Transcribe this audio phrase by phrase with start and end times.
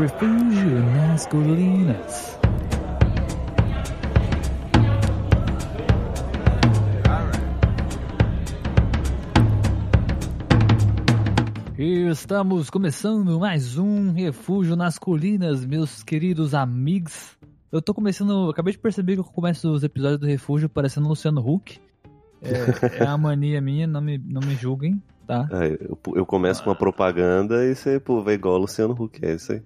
[0.00, 2.38] Refúgio nas Colinas.
[11.78, 17.36] E estamos começando mais um Refúgio nas Colinas, meus queridos amigos.
[17.70, 21.40] Eu tô começando, acabei de perceber que eu começo os episódios do Refúgio parecendo Luciano
[21.40, 21.78] Huck.
[22.42, 25.48] É, é a mania minha, não me, não me julguem, tá?
[25.52, 29.34] É, eu, eu, começo com uma propaganda e você pô, vai igual Luciano Huck, é
[29.34, 29.62] isso aí.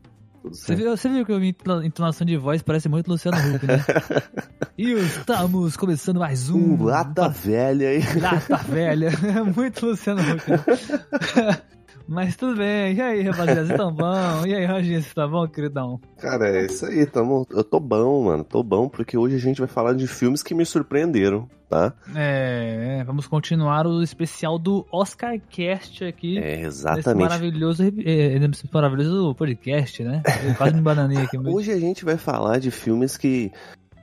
[0.53, 3.85] Você viu, você viu que a minha entonação de voz parece muito Luciano Huck, né?
[4.77, 6.75] e estamos começando mais um.
[6.75, 8.03] um lata velha aí.
[8.21, 9.11] Lata velha.
[9.55, 10.51] muito Luciano Huck.
[10.51, 11.59] Né?
[12.09, 12.95] Mas tudo bem.
[12.95, 14.47] E aí, rapaziada, vocês tão bom?
[14.47, 16.01] E aí, Roginho, você tá bom, queridão?
[16.17, 17.47] Cara, é isso aí, tamo...
[17.51, 18.43] eu tô bom, mano.
[18.43, 21.93] Tô bom, porque hoje a gente vai falar de filmes que me surpreenderam, tá?
[22.17, 26.39] É, vamos continuar o especial do Oscar Cast aqui.
[26.39, 27.09] É, exatamente.
[27.11, 28.41] Esse maravilhoso, é,
[28.73, 30.23] maravilhoso podcast, né?
[30.47, 31.37] Eu quase me bananei aqui.
[31.47, 33.53] Hoje a gente vai falar de filmes que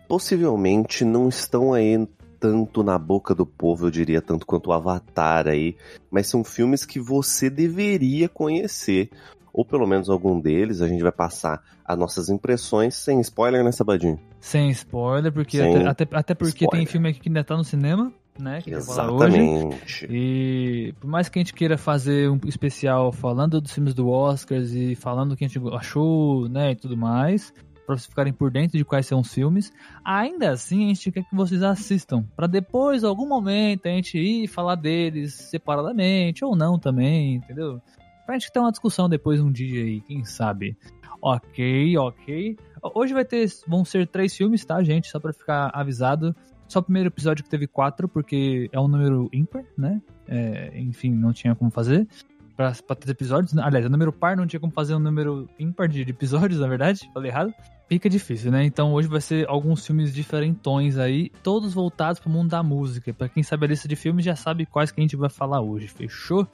[0.08, 2.08] possivelmente não estão aí
[2.46, 5.76] tanto na boca do povo, eu diria, tanto quanto o Avatar aí,
[6.12, 9.10] mas são filmes que você deveria conhecer,
[9.52, 13.72] ou pelo menos algum deles, a gente vai passar as nossas impressões sem spoiler, né,
[13.72, 14.20] Sabadinho?
[14.40, 16.86] Sem spoiler, porque sem até, até, até, porque spoiler.
[16.86, 18.62] tem filme aqui que ainda tá no cinema, né?
[18.62, 20.06] Que Exatamente.
[20.08, 24.72] E por mais que a gente queira fazer um especial falando dos filmes do Oscars
[24.72, 27.52] e falando o que a gente achou, né, e tudo mais,
[27.86, 29.72] para vocês ficarem por dentro de quais são os filmes.
[30.04, 34.48] Ainda assim, a gente quer que vocês assistam, para depois, algum momento, a gente ir
[34.48, 37.82] falar deles separadamente ou não também, entendeu?
[38.26, 40.76] Pra gente ter uma discussão depois um dia aí, quem sabe.
[41.22, 42.58] Ok, ok.
[42.94, 45.10] Hoje vai ter, vão ser três filmes, tá, gente?
[45.10, 46.36] Só para ficar avisado.
[46.68, 50.02] Só o primeiro episódio que teve quatro, porque é um número ímpar, né?
[50.28, 52.08] É, enfim, não tinha como fazer
[52.56, 53.58] para três episódios.
[53.58, 57.10] Aliás, o número par não tinha como fazer um número ímpar de episódios, na verdade.
[57.14, 57.54] Falei errado
[57.88, 58.66] fica difícil, né?
[58.66, 63.14] Então hoje vai ser alguns filmes diferentões aí, todos voltados pro mundo da música.
[63.14, 65.62] Para quem sabe a lista de filmes já sabe quais que a gente vai falar
[65.62, 66.48] hoje, fechou?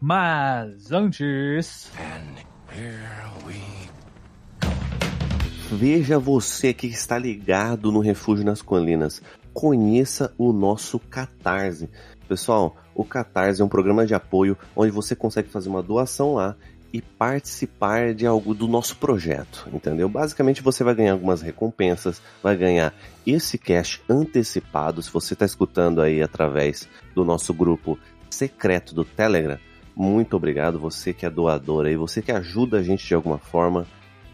[0.00, 1.90] Mas antes.
[5.72, 9.20] Veja você que está ligado no Refúgio nas Colinas.
[9.52, 11.88] Conheça o nosso Catarse.
[12.28, 16.56] Pessoal, o Catarse é um programa de apoio onde você consegue fazer uma doação lá
[16.92, 20.08] e participar de algo do nosso projeto, entendeu?
[20.08, 22.94] Basicamente você vai ganhar algumas recompensas, vai ganhar
[23.26, 27.98] esse cash antecipado se você está escutando aí através do nosso grupo
[28.30, 29.58] secreto do Telegram.
[29.94, 33.86] Muito obrigado, você que é doador aí, você que ajuda a gente de alguma forma.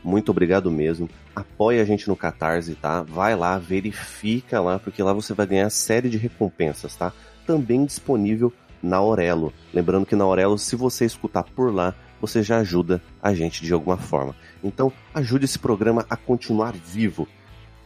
[0.03, 1.09] Muito obrigado mesmo.
[1.35, 3.03] Apoie a gente no Catarse, tá?
[3.03, 7.13] Vai lá, verifica lá, porque lá você vai ganhar série de recompensas, tá?
[7.47, 9.53] Também disponível na Aurelo.
[9.73, 13.73] Lembrando que na Aurelo, se você escutar por lá, você já ajuda a gente de
[13.73, 14.35] alguma forma.
[14.63, 17.27] Então, ajude esse programa a continuar vivo.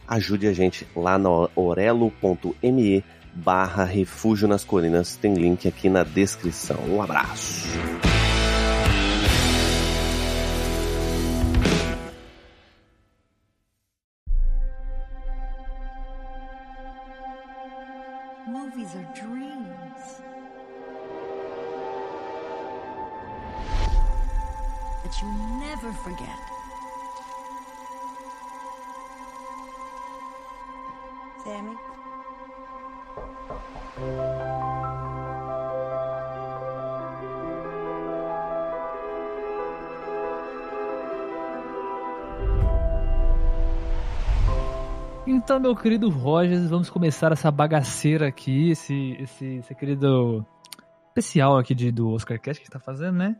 [0.07, 3.03] Ajude a gente lá no orelo.me
[3.33, 5.15] barra Refúgio nas Colinas.
[5.15, 6.77] Tem link aqui na descrição.
[6.87, 7.67] Um abraço.
[45.81, 50.45] Querido Rogers, vamos começar essa bagaceira aqui, esse, esse, esse querido
[51.07, 53.35] especial aqui de, do Oscar Cast que está fazendo, né?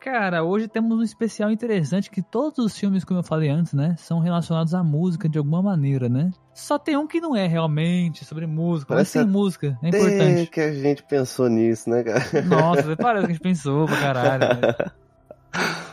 [0.00, 3.96] Cara, hoje temos um especial interessante que todos os filmes, como eu falei antes, né,
[3.98, 6.30] são relacionados à música de alguma maneira, né?
[6.54, 10.50] Só tem um que não é realmente sobre música, parece mas tem música, é importante.
[10.50, 12.42] que a gente pensou nisso, né, cara?
[12.42, 14.60] Nossa, parece que a gente pensou pra caralho.
[14.60, 14.74] Né?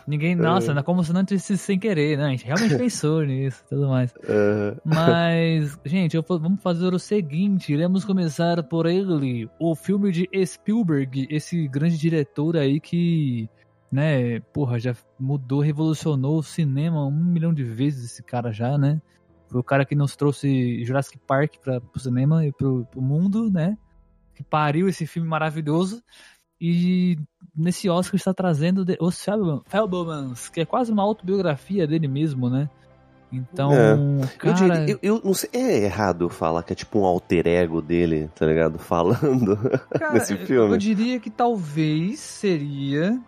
[0.05, 0.83] Ninguém, nossa, uhum.
[0.83, 2.25] como se não tivesse sem querer, né?
[2.25, 4.13] A gente realmente pensou nisso e tudo mais.
[4.15, 4.77] Uhum.
[4.83, 11.27] Mas, gente, eu, vamos fazer o seguinte: iremos começar por ele, o filme de Spielberg,
[11.29, 13.49] esse grande diretor aí que,
[13.91, 19.01] né, porra, já mudou, revolucionou o cinema um milhão de vezes, esse cara já, né?
[19.47, 23.51] Foi o cara que nos trouxe Jurassic Park para o cinema e pro, pro mundo,
[23.51, 23.77] né?
[24.33, 26.03] Que pariu esse filme maravilhoso.
[26.65, 27.17] E
[27.53, 29.21] nesse Oscar está trazendo Os
[29.65, 32.69] Fablemans, que é quase uma autobiografia dele mesmo, né?
[33.29, 34.27] Então, é.
[34.37, 34.49] cara...
[34.49, 37.81] Eu, diria, eu, eu, não sei, é errado falar que é tipo um alter ego
[37.81, 38.79] dele, tá ligado?
[38.79, 39.57] Falando
[39.89, 40.71] cara, nesse filme.
[40.71, 43.19] Eu diria que talvez seria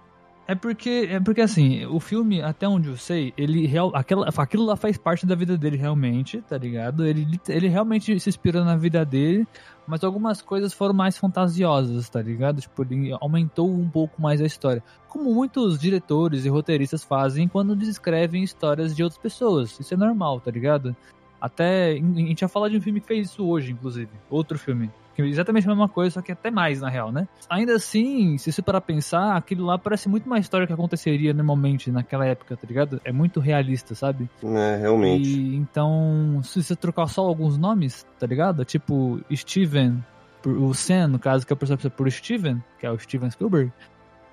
[0.47, 4.63] É porque, é porque assim, o filme, até onde eu sei, ele real, aquela, aquilo
[4.63, 7.03] lá faz parte da vida dele realmente, tá ligado?
[7.03, 9.47] Ele, ele realmente se inspirou na vida dele,
[9.87, 12.61] mas algumas coisas foram mais fantasiosas, tá ligado?
[12.61, 14.83] Tipo, ele aumentou um pouco mais a história.
[15.09, 19.79] Como muitos diretores e roteiristas fazem quando descrevem histórias de outras pessoas.
[19.79, 20.95] Isso é normal, tá ligado?
[21.41, 21.93] Até.
[21.93, 24.11] A gente já fala de um filme que fez isso hoje, inclusive.
[24.29, 24.91] Outro filme.
[25.15, 27.25] Que é exatamente a mesma coisa, só que até mais, na real, né?
[27.49, 31.89] Ainda assim, se você parar pensar, aquilo lá parece muito mais história que aconteceria normalmente
[31.89, 32.99] naquela época, tá ligado?
[33.03, 34.29] É muito realista, sabe?
[34.43, 35.29] É, realmente.
[35.29, 38.65] E então, se você trocar só alguns nomes, tá ligado?
[38.65, 40.03] Tipo, Steven,
[40.45, 43.71] o Sam, no caso, que é o personagem por Steven, que é o Steven Spielberg,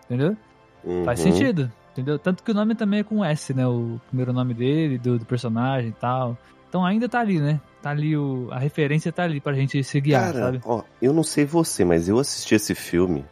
[0.04, 0.36] entendeu?
[0.84, 1.04] Uhum.
[1.04, 2.18] Faz sentido, entendeu?
[2.18, 3.64] Tanto que o nome também é com S, né?
[3.66, 6.36] O primeiro nome dele, do, do personagem e tal.
[6.68, 7.60] Então ainda tá ali, né?
[7.82, 8.48] Tá ali o.
[8.52, 10.60] A referência tá ali pra gente se guiar, Cara, sabe?
[10.64, 13.24] ó, eu não sei você, mas eu assisti esse filme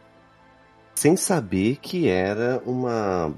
[0.93, 3.33] sem saber que era uma,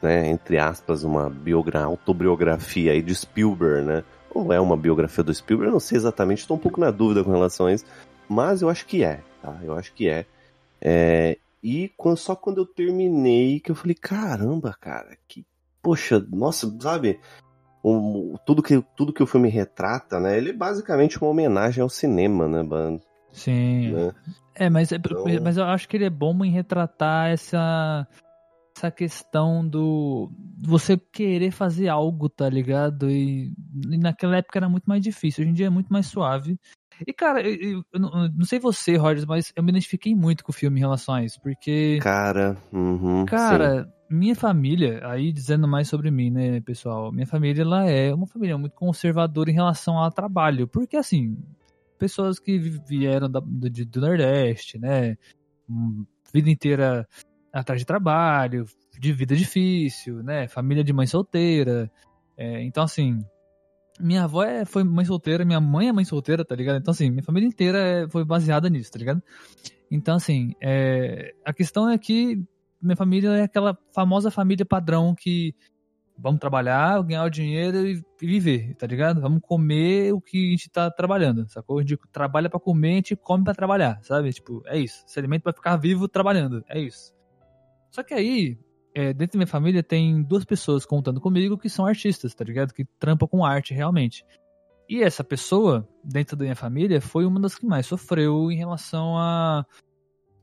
[0.00, 4.04] né, entre aspas, uma biogra autobiografia aí de Spielberg, né?
[4.30, 5.68] Ou é uma biografia do Spielberg?
[5.68, 7.84] Eu não sei exatamente, estou um pouco na dúvida com relação a isso,
[8.28, 9.58] mas eu acho que é, tá?
[9.62, 10.24] Eu acho que é.
[10.80, 15.44] é e quando, só quando eu terminei que eu falei, caramba, cara, que.
[15.82, 17.18] Poxa, nossa, sabe?
[17.84, 20.36] Um, tudo, que, tudo que o filme retrata, né?
[20.38, 23.02] Ele é basicamente uma homenagem ao cinema, né, Bando?
[23.32, 23.92] Sim.
[23.92, 24.12] Né?
[24.54, 28.06] É, mas, é- Então- mas eu acho que ele é bom em retratar essa,
[28.76, 30.30] essa questão do
[30.64, 33.10] você querer fazer algo, tá ligado?
[33.10, 33.52] E,
[33.90, 36.58] e naquela época era muito mais difícil, hoje em dia é muito mais suave.
[37.06, 40.44] E, cara, eu, eu- não, eu não sei você, Rogers, mas eu me identifiquei muito
[40.44, 43.24] com o filme em relação a isso, porque, Cara, uhum,
[43.84, 43.90] sim.
[44.12, 48.56] Minha família, aí dizendo mais sobre mim, né, pessoal, minha família, ela é uma família
[48.58, 51.36] muito conservadora em relação ao trabalho, porque, assim,
[51.98, 55.16] pessoas que vi- vieram da- do, do Nordeste, né?
[55.68, 57.06] hum, Vida inteira
[57.52, 58.64] atrás de trabalho,
[58.98, 60.48] de vida difícil, né?
[60.48, 61.90] Família de mãe solteira.
[62.36, 63.18] É, então, assim,
[64.00, 66.78] minha avó é, foi mãe solteira, minha mãe é mãe solteira, tá ligado?
[66.78, 69.22] Então, assim, minha família inteira é- foi baseada nisso, tá ligado?
[69.90, 72.42] Então, assim, é, a questão é que
[72.82, 75.54] minha família é aquela famosa família padrão que
[76.18, 79.20] vamos trabalhar, ganhar o dinheiro e viver, tá ligado?
[79.20, 81.78] Vamos comer o que a gente tá trabalhando, sacou?
[81.78, 84.32] A gente trabalha pra comer, a gente come pra trabalhar, sabe?
[84.32, 85.02] Tipo, é isso.
[85.06, 87.12] Se alimenta pra ficar vivo trabalhando, é isso.
[87.90, 88.58] Só que aí,
[88.94, 92.72] é, dentro da minha família tem duas pessoas contando comigo que são artistas, tá ligado?
[92.72, 94.24] Que trampam com arte realmente.
[94.88, 99.16] E essa pessoa, dentro da minha família, foi uma das que mais sofreu em relação
[99.16, 99.64] a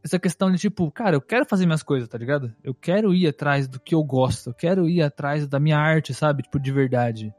[0.04, 2.54] essa questão de tipo, cara, eu quero fazer minhas coisas, tá ligado?
[2.64, 6.14] Eu quero ir atrás do que eu gosto, eu quero ir atrás da minha arte,
[6.14, 6.44] sabe?
[6.44, 7.34] Tipo, de verdade.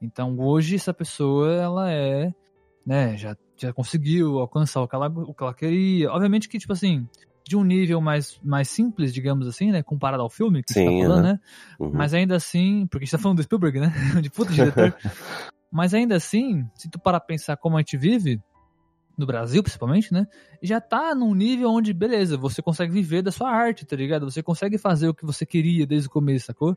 [0.00, 2.32] Então hoje essa pessoa, ela é,
[2.84, 6.10] né, já, já conseguiu alcançar o que, ela, o que ela queria.
[6.10, 7.06] Obviamente que, tipo assim,
[7.46, 10.90] de um nível mais, mais simples, digamos assim, né, comparado ao filme que Sim, tá
[10.90, 11.22] falando, aham.
[11.22, 11.40] né?
[11.78, 11.90] Uhum.
[11.92, 13.92] Mas ainda assim, porque a gente tá falando do Spielberg, né?
[14.22, 14.94] De puta diretor.
[15.70, 18.40] Mas ainda assim, se tu parar pra pensar como a gente vive,
[19.20, 20.26] no Brasil principalmente, né?
[20.60, 24.28] Já tá num nível onde, beleza, você consegue viver da sua arte, tá ligado?
[24.30, 26.76] Você consegue fazer o que você queria desde o começo, sacou?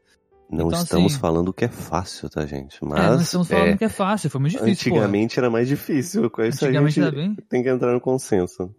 [0.50, 2.78] Não Então, estamos assim- falando que é fácil, tá, gente?
[2.84, 4.98] Mas é, nós estamos falando é, que é fácil, foi muito difícil, pô.
[4.98, 6.30] antigamente era mais difícil.
[6.30, 7.36] Com isso Antigamente a gente bem.
[7.50, 8.70] tem que entrar no consenso.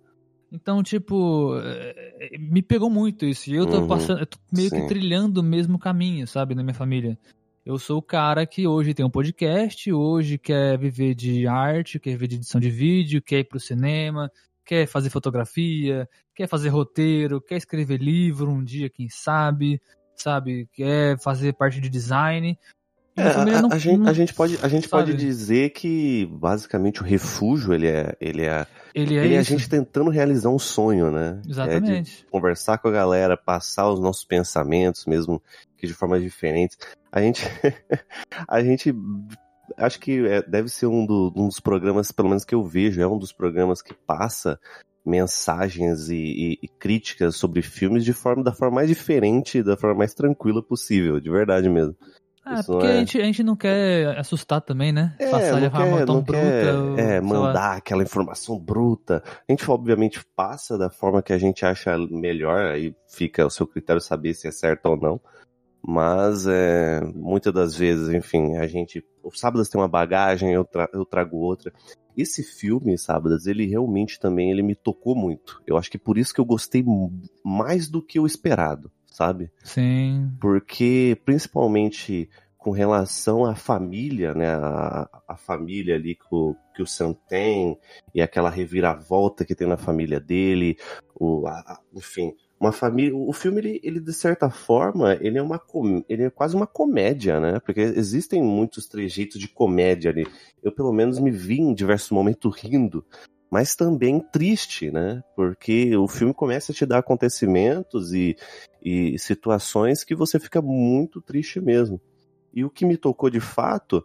[0.52, 3.50] Então, tipo, eh, me pegou muito isso.
[3.50, 4.86] E eu tô Uhum, passando, eu tô meio que sim.
[4.86, 7.18] trilhando o mesmo caminho, sabe, na minha família.
[7.64, 12.10] Eu sou o cara que hoje tem um podcast, hoje quer viver de arte, quer
[12.10, 14.30] viver de edição de vídeo, quer ir pro cinema,
[14.66, 19.80] quer fazer fotografia, quer fazer roteiro, quer escrever livro um dia, quem sabe,
[20.14, 22.58] sabe, quer fazer parte de design.
[23.16, 25.22] É, a, não- a gente, não- a gente pode, a gente pode sabe?
[25.22, 29.68] dizer que basicamente o refúgio ele é, ele é, ele é ele é a gente
[29.68, 31.40] tentando realizar um sonho, né?
[31.46, 32.26] É Exatamente.
[32.30, 35.40] conversar com a galera, passar os nossos pensamentos, mesmo
[35.76, 36.76] que de formas diferentes.
[37.12, 37.42] A gente,
[38.48, 38.92] a gente,
[39.76, 43.00] acho que é- deve ser um, do- um dos programas, pelo menos que eu vejo,
[43.00, 44.58] é um dos programas que passa
[45.06, 49.98] mensagens e, e- e críticas sobre filmes de forma da forma mais diferente, da forma
[49.98, 51.94] mais tranquila possível, de verdade mesmo.
[52.46, 55.14] Ah, Isso porque é- a, gente, a gente não quer assustar também, né?
[55.18, 56.40] É, Passar de forma tão bruta.
[56.42, 57.22] quer ou, é, sei lá.
[57.22, 59.22] mandar aquela informação bruta.
[59.48, 63.66] A gente, obviamente, passa da forma que a gente acha melhor, aí fica o seu
[63.66, 65.20] critério saber se é certo ou não.
[65.86, 69.04] Mas, é, muitas das vezes, enfim, a gente.
[69.22, 71.72] O Sábados tem uma bagagem, eu, tra- eu trago outra.
[72.16, 75.60] Esse filme, Sábados, ele realmente também ele me tocou muito.
[75.66, 76.84] Eu acho que por isso que eu gostei
[77.44, 79.48] mais do que o esperado, sabe?
[79.62, 80.30] Sim.
[80.40, 82.28] porque principalmente
[82.58, 87.78] com relação à família, né, a, a família ali que o, que o Sam tem
[88.14, 90.76] e aquela reviravolta que tem na família dele,
[91.14, 93.14] o, a- a- enfim, uma família.
[93.14, 95.60] O filme, ele, ele, de certa forma, ele é uma
[96.08, 97.60] ele é quase uma comédia, né?
[97.60, 100.26] Porque existem muitos trejeitos de comédia ali.
[100.62, 103.04] Eu, pelo menos, me vi em diversos momentos rindo,
[103.54, 105.22] mas também triste, né?
[105.36, 108.36] Porque o filme começa a te dar acontecimentos e,
[108.82, 112.00] e situações que você fica muito triste mesmo.
[112.52, 114.04] E o que me tocou de fato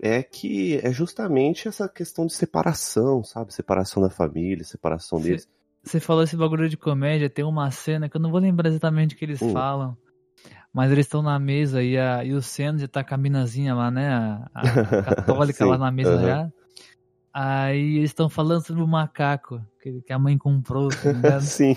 [0.00, 3.52] é que é justamente essa questão de separação, sabe?
[3.52, 5.48] Separação da família, separação deles.
[5.82, 9.16] Você falou esse bagulho de comédia, tem uma cena que eu não vou lembrar exatamente
[9.16, 9.52] o que eles hum.
[9.52, 9.96] falam.
[10.72, 13.90] Mas eles estão na mesa e, a, e o Sandy tá com a minazinha lá,
[13.90, 14.08] né?
[14.14, 14.62] A, a
[15.02, 16.22] católica lá na mesa uhum.
[16.22, 16.52] já.
[17.32, 21.42] Aí eles estão falando sobre o macaco que, que a mãe comprou, tá ligado?
[21.46, 21.76] Sim.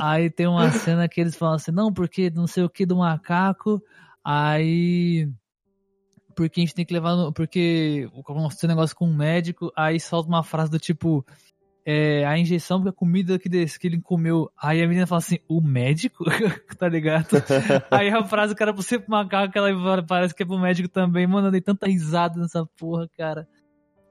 [0.00, 2.96] Aí tem uma cena que eles falam assim, não, porque não sei o que do
[2.96, 3.82] macaco,
[4.24, 5.28] aí
[6.34, 10.28] porque a gente tem que levar no, porque o negócio com um médico, aí solta
[10.28, 11.24] uma frase do tipo
[11.86, 14.50] é, a injeção porque a comida que, desse, que ele comeu.
[14.60, 16.24] Aí a menina fala assim, o médico?
[16.78, 17.28] tá ligado?
[17.90, 21.26] aí a frase, cara, você pro macaco, ela parece que é pro médico também.
[21.26, 23.46] Mano, eu dei tanta risada nessa porra, cara.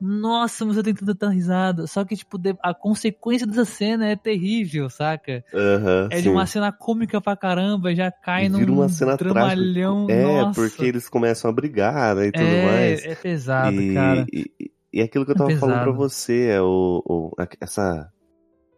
[0.05, 1.87] Nossa, mas eu tenho tanta risada.
[1.87, 5.45] Só que, tipo, a consequência dessa cena é terrível, saca?
[5.53, 6.23] Uhum, é sim.
[6.23, 10.07] de uma cena cômica pra caramba, já cai Vira num uma cena dramalhão.
[10.09, 10.59] É, nossa.
[10.59, 13.05] porque eles começam a brigar, né, e tudo é, mais.
[13.05, 14.25] É pesado, e, cara.
[14.29, 17.31] E, e aquilo que eu tava é falando pra você, é o, o,
[17.61, 18.11] essa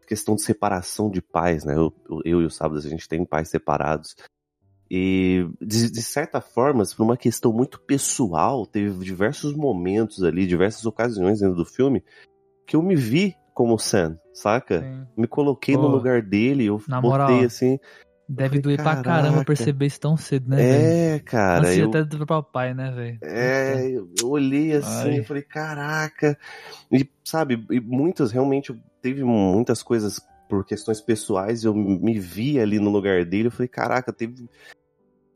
[0.07, 1.73] questão de separação de pais, né?
[1.75, 1.91] Eu,
[2.23, 4.15] eu e o Sábado, a gente tem pais separados.
[4.89, 10.85] E, de, de, certa forma, por uma questão muito pessoal, teve diversos momentos ali, diversas
[10.85, 12.03] ocasiões dentro do filme,
[12.67, 14.81] que eu me vi como Sam, saca?
[14.81, 15.07] Sim.
[15.17, 17.79] Me coloquei Pô, no lugar dele, eu botei moral, assim.
[18.27, 20.61] Deve doer pra caramba perceber isso tão cedo, né?
[20.61, 21.23] É, véio?
[21.23, 21.59] cara.
[21.59, 21.89] Antes eu...
[21.89, 23.19] até do papai, né, velho?
[23.21, 26.37] É, eu olhei assim, e falei, caraca.
[26.91, 32.79] E, sabe, e muitas, realmente, teve muitas coisas por questões pessoais, eu me vi ali
[32.79, 34.47] no lugar dele, eu falei, caraca, teve.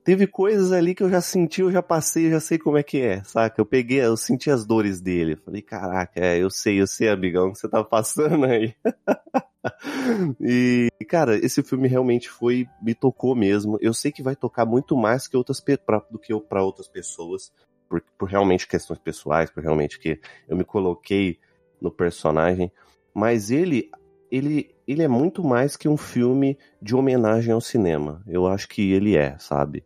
[0.01, 2.82] Teve coisas ali que eu já senti, eu já passei, eu já sei como é
[2.82, 3.62] que é, saca?
[3.62, 5.36] Eu peguei, eu senti as dores dele.
[5.36, 8.74] Falei, caraca, é, eu sei, eu sei, amigão, que você tá passando aí.
[10.42, 13.78] e, cara, esse filme realmente foi, me tocou mesmo.
[13.82, 17.51] Eu sei que vai tocar muito mais que outras pra, do que para outras pessoas,
[17.88, 21.38] por, por realmente questões pessoais, por realmente que eu me coloquei
[21.80, 22.72] no personagem.
[23.13, 23.92] Mas ele,
[24.32, 28.24] ele, ele é muito mais que um filme de homenagem ao cinema.
[28.25, 29.86] Eu acho que ele é, sabe?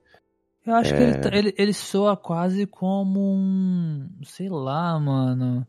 [0.66, 0.98] Eu acho é...
[0.98, 4.10] que ele, tá, ele, ele soa quase como um.
[4.24, 5.68] Sei lá, mano.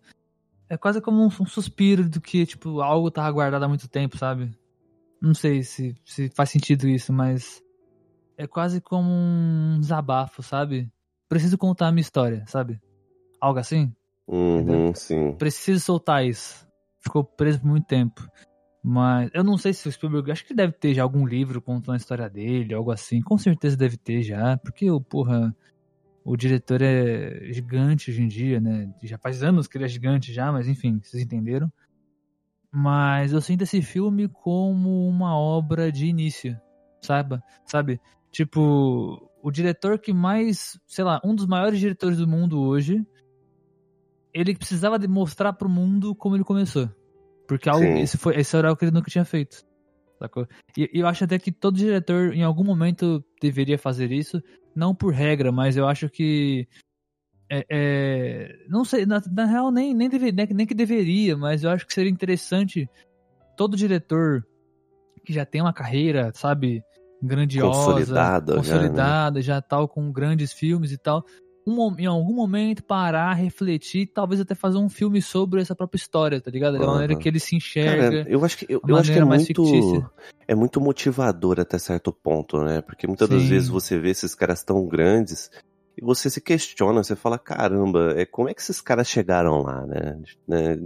[0.68, 4.16] É quase como um, um, suspiro do que, tipo, algo tava guardado há muito tempo,
[4.16, 4.52] sabe?
[5.20, 7.60] Não sei se, se faz sentido isso, mas.
[8.38, 10.88] É quase como um desabafo, sabe?
[11.28, 12.80] Preciso contar a minha história, sabe?
[13.40, 13.92] Algo assim?
[14.28, 15.32] Uhum, sim.
[15.32, 16.64] Preciso soltar isso.
[17.00, 18.28] Ficou preso por muito tempo.
[18.86, 20.30] Mas eu não sei se o Spielberg.
[20.30, 23.22] Acho que deve ter já algum livro contando a história dele, algo assim.
[23.22, 24.58] Com certeza deve ter já.
[24.58, 25.56] Porque, porra,
[26.22, 28.92] o diretor é gigante hoje em dia, né?
[29.02, 31.72] Já faz anos que ele é gigante já, mas enfim, vocês entenderam.
[32.70, 36.54] Mas eu sinto esse filme como uma obra de início,
[37.00, 37.40] sabe?
[37.64, 37.98] Sabe?
[38.30, 43.02] Tipo, o diretor que mais, sei lá, um dos maiores diretores do mundo hoje,
[44.34, 46.90] ele precisava demonstrar pro mundo como ele começou.
[47.46, 49.64] Porque algo, esse, foi, esse era algo que ele nunca tinha feito.
[50.18, 50.46] Sacou?
[50.76, 54.42] E eu acho até que todo diretor, em algum momento, deveria fazer isso
[54.74, 56.66] não por regra, mas eu acho que
[57.50, 61.62] é, é, não sei, na, na, real nem, nem, deve, nem, nem que deveria, mas
[61.62, 62.88] eu acho que seria interessante
[63.56, 64.44] todo diretor
[65.24, 66.82] que já tem uma carreira, sabe,
[67.22, 69.58] grandiosa, consolidada, consolidada já, né?
[69.58, 71.24] já tal, com grandes filmes e tal,
[71.66, 76.40] um, em algum momento parar, refletir, talvez até fazer um filme sobre essa própria história,
[76.40, 76.78] tá ligado?
[76.78, 76.92] Da uhum.
[76.92, 78.02] maneira que ele se enxerga.
[78.02, 80.10] Cara, eu acho que, eu, eu acho que é muito, fictícia.
[80.46, 82.82] é muito motivador até certo ponto, né?
[82.82, 83.38] Porque muitas Sim.
[83.38, 85.50] das vezes você vê esses caras tão grandes
[85.96, 89.86] e você se questiona, você fala, caramba, é, como é que esses caras chegaram lá,
[89.86, 90.20] né?
[90.46, 90.80] né?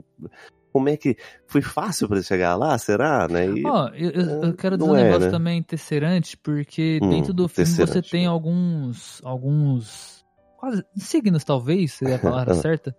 [0.70, 1.16] Como é que
[1.46, 3.46] foi fácil para chegar lá, será, né?
[3.46, 4.10] E, oh, eu,
[4.42, 5.30] eu, quero dizer um é, negócio né?
[5.30, 10.17] também interessante, porque hum, dentro do filme você tem alguns alguns
[10.58, 12.94] quase signos talvez, seria a palavra certa,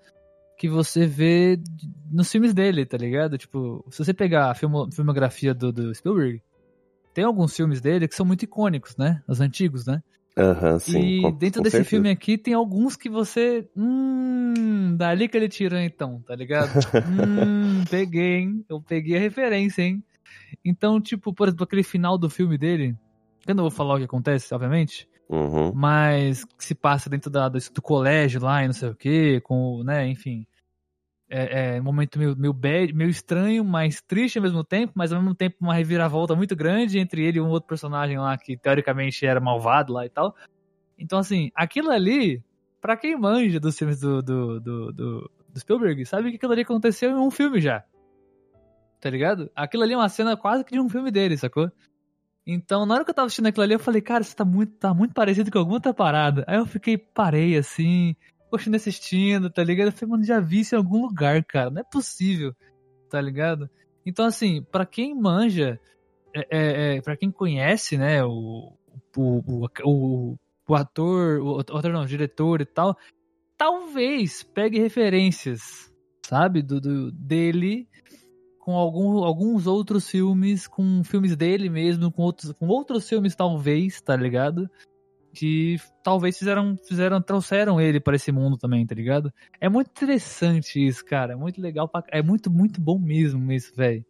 [0.58, 1.60] que você vê
[2.10, 3.38] nos filmes dele, tá ligado?
[3.38, 6.42] Tipo, se você pegar a filmografia do, do Spielberg,
[7.14, 9.22] tem alguns filmes dele que são muito icônicos, né?
[9.28, 10.02] Os antigos, né?
[10.38, 11.90] Uhum, sim, e com, dentro com desse certeza.
[11.90, 13.68] filme aqui tem alguns que você.
[13.76, 16.70] Hum, dali que ele tirou então, tá ligado?
[17.10, 18.66] hum, peguei, hein?
[18.70, 20.02] Eu peguei a referência, hein?
[20.64, 22.96] Então, tipo, por exemplo, aquele final do filme dele.
[23.46, 25.09] Eu não vou falar o que acontece, obviamente.
[25.30, 25.72] Uhum.
[25.76, 29.40] Mas que se passa dentro da, do, do, colégio lá e não sei o que,
[29.42, 30.46] com, né, enfim.
[31.30, 35.14] é, é um momento meio, meio bad, meio estranho, mas triste ao mesmo tempo, mas
[35.14, 38.58] ao mesmo tempo uma reviravolta muito grande entre ele e um outro personagem lá que
[38.58, 40.36] teoricamente era malvado lá e tal.
[40.98, 42.44] Então, assim, aquilo ali,
[42.82, 46.64] pra quem manja dos filmes do, do, do, do, do Spielberg, sabe que aquilo ali
[46.64, 47.86] aconteceu em um filme já.
[49.00, 49.50] Tá ligado?
[49.56, 51.72] Aquilo ali é uma cena quase que de um filme dele, sacou?
[52.46, 54.74] Então, na hora que eu tava assistindo aquilo ali, eu falei, cara, isso tá muito,
[54.78, 56.44] tá muito parecido com alguma outra parada.
[56.48, 58.16] Aí eu fiquei, parei assim,
[58.50, 59.88] continuei assistindo, tá ligado?
[59.88, 61.70] Eu falei, mano, já vi isso em algum lugar, cara.
[61.70, 62.56] Não é possível,
[63.10, 63.70] tá ligado?
[64.06, 65.80] Então, assim, para quem manja,
[66.34, 68.74] é, é, é, para quem conhece, né, o,
[69.16, 70.36] o, o,
[70.68, 72.98] o, ator, o, o ator não, o diretor e tal,
[73.58, 75.94] talvez pegue referências,
[76.26, 77.88] sabe, do, do dele
[78.70, 84.00] com algum, alguns outros filmes, com filmes dele mesmo, com outros, com outros filmes talvez,
[84.00, 84.70] tá ligado?
[85.34, 89.34] Que talvez fizeram, fizeram, trouxeram ele para esse mundo também, tá ligado?
[89.60, 91.34] É muito interessante isso, cara.
[91.34, 94.06] É muito legal, pra, é muito, muito bom mesmo isso, velho.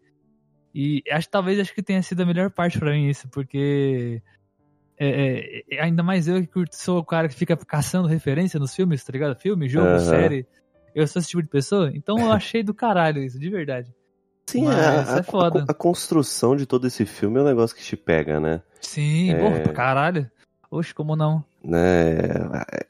[0.75, 4.21] E acho talvez acho que tenha sido a melhor parte para mim isso, porque
[4.99, 9.05] é, é, ainda mais eu que sou o cara que fica caçando referência nos filmes,
[9.05, 9.39] tá ligado?
[9.39, 9.99] Filme, jogo, uhum.
[9.99, 10.45] série.
[10.93, 13.95] Eu sou esse tipo de pessoa, então eu achei do caralho isso, de verdade.
[14.49, 15.65] Sim, a, é foda.
[15.67, 18.61] A, a, construção de todo esse filme é um negócio que te pega, né?
[18.81, 19.39] Sim, é...
[19.39, 20.29] porra, pra caralho.
[20.71, 21.43] Oxe, como não?
[21.63, 22.15] Né,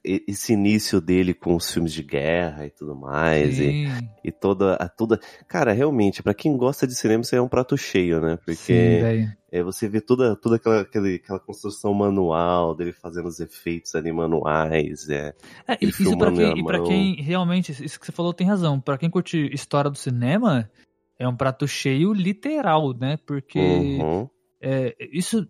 [0.04, 3.58] esse início dele com os filmes de guerra e tudo mais.
[3.58, 3.88] E,
[4.24, 5.20] e, toda, a, toda.
[5.48, 8.38] Cara, realmente, para quem gosta de cinema, isso é um prato cheio, né?
[8.46, 13.39] Porque Sim, é, você vê toda, toda aquela, aquela, aquela construção manual dele fazendo os
[13.39, 15.10] efeitos ali manuais.
[15.10, 15.34] É,
[15.68, 18.80] é isso pra quem, e pra quem realmente, isso que você falou tem razão.
[18.80, 20.70] para quem curte história do cinema,
[21.20, 23.18] é um prato cheio literal, né?
[23.28, 24.30] Porque uhum.
[24.62, 25.46] é, isso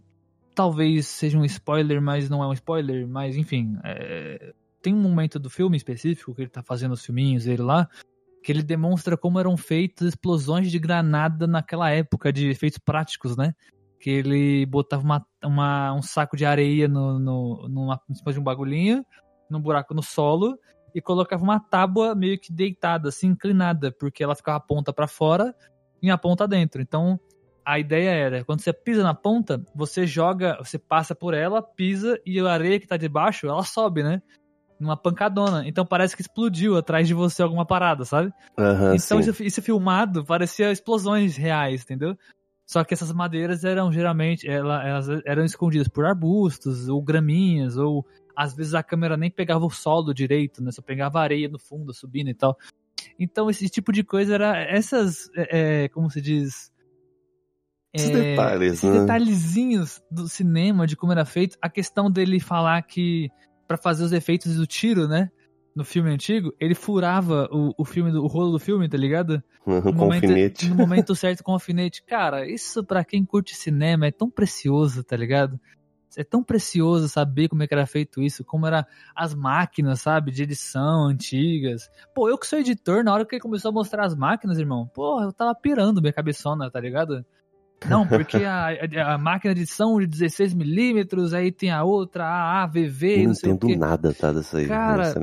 [0.56, 3.78] talvez seja um spoiler, mas não é um spoiler, mas enfim.
[3.84, 7.88] É, tem um momento do filme específico que ele tá fazendo os filminhos dele lá,
[8.44, 13.54] que ele demonstra como eram feitas explosões de granada naquela época de efeitos práticos, né?
[14.00, 19.06] Que ele botava uma, uma um saco de areia no, no, numa, de um bagulhinho,
[19.50, 20.58] num buraco no solo,
[20.94, 25.08] e colocava uma tábua meio que deitada, assim, inclinada, porque ela ficava a ponta para
[25.08, 25.54] fora
[26.02, 26.82] e a ponta dentro.
[26.82, 27.20] Então,
[27.66, 32.20] a ideia era, quando você pisa na ponta, você joga, você passa por ela, pisa
[32.26, 34.22] e a areia que tá debaixo, ela sobe, né?
[34.80, 35.68] Numa pancadona.
[35.68, 38.34] Então parece que explodiu atrás de você alguma parada, sabe?
[38.58, 42.18] Uhum, então isso, isso filmado parecia explosões reais, entendeu?
[42.66, 48.06] Só que essas madeiras eram geralmente, elas eram escondidas por arbustos ou graminhas, ou
[48.40, 50.72] às vezes a câmera nem pegava o solo direito, né?
[50.72, 52.58] Só pegava areia no fundo, subindo e tal.
[53.20, 56.72] Então esse tipo de coisa era essas, é, é como se diz,
[57.94, 59.02] esses é, detalhes, esses né?
[59.02, 61.58] detalhezinhos do cinema, de como era feito.
[61.62, 63.30] A questão dele falar que
[63.68, 65.30] para fazer os efeitos do tiro, né?
[65.76, 69.44] No filme antigo, ele furava o, o filme, o rolo do filme, tá ligado?
[69.66, 70.70] Uhum, no, momento, alfinete.
[70.70, 72.04] no momento certo com o alfinete.
[72.04, 75.60] Cara, isso para quem curte cinema é tão precioso, tá ligado?
[76.20, 78.84] É tão precioso saber como é que era feito isso, como eram
[79.16, 81.90] as máquinas, sabe, de edição antigas.
[82.14, 84.86] Pô, eu que sou editor, na hora que ele começou a mostrar as máquinas, irmão,
[84.94, 87.26] pô, eu tava pirando minha cabeçona, tá ligado?
[87.88, 92.64] Não, porque a, a, a máquina de edição de 16mm, aí tem a outra, a
[92.64, 95.14] AVV, eu não, sei entendo nada, tá, dessa aí, Cara...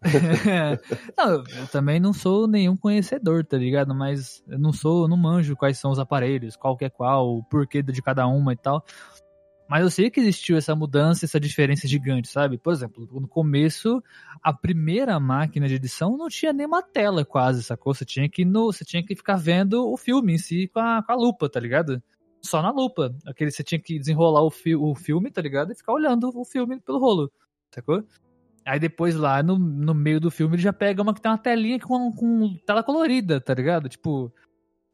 [1.18, 3.92] não, eu também não sou nenhum conhecedor, tá ligado?
[3.92, 7.38] Mas eu não sou, eu não manjo quais são os aparelhos, qual que é qual,
[7.38, 8.84] o porquê de cada uma e tal.
[9.68, 12.56] Mas eu sei que existiu essa mudança, essa diferença gigante, sabe?
[12.56, 14.02] Por exemplo, no começo,
[14.42, 17.92] a primeira máquina de edição não tinha nem uma tela quase, sacou?
[17.92, 21.02] Você tinha que, no, você tinha que ficar vendo o filme em si com a,
[21.02, 22.02] com a lupa, tá ligado?
[22.40, 23.14] Só na lupa.
[23.26, 25.70] Aquele, você tinha que desenrolar o, fi, o filme, tá ligado?
[25.70, 27.30] E ficar olhando o filme pelo rolo,
[27.70, 28.02] sacou?
[28.64, 31.36] Aí depois lá no, no meio do filme ele já pega uma que tem uma
[31.36, 33.86] telinha com, com tela colorida, tá ligado?
[33.86, 34.32] Tipo,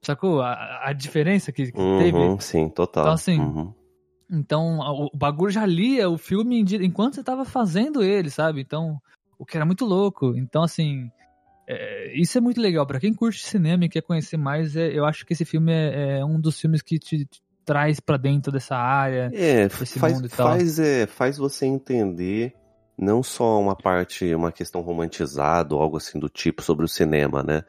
[0.02, 0.42] sacou?
[0.42, 2.42] A, a diferença que, que uhum, teve.
[2.42, 3.04] Sim, total.
[3.04, 3.38] Então assim.
[3.38, 3.83] Uhum
[4.30, 4.78] então,
[5.12, 8.60] o bagulho já lia o filme enquanto você tava fazendo ele, sabe?
[8.60, 9.00] Então,
[9.38, 10.34] o que era muito louco.
[10.36, 11.10] Então, assim,
[11.66, 12.86] é, isso é muito legal.
[12.86, 16.18] para quem curte cinema e quer conhecer mais, é, eu acho que esse filme é,
[16.18, 19.30] é um dos filmes que te, te traz para dentro dessa área.
[19.32, 19.92] É, faz,
[20.30, 22.54] faz, é, faz você entender
[22.96, 27.42] não só uma parte, uma questão romantizada ou algo assim do tipo sobre o cinema,
[27.42, 27.62] né?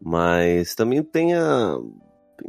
[0.00, 1.76] Mas também tem a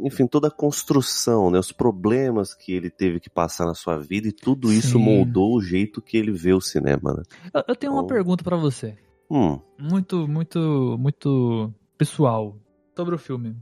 [0.00, 4.28] enfim, toda a construção, né, os problemas que ele teve que passar na sua vida
[4.28, 5.04] e tudo isso Sim.
[5.04, 7.22] moldou o jeito que ele vê o cinema, né?
[7.52, 7.94] Eu, eu tenho então...
[7.94, 8.96] uma pergunta para você.
[9.30, 9.58] Hum.
[9.78, 12.56] Muito, muito, muito pessoal
[12.96, 13.56] sobre o filme.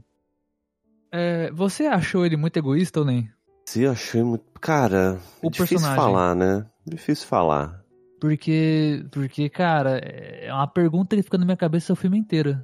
[1.11, 3.29] É, você achou ele muito egoísta ou nem?
[3.65, 4.43] Sim, achei muito.
[4.59, 5.95] Cara, o difícil personagem.
[5.95, 6.65] falar, né?
[6.85, 7.83] Difícil falar.
[8.19, 12.57] Porque, porque, cara, é uma pergunta que fica na minha cabeça o filme inteiro,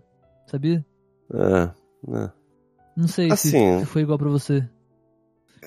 [0.48, 0.86] sabia?
[1.34, 1.70] É,
[2.16, 2.32] é.
[3.00, 4.68] Não sei se- Assim- se, foi igual pra você.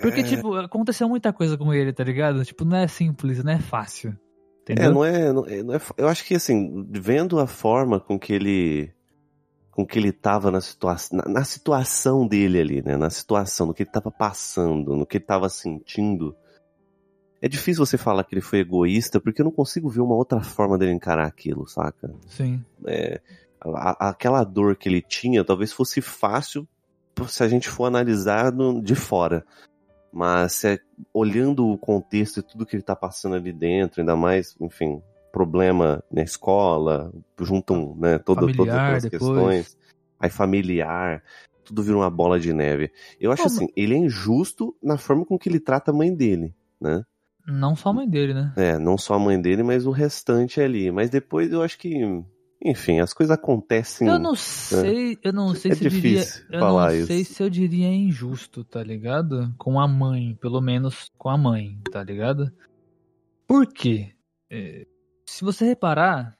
[0.00, 0.22] Porque, É.
[0.22, 2.44] tipo, aconteceu muita coisa com ele, tá ligado?
[2.44, 4.10] Tipo, não é simples, não é fácil.
[4.10, 4.92] É, Entendeu?
[4.94, 8.32] não é, não é, não é Eu acho que assim, vendo a forma com que
[8.32, 8.92] ele.
[9.70, 11.18] com que ele tava na situação.
[11.18, 12.96] Na, na situação dele ali, né?
[12.96, 16.36] Na situação, no que ele tava passando, no que ele tava sentindo.
[17.40, 20.40] É difícil você falar que ele foi egoísta, porque eu não consigo ver uma outra
[20.42, 22.14] forma dele encarar aquilo, saca?
[22.28, 22.62] Sim.
[22.86, 23.20] É,
[23.60, 26.68] a- a- aquela dor que ele tinha talvez fosse fácil
[27.28, 29.44] se a gente for analisar no- de fora.
[30.12, 30.78] Mas se é-
[31.12, 35.00] olhando o contexto e tudo que ele tá passando ali dentro, ainda mais, enfim,
[35.32, 39.20] problema na escola, juntam né, todas Familiar aquelas depois.
[39.22, 39.76] questões,
[40.20, 41.22] aí familiar,
[41.64, 42.92] tudo vira uma bola de neve.
[43.18, 46.14] Eu acho Pô, assim, ele é injusto na forma com que ele trata a mãe
[46.14, 47.02] dele, né?
[47.46, 48.52] Não só a mãe dele, né?
[48.56, 50.90] É, não só a mãe dele, mas o restante ali.
[50.92, 52.04] Mas depois eu acho que,
[52.64, 54.06] enfim, as coisas acontecem.
[54.08, 56.20] Eu não sei, eu não sei É se eu diria.
[56.20, 57.06] difícil Eu falar não isso.
[57.08, 59.54] sei se eu diria injusto, tá ligado?
[59.58, 62.52] Com a mãe, pelo menos com a mãe, tá ligado?
[63.46, 64.14] Por quê?
[64.50, 64.86] É,
[65.26, 66.36] se você reparar,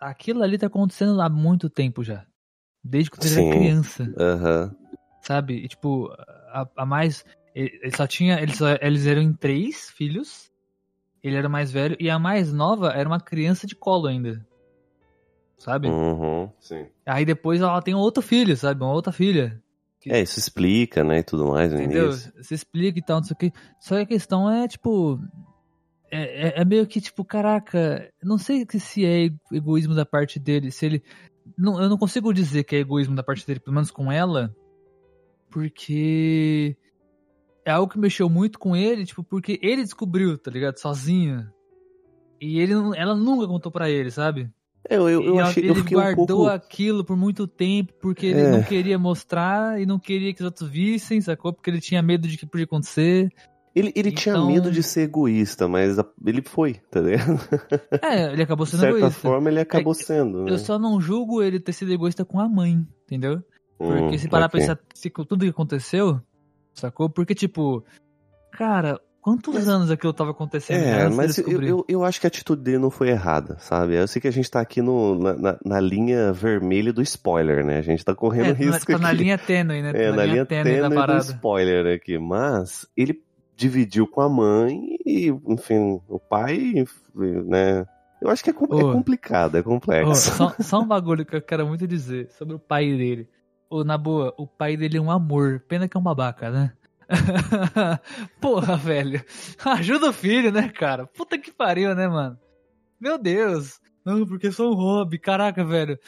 [0.00, 2.26] aquilo ali tá acontecendo há muito tempo já.
[2.82, 3.40] Desde que ele Sim.
[3.48, 4.76] era criança, Aham.
[5.22, 5.54] sabe?
[5.54, 6.08] E, tipo,
[6.48, 7.24] a, a mais.
[7.54, 8.40] Ele ele só tinha.
[8.40, 10.50] Eles, só- eles eram em três filhos.
[11.22, 11.96] Ele era o mais velho.
[11.98, 14.46] E a mais nova era uma criança de colo ainda.
[15.58, 15.88] Sabe?
[15.88, 16.86] Uhum, sim.
[17.06, 18.82] Aí depois ela tem outro filho, sabe?
[18.82, 19.62] Uma outra filha.
[20.08, 22.06] É, isso explica, né, e tudo mais no Entendeu?
[22.10, 22.32] início.
[22.40, 23.52] Você explica e tal, não sei o que.
[23.80, 25.18] Só que a questão é, tipo.
[26.10, 30.06] É, é- é meio que, tipo, caraca, não sei que se é ego- egoísmo da
[30.06, 31.02] parte dele, se ele.
[31.58, 34.54] Não, eu não consigo dizer que é egoísmo da parte dele, pelo menos com ela,
[35.50, 36.76] porque
[37.64, 40.78] é algo que mexeu muito com ele, tipo, porque ele descobriu, tá ligado?
[40.78, 41.50] Sozinho.
[42.40, 44.50] E ele, ela nunca contou pra ele, sabe?
[44.88, 46.46] Eu, eu, eu achei, ele eu fiquei um guardou pouco...
[46.48, 48.50] aquilo por muito tempo porque ele É.
[48.50, 51.52] não queria mostrar e não queria que os outros vissem, sacou?
[51.52, 53.30] Porque ele tinha medo de que podia acontecer.
[53.74, 57.38] Ele, ele tinha Então- medo de ser egoísta, mas ele foi, tá ligado?
[58.02, 59.20] É, ele acabou De sendo certa egoísta.
[59.20, 60.50] forma, ele acabou É, sendo, né?
[60.52, 63.42] Eu só não julgo ele ter sido egoísta com a mãe, entendeu?
[63.76, 64.52] Porque Hum, se parar ok.
[64.52, 66.18] pra pensar se tudo que aconteceu,
[66.72, 67.10] sacou?
[67.10, 67.84] Porque, tipo,
[68.50, 72.28] cara, quantos Mas- anos aquilo tava acontecendo É, mas eu, eu, eu acho que a
[72.28, 73.96] atitude dele não foi errada, sabe?
[73.96, 77.64] Eu sei que a gente tá aqui no, na, na, na linha vermelha do spoiler,
[77.66, 77.78] né?
[77.78, 79.16] A gente tá correndo É, risco tá na aqui.
[79.18, 79.90] linha tênue, né?
[79.94, 82.16] É, Tá na linha tênue tênue da do spoiler aqui.
[82.18, 83.20] Mas ele
[83.56, 86.84] dividiu com a mãe e, enfim, o pai,
[87.14, 87.84] né?
[88.22, 90.30] Eu acho que é, com- é complicado, é complexo.
[90.36, 93.28] só, só um bagulho que eu quero muito dizer sobre o pai dele.
[93.68, 95.60] Ô, na boa, o pai dele é um amor.
[95.66, 96.72] Pena que é um babaca, né?
[98.40, 99.24] Porra, velho.
[99.64, 101.06] Ajuda o filho, né, cara?
[101.06, 102.38] Puta que pariu, né, mano?
[103.00, 103.80] Meu Deus.
[104.04, 105.18] Não, porque sou um hobby.
[105.18, 105.98] Caraca, velho.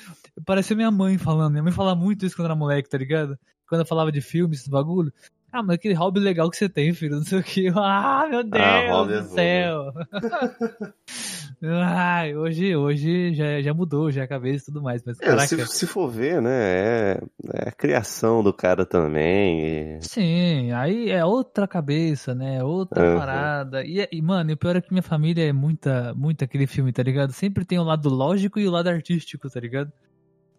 [0.45, 1.53] Parecia minha mãe falando.
[1.53, 3.39] Minha mãe falava muito isso quando era moleque, tá ligado?
[3.69, 5.13] Quando eu falava de filmes, esse bagulho.
[5.53, 7.17] Ah, mas aquele hobby legal que você tem, filho.
[7.17, 7.69] Não sei o que.
[7.75, 9.93] Ah, meu Deus hobby é do bom, céu.
[11.61, 15.03] Ai, hoje, hoje já, já mudou, já a cabeça e tudo mais.
[15.05, 16.51] Mas É, se, se for ver, né?
[16.53, 17.21] É,
[17.55, 19.97] é a criação do cara também.
[19.97, 22.63] e- Sim, aí é outra cabeça, né?
[22.63, 23.19] Outra Uhum.
[23.19, 23.85] parada.
[23.85, 26.93] E, e, mano, e o pior é que minha família é muita, muito aquele filme,
[26.93, 27.33] tá ligado?
[27.33, 29.93] Sempre tem o lado lógico e o lado artístico, tá ligado?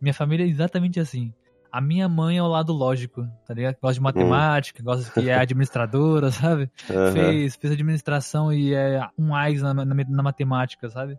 [0.01, 1.33] Minha família é exatamente assim.
[1.71, 3.75] A minha mãe é o lado lógico, tá ligado?
[3.81, 6.69] Gosta de matemática, gosta que é administradora, sabe?
[6.89, 7.11] Aham.
[7.13, 11.17] Fez, fez administração e é um AIS na, na, na matemática, sabe?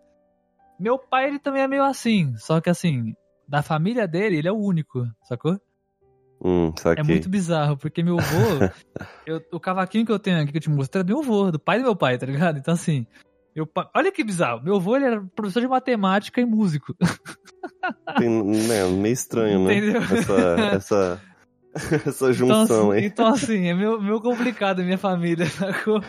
[0.79, 3.15] Meu pai, ele também é meio assim, só que assim,
[3.47, 5.61] da família dele, ele é o único, sacou?
[6.43, 7.05] Hum, É saquei.
[7.05, 8.25] muito bizarro, porque meu avô,
[9.27, 11.51] eu- o cavaquinho que eu tenho aqui que eu te mostrei é do meu avô,
[11.53, 12.59] do pai do meu pai, tá ligado?
[12.59, 13.07] Então assim,
[13.55, 16.95] meu pai, olha que bizarro, meu avô ele era professor de matemática e músico,
[18.19, 19.77] Tem, né, meio estranho, né?
[19.77, 20.03] Entendeu?
[20.03, 21.23] Essa, essa,
[22.07, 23.07] essa então junção assim, aí.
[23.07, 26.01] então, assim, é meio, meio complicado a minha família, sacou?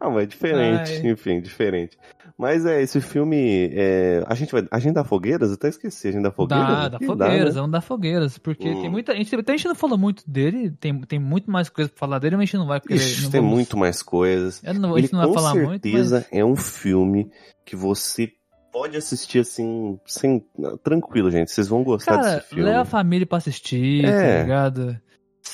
[0.00, 1.10] Ah, mas é diferente, Ai.
[1.10, 1.96] enfim, diferente.
[2.36, 3.70] Mas é, esse filme.
[3.72, 4.66] é, a gente vai.
[4.70, 5.50] A gente dá fogueiras?
[5.50, 6.66] Eu até esqueci, a gente dá fogueiras?
[6.68, 7.60] Dá, dá fogueiras, né?
[7.60, 8.80] vamos dar fogueiras, porque Hum.
[8.80, 11.68] tem muita, a gente, até a gente não falou muito dele, tem, tem muito mais
[11.68, 13.76] coisa pra falar dele, mas a gente não vai, porque Ixi, não tem vamos- muito
[13.76, 14.60] mais coisas.
[14.62, 15.80] não, a Ele gente não vai com falar muito, mas...
[15.82, 17.30] certeza é um filme
[17.64, 18.32] que você
[18.72, 20.44] pode assistir assim, sem,
[20.82, 21.52] tranquilo, gente.
[21.52, 22.64] Vocês vão gostar Cara, desse filme.
[22.64, 24.36] leva a família pra assistir, É.
[24.38, 25.00] tá ligado?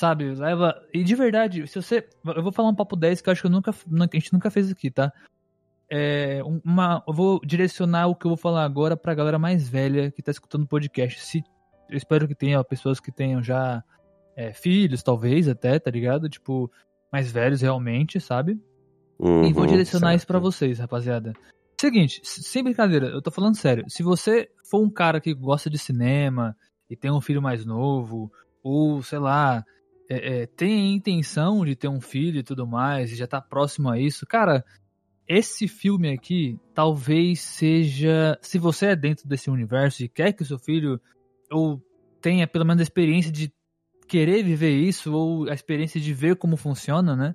[0.01, 0.81] Sabe, leva.
[0.91, 2.09] E de verdade, se você.
[2.25, 4.33] Eu vou falar um papo 10 que eu acho que eu nunca, nu- a gente
[4.33, 5.13] nunca fez aqui, tá?
[5.87, 9.69] É, um- uma, eu vou direcionar o que eu vou falar agora pra galera mais
[9.69, 11.21] velha que tá escutando o podcast.
[11.23, 11.43] Se,
[11.87, 13.83] eu espero que tenha pessoas que tenham já
[14.35, 16.27] é, filhos, talvez até, tá ligado?
[16.27, 16.71] Tipo,
[17.13, 18.59] mais velhos realmente, sabe?
[19.23, 20.43] e vou Uhum, direcionar isso pra certo.
[20.51, 21.33] vocês, rapaziada.
[21.79, 23.85] Seguinte, sem brincadeira, eu tô falando sério.
[23.87, 26.57] Se você for um cara que gosta de cinema
[26.89, 28.31] e tem um filho mais novo,
[28.63, 29.63] ou sei lá,
[30.11, 33.39] é, é, tem a intenção de ter um filho e tudo mais, e já tá
[33.39, 34.65] próximo a isso, cara,
[35.25, 38.37] esse filme aqui talvez seja.
[38.41, 40.99] Se você é dentro desse universo e quer que o seu filho
[41.49, 41.81] ou
[42.19, 43.53] tenha pelo menos a experiência de
[44.05, 47.33] querer viver isso, ou a experiência de ver como funciona, né?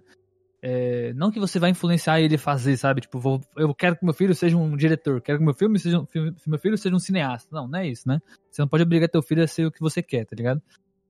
[0.60, 3.00] É, não que você vai influenciar ele a fazer, sabe?
[3.00, 5.98] Tipo, vou, eu quero que meu filho seja um diretor, quero que meu filme seja
[5.98, 6.06] um,
[6.46, 7.48] meu filho seja um cineasta.
[7.50, 8.20] Não, não é isso, né?
[8.50, 10.60] Você não pode obrigar teu filho a ser o que você quer, tá ligado?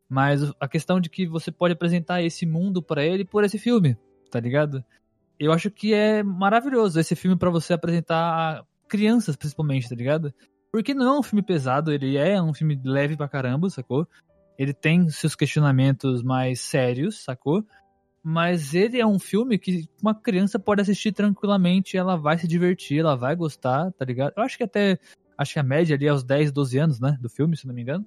[0.08, 3.96] Mas a questão de que você pode apresentar esse mundo para ele por esse filme,
[4.30, 4.84] tá ligado?
[5.38, 10.32] Eu acho que é maravilhoso esse filme para você apresentar crianças, principalmente, tá ligado?
[10.70, 14.06] Porque não é um filme pesado, ele é um filme leve pra caramba, sacou?
[14.58, 17.64] Ele tem seus questionamentos mais sérios, sacou?
[18.22, 23.00] Mas ele é um filme que uma criança pode assistir tranquilamente, ela vai se divertir,
[23.00, 24.32] ela vai gostar, tá ligado?
[24.36, 24.98] Eu acho que até.
[25.38, 27.16] Acho que a média ali é os 10, 12 anos, né?
[27.20, 28.06] Do filme, se não me engano.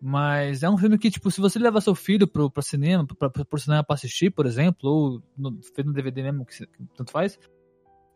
[0.00, 3.28] Mas é um filme que, tipo, se você levar seu filho pro, pro cinema, pra,
[3.30, 7.38] pro cinema pra assistir, por exemplo, ou no, no DVD mesmo, que, que tanto faz,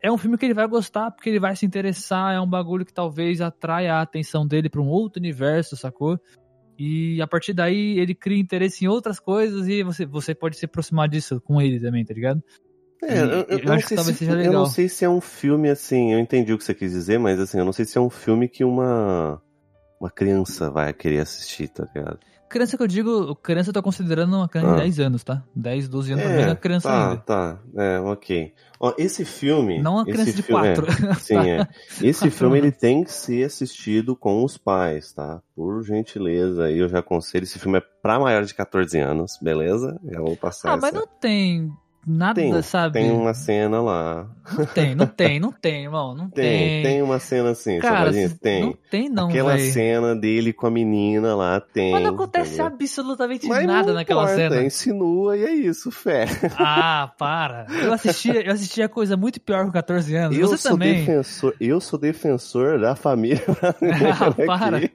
[0.01, 2.85] é um filme que ele vai gostar, porque ele vai se interessar, é um bagulho
[2.85, 6.19] que talvez atraia a atenção dele para um outro universo, sacou?
[6.77, 10.65] E a partir daí ele cria interesse em outras coisas e você, você pode se
[10.65, 12.41] aproximar disso com ele também, tá ligado?
[13.01, 14.53] É, eu, eu, eu acho que talvez se, seja legal.
[14.53, 17.19] Eu não sei se é um filme assim, eu entendi o que você quis dizer,
[17.19, 19.41] mas assim, eu não sei se é um filme que uma
[20.03, 22.19] uma criança vai querer assistir, tá ligado?
[22.49, 24.75] Criança que eu digo, criança eu tô considerando uma criança ah.
[24.75, 25.43] de 10 anos, tá?
[25.55, 27.21] 10, 12 anos é, é criança tá, ainda.
[27.21, 28.53] Tá, é, ok.
[28.79, 29.81] Ó, esse filme...
[29.81, 30.85] Não uma criança de 4.
[30.85, 31.67] É, sim, é.
[32.03, 35.41] Esse filme, ele tem que ser assistido com os pais, tá?
[35.55, 37.43] Por gentileza, eu já aconselho.
[37.43, 39.99] Esse filme é pra maior de 14 anos, beleza?
[40.03, 40.81] Já vou passar Ah, essa...
[40.81, 41.71] mas não tem
[42.05, 42.93] Nada, tem, sabe?
[42.99, 44.27] Tem uma cena lá.
[44.57, 46.13] Não tem, não tem, não tem, irmão.
[46.13, 46.43] Não tem.
[46.43, 48.11] Tem, tem uma cena assim, Cara,
[48.41, 48.61] tem.
[48.61, 49.29] Não tem, não.
[49.29, 49.71] Aquela véio.
[49.71, 51.93] cena dele com a menina lá tem.
[51.93, 52.65] Mas não acontece entendeu?
[52.65, 54.63] absolutamente Mas nada naquela importa, cena.
[54.63, 56.25] Insinua e é isso, fé.
[56.57, 57.67] Ah, para.
[57.81, 60.37] Eu assistia, eu assistia coisa muito pior com 14 anos.
[60.37, 60.99] Eu Você sou também.
[60.99, 63.43] defensor, eu sou defensor da família
[64.19, 64.77] ah, para.
[64.77, 64.91] Aqui.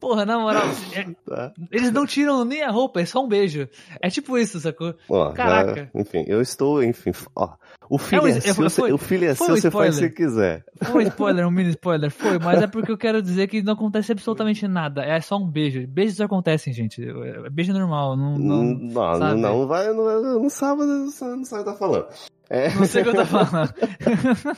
[0.00, 0.62] Porra, na moral,
[0.94, 1.52] é, Tá.
[1.70, 3.68] eles não tiram nem a roupa, é só um beijo.
[4.00, 4.94] É tipo isso, sacou?
[5.08, 5.88] Ó, Caraca.
[5.94, 7.50] já- enfim, eu estou, enfim, ó.
[7.88, 10.00] O filho um- é, seu, foi- você- o filho é seu, um você faz o
[10.00, 10.10] que spoiler.
[10.10, 10.64] você quiser.
[10.90, 13.74] Foi um spoiler, um mini spoiler, foi, mas é porque eu quero dizer que não
[13.74, 15.02] acontece absolutamente nada.
[15.02, 15.86] É só um beijo.
[15.86, 17.02] Beijos acontecem, gente.
[17.02, 18.16] É Beijo normal.
[18.16, 22.06] Não, não, Não, não, não vai, não, não sabe, não sabe o que tá falando.
[22.54, 23.72] É, não sei o que eu tô falando.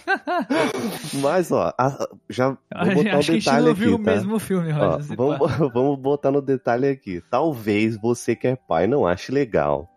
[1.23, 3.95] mas, ó, a- já vou botar um Acho que a gente detalhe não aqui, viu
[3.95, 4.11] o tá?
[4.11, 5.03] mesmo filme, Ó, Roger.
[5.05, 5.39] se vamos,
[5.73, 7.23] vamos botar no detalhe aqui.
[7.31, 9.89] Talvez você que é pai não ache legal.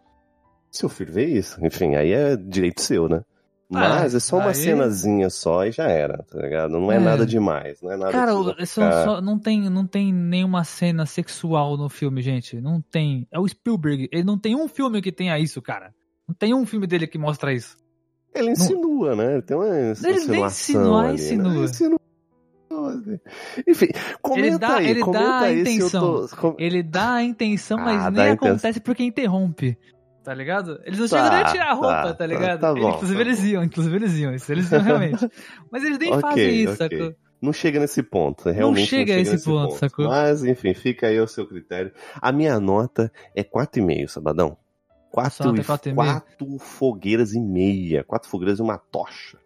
[0.69, 1.63] Seu filho vê isso.
[1.65, 3.21] Enfim, aí é direito seu, né?
[3.69, 6.79] Mas é só uma aí- cenazinha só e já era, tá ligado?
[6.79, 6.99] Não é, É.
[6.99, 8.31] nada demais, não é nada Cara,
[8.65, 12.61] ficar- só- não, tem, não tem nenhuma cena sexual no filme, gente.
[12.61, 13.27] Não tem.
[13.31, 14.07] É o Spielberg.
[14.11, 15.93] Ele não tem um filme que tenha isso, cara.
[16.25, 17.75] Não tem um filme dele que mostra isso.
[18.37, 19.33] Ele insinua, né?
[19.33, 21.53] Ele tem uma nem insinuação insinua, ali, insinua.
[21.53, 21.65] Né?
[21.65, 21.97] Insinua.
[23.67, 23.87] Enfim,
[24.21, 26.27] comenta dá- aí, ele dá a intenção.
[26.27, 26.55] tô...
[26.59, 29.77] Ele dá a intenção, mas Ah, nem acontece porque interrompe.
[30.23, 30.79] Tá ligado?
[30.83, 32.59] Eles não Tá, chegam nem a tirar a roupa, tá, tá, tá, ligado?
[32.59, 35.25] tá bom, inclusive tá eles iam, inclusive eles iam, isso eles iam realmente.
[35.71, 36.97] Mas eles nem Ok, fazem isso, ok.
[36.99, 37.15] sacou?
[37.41, 40.07] Não chega nesse ponto, realmente não chega a esse nesse ponto, sacou?
[40.07, 41.93] Mas, enfim, fica aí ao seu critério.
[42.21, 44.57] A minha nota é 4,5, Sabadão.
[45.23, 45.95] Nota é 4 4,5?
[45.95, 48.03] quatro fogueiras e meia.
[48.03, 49.37] Quatro fogueiras e uma tocha.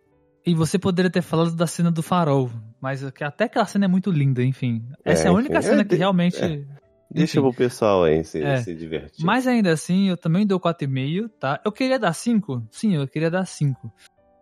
[0.46, 2.50] E você poderia ter falado da cena do farol,
[2.82, 4.84] mas que- até aquela cena é muito linda, enfim.
[5.06, 6.38] Essa é, É, a única enfim, cena é, que realmente.
[6.44, 6.66] é.
[7.14, 7.50] Deixa Enfim.
[7.50, 8.58] pro pessoal aí se, É.
[8.64, 9.26] se divertir.
[9.26, 11.60] Mas ainda assim, eu também dou 4,5, tá?
[11.66, 12.66] Eu queria dar 5?
[12.72, 13.92] Sim, eu queria dar 5.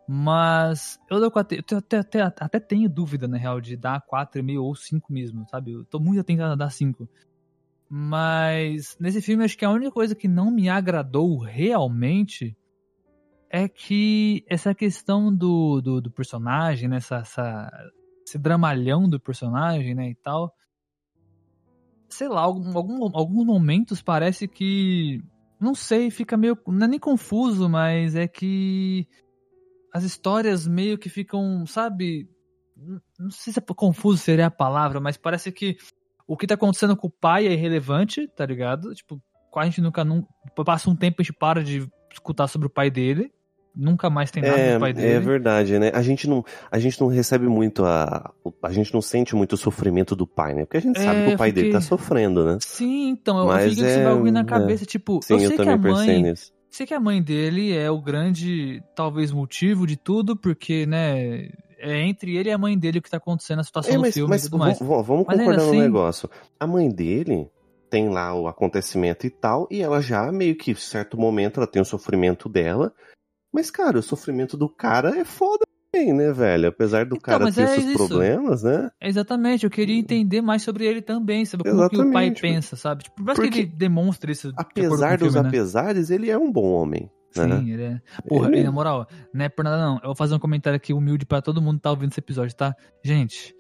[0.08, 1.58] Mas eu dou 4.
[1.72, 5.72] Eu até, até, até tenho dúvida, na real, de dar 4,5 ou 5 mesmo, sabe?
[5.74, 7.08] Eu tô muito tentando dar 5.
[7.90, 12.56] Mas nesse filme, acho que a única coisa que não me agradou realmente
[13.50, 16.98] é que essa questão do, do, do personagem, né?
[16.98, 17.72] Essa, essa,
[18.26, 20.12] esse dramalhão do personagem, né?
[20.12, 20.54] E tal.
[22.08, 25.24] Sei lá, algum, algum- alguns momentos parece que.
[25.60, 26.56] Não sei, fica meio.
[26.68, 29.08] Não é nem confuso, mas é que.
[29.92, 32.30] As histórias meio que ficam, sabe?
[33.18, 35.78] Não- sei se é confuso seria a palavra, mas parece que
[36.32, 38.94] o que tá acontecendo com o pai é irrelevante, tá ligado?
[38.94, 39.22] Tipo,
[39.56, 40.04] a gente nunca.
[40.06, 40.24] Num,
[40.64, 43.32] passa um tempo e a gente para de escutar sobre o pai dele.
[43.76, 45.20] Nunca mais tem nada É, do pai é dele.
[45.20, 45.92] verdade, né?
[45.94, 49.58] A gente não, a gente não recebe muito a, a gente não sente muito o
[49.58, 50.66] sofrimento do pai, né?
[50.66, 52.58] Porque a gente É, sabe que o pai eu dele tá fiquei- sofrendo, né?
[52.62, 54.44] Sim, então, eu Mas fiquei com esse é- bagulho na é.
[54.46, 56.22] cabeça, tipo, Sim, eu eu, sei que a mãe.
[56.24, 56.52] nisso.
[56.70, 62.02] Sei que a mãe dele é o grande, talvez, motivo de tudo, porque, né, é
[62.04, 64.14] entre ele e a mãe dele o que tá acontecendo, a situação É, do mas,
[64.14, 64.80] filme mas e tudo mais.
[64.80, 66.30] vamos, vamos Mas concordar no assim- negócio.
[66.60, 67.50] A mãe dele
[67.90, 71.68] tem lá o acontecimento e tal, e ela já meio que, em certo momento, ela
[71.68, 72.94] tem o sofrimento dela.
[73.52, 76.68] Mas, cara, o sofrimento do cara é foda também, né, velho?
[76.68, 77.98] Apesar do Então, cara ter é seus isso.
[78.08, 78.92] problemas, né?
[79.02, 81.64] Exatamente, eu queria entender mais sobre ele também, sabe?
[81.64, 83.06] Como que o pai pensa, sabe?
[83.06, 84.54] Tipo, parece que Porque, ele demonstra isso.
[84.56, 85.48] Apesar dos filme, né?
[85.50, 87.10] apesares, ele é um bom homem.
[87.32, 88.02] Sim, ele é.
[88.28, 89.96] Porra, Ele- e na moral, não é por nada não.
[89.98, 92.56] Eu vou fazer um comentário aqui humilde pra todo mundo que tá ouvindo esse episódio,
[92.56, 92.76] tá?
[93.04, 93.56] Gente,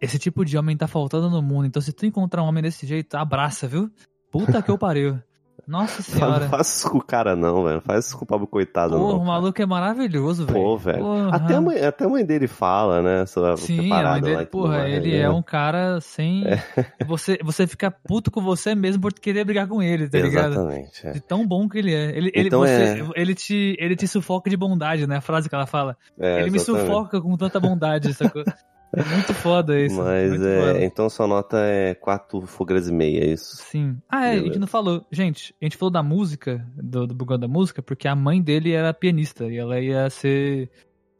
[0.00, 2.86] esse tipo de homem tá faltando no mundo, então se tu encontrar um homem desse
[2.86, 3.90] jeito, abraça, viu?
[4.30, 5.18] Puta que eu pariu.
[5.66, 6.48] Nossa Não senhora.
[6.48, 7.74] faz isso com o cara, não, velho.
[7.76, 9.20] Não faz isso com o pobre coitado, Porra, não.
[9.20, 10.58] o maluco é maravilhoso, velho.
[10.58, 10.98] Pô, velho.
[11.00, 11.30] Porra.
[11.36, 13.26] Até a, mãe, até a mãe dele fala, né?
[13.26, 15.18] Sobre Sim, a mãe lá dele, tudo porra, mais, ele né?
[15.22, 16.44] é um cara sem.
[17.06, 20.52] Você, você fica puto com você mesmo por querer brigar com ele, tá ligado?
[20.52, 21.06] Exatamente.
[21.06, 21.10] é.
[21.12, 22.16] De tão bom que ele é.
[22.16, 25.16] Ele, ele, Então você, é- ele, te, ele te sufoca de bondade, né?
[25.16, 25.96] A frase que ela fala.
[26.18, 26.86] É, ele me exatamente.
[26.86, 28.42] sufoca com tanta bondade, sacou?
[28.96, 29.94] É muito foda isso.
[30.02, 30.60] Mas é.
[30.72, 30.84] foda.
[30.84, 33.56] Então sua nota é 4 fogras e meia, é isso?
[33.58, 33.98] Sim.
[34.08, 34.60] Ah, é, a gente Beleza.
[34.60, 35.06] não falou.
[35.12, 38.72] Gente, a gente falou da música, do, do Bugão da Música, porque a mãe dele
[38.72, 40.70] era pianista e ela ia ser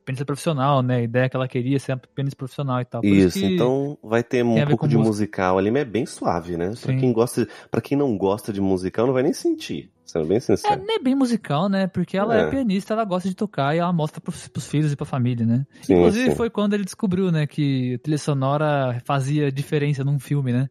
[0.06, 0.96] pianista profissional, né?
[0.96, 3.02] A ideia que ela queria ser pianista profissional e tal.
[3.02, 5.10] Por Isso, que- então vai ter um pouco de música.
[5.10, 6.72] musical ali, mas é bem suave, né?
[6.80, 10.36] Pra quem gosta, para quem não gosta de musical, não vai nem sentir, sendo bem
[10.38, 10.82] É, sincero.
[10.88, 11.86] é bem musical, né?
[11.86, 12.42] Porque ela é.
[12.42, 12.50] É.
[12.50, 15.66] pianista, ela gosta de tocar e ela mostra pros, pros filhos e pra família, né?
[15.82, 16.36] Sim, Inclusive sim.
[16.36, 20.68] foi quando ele descobriu, né, que trilha sonora fazia diferença num filme, né?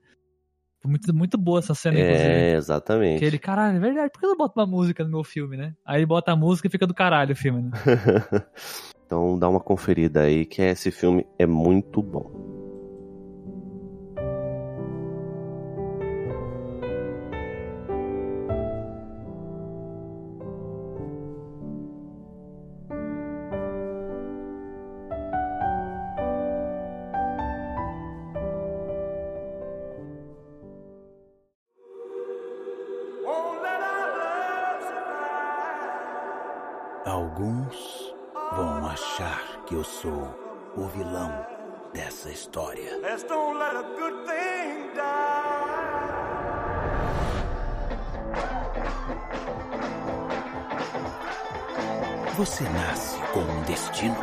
[0.83, 2.29] Muito, muito boa essa cena, inclusive.
[2.29, 3.19] É, exatamente.
[3.19, 5.57] Que ele, caralho, é verdade, por que eu não boto uma música no meu filme,
[5.57, 5.73] né?
[5.83, 7.71] Aí ele bota a música e fica do caralho o filme, né?
[9.05, 12.64] então dá uma conferida aí, que esse filme é muito bom.
[42.25, 42.97] Dessa história.
[43.01, 46.15] Let's don't let a good thing die.
[52.37, 54.17] Você nasce com um destino?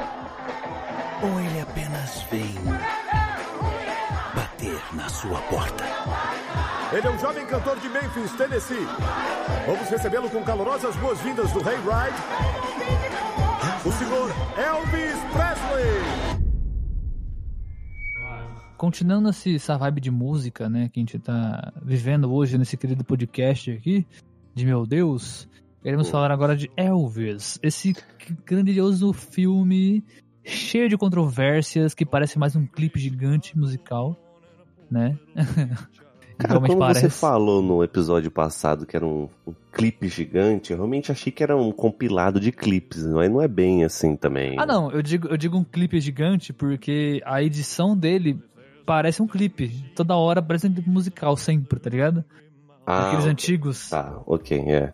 [1.22, 2.54] Ou ele apenas vem
[4.34, 5.84] bater na sua porta?
[6.92, 8.86] Ele é um jovem cantor de Memphis, Tennessee.
[9.66, 12.22] Vamos recebê-lo com calorosas boas-vindas do Rei Ride,
[13.86, 16.31] o senhor Elvis Presley.
[18.82, 23.04] Continuando esse- essa vibe de música, né, que a gente tá vivendo hoje nesse querido
[23.04, 24.04] podcast aqui,
[24.52, 25.48] de meu Deus,
[25.80, 27.94] queremos falar agora de Elvis, esse
[28.44, 30.02] grandioso filme
[30.42, 34.16] cheio de controvérsias que parece mais um clipe gigante musical,
[34.90, 35.16] né?
[36.36, 37.02] Cara, parece.
[37.02, 41.40] você falou no episódio passado que era um, um clipe gigante, eu realmente achei que
[41.40, 44.56] era um compilado de clipes, mas não é bem assim também.
[44.58, 48.42] Ah, não, eu digo, eu digo um clipe gigante porque a edição dele
[48.84, 49.68] parece um clipe.
[49.94, 52.24] Toda hora parece um clipe musical, sempre, tá ligado?
[52.86, 53.32] Ah, Aqueles ok.
[53.32, 53.90] antigos.
[53.90, 54.92] Tá, ok, é.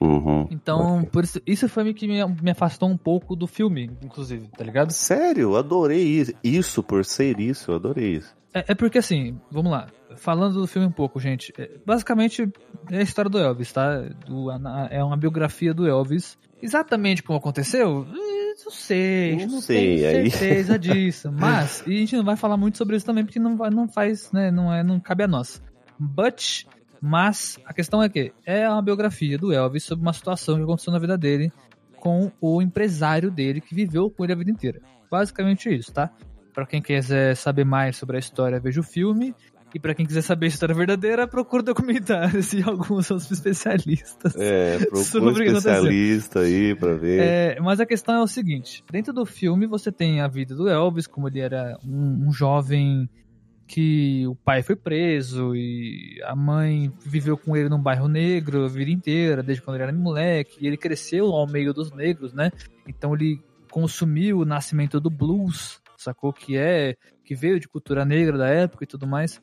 [0.00, 1.10] Uhum, Então, ok.
[1.10, 4.64] por isso, isso foi meio que me, me afastou um pouco do filme, inclusive, tá
[4.64, 4.90] ligado?
[4.92, 6.32] Sério, eu adorei isso.
[6.42, 8.34] Isso, por ser isso, eu adorei isso.
[8.54, 9.86] É, é porque assim, vamos lá.
[10.16, 11.52] Falando do filme um pouco, gente.
[11.58, 12.50] é, basicamente,
[12.90, 14.00] é a história do Elvis, tá?
[14.26, 14.50] Do-
[14.90, 16.36] é uma biografia do Elvis.
[16.62, 18.06] Exatamente como aconteceu?
[18.12, 21.30] eh, Não sei, Não não, sei, aí- certeza disso.
[21.32, 24.30] Mas, e a gente não vai falar muito sobre isso também, porque não, não faz,
[24.32, 24.50] né?
[24.50, 25.62] Não, é, não cabe a nós.
[25.98, 26.64] But,
[27.00, 30.92] mas, a questão é que é uma biografia do Elvis sobre uma situação que aconteceu
[30.92, 31.50] na vida dele
[31.96, 34.80] com o empresário dele que viveu com ele a vida inteira.
[35.10, 36.10] Basicamente isso, tá?
[36.54, 39.34] Pra quem quiser saber mais sobre a história, veja o filme.
[39.74, 44.34] E pra quem quiser saber a história verdadeira, procura documentários e alguns outros especialistas.
[44.36, 47.20] É, procura especialista aí pra ver.
[47.20, 50.68] É, mas a questão é o seguinte: dentro do filme você tem a vida do
[50.68, 53.08] Elvis, como ele era um, um jovem
[53.70, 58.68] que o pai foi preso e a mãe viveu com ele num bairro negro a
[58.68, 62.50] vida inteira, desde quando ele era moleque, e ele cresceu ao meio dos negros, né?
[62.88, 63.40] Então ele
[63.70, 66.32] consumiu o nascimento do blues, sacou?
[66.32, 69.40] Que é que veio de cultura negra da época e tudo mais.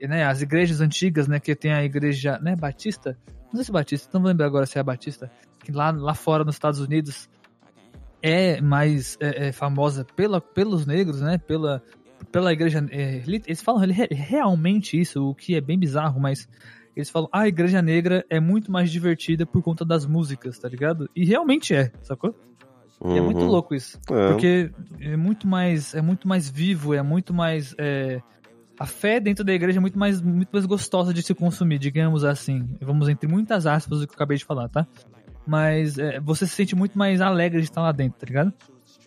[0.00, 3.16] Né, as igrejas antigas, né, que tem a igreja, né, Batista?
[3.46, 5.30] Não sei se é Batista, não vou lembrar agora se é Batista,
[5.64, 7.28] que lá, lá fora nos Estados Unidos
[8.22, 11.82] é mais é, é famosa pela, pelos negros, né, pela,
[12.30, 16.48] pela igreja, é, eles falam re- realmente isso, o que é bem bizarro, mas
[16.94, 20.68] eles falam, ah, a igreja negra é muito mais divertida por conta das músicas, tá
[20.68, 21.08] ligado?
[21.14, 22.34] E realmente é, sacou?
[23.04, 23.50] E É muito Uhum.
[23.50, 23.98] louco isso.
[24.10, 24.28] É.
[24.28, 24.70] Porque
[25.00, 28.22] é muito mais, é muito mais vivo, é muito mais é,
[28.78, 32.24] a fé dentro da igreja é muito mais, muito mais gostosa de se consumir, digamos
[32.24, 32.68] assim.
[32.80, 34.86] Vamos entre muitas aspas do que eu acabei de falar, tá?
[35.46, 38.52] Mas é, você se sente muito mais alegre de estar lá dentro, tá ligado?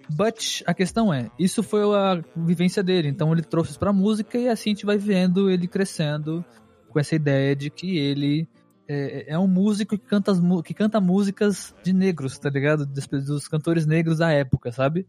[0.10, 4.40] But a questão é, isso foi a vivência dele, então ele trouxe isso pra música
[4.40, 6.44] e assim a gente vai vendo ele crescendo
[6.90, 8.48] com essa ideia de que ele
[8.88, 12.88] é, é um músico que canta, as que canta músicas de negros, tá ligado?
[12.88, 15.06] Dos, dos cantores negros da época, sabe?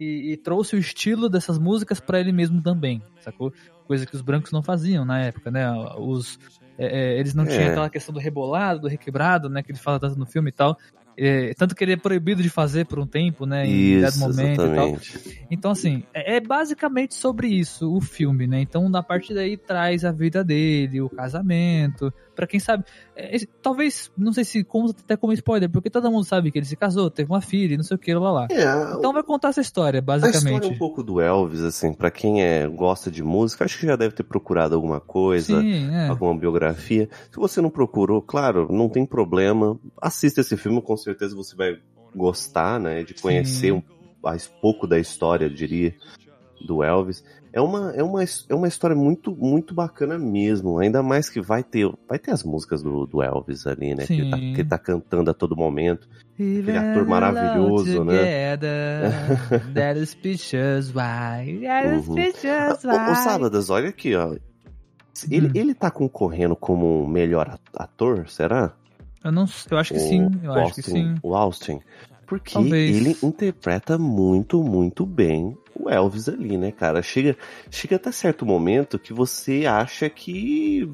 [0.00, 3.52] E, e trouxe o estilo dessas músicas pra ele mesmo também, sacou?
[3.90, 5.68] Coisa que os brancos não faziam na época, né?
[5.98, 6.38] Os,
[6.78, 7.48] é, é, eles não É.
[7.48, 9.64] tinham aquela questão do rebolado, do requebrado, né?
[9.64, 10.78] Que ele fala tanto no filme e tal.
[11.16, 13.66] É, tanto que ele é proibido de fazer por um tempo, né?
[13.66, 14.66] Em dado Isso, momento e tal.
[14.66, 15.46] exatamente.
[15.50, 18.60] Então, assim, é é basicamente sobre isso o filme, né?
[18.60, 22.12] Então, da parte daí traz a vida dele, o casamento.
[22.36, 22.84] Pra quem sabe,
[23.14, 26.64] é, talvez, não sei se como, até como spoiler, porque todo mundo sabe que ele
[26.64, 28.46] se casou, teve uma filha, e não sei o que, lá lá.
[28.50, 30.66] É, Então vai contar essa história, A história basicamente.
[30.68, 34.14] um pouco do Elvis, assim, pra quem é, gosta de música, acho que já deve
[34.14, 36.08] ter procurado alguma coisa, Sim, é.
[36.08, 37.10] alguma biografia.
[37.30, 39.78] Se você não procurou, claro, não tem problema.
[40.00, 41.78] Assista esse filme, com certeza você vai
[42.14, 43.82] gostar, né, de conhecer um,
[44.22, 45.94] mais pouco da história, eu diria,
[46.66, 47.24] do Elvis.
[47.52, 50.78] É uma, é uma, é uma história muito, muito bacana mesmo.
[50.78, 54.06] Ainda mais que vai ter, vai ter as músicas do, do Elvis ali, né?
[54.06, 56.08] Que ele, tá, que ele tá cantando a todo momento.
[56.34, 58.56] Aquele ator maravilhoso, né?
[59.74, 62.14] That is pictures why, that is Uhum.
[62.14, 63.16] pictures Ô, ô why.
[63.16, 64.36] Sábadas, olha aqui, ó.
[65.30, 65.52] Ele, Hum.
[65.54, 68.72] ele tá concorrendo como melhor at- ator, será?
[69.22, 71.14] Eu não, eu acho que O- sim, eu o acho que Austin- sim.
[71.22, 71.80] O Austin.
[72.26, 72.96] Porque Talvez.
[72.96, 77.02] ele interpreta muito, muito bem o Elvis ali, né, cara?
[77.02, 77.36] Chega,
[77.70, 80.88] chega até certo momento que você acha que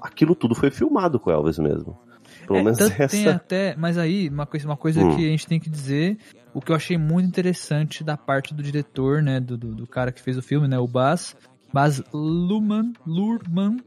[0.00, 1.98] aquilo tudo foi filmado com o Elvis mesmo.
[2.46, 3.08] Pelo É, menos essa.
[3.08, 5.16] tem até, mas aí, uma coisa, uma coisa Hum.
[5.16, 6.18] que a gente tem que dizer,
[6.52, 10.12] o que eu achei muito interessante da parte do diretor, né, do, do, do cara
[10.12, 11.34] que fez o filme, né, o Baz,
[11.72, 13.78] Baz Luhrmann, Luhrmann,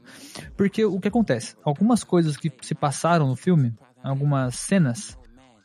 [0.56, 1.54] porque o que acontece?
[1.64, 3.72] Algumas coisas que se passaram no filme,
[4.06, 5.18] algumas cenas,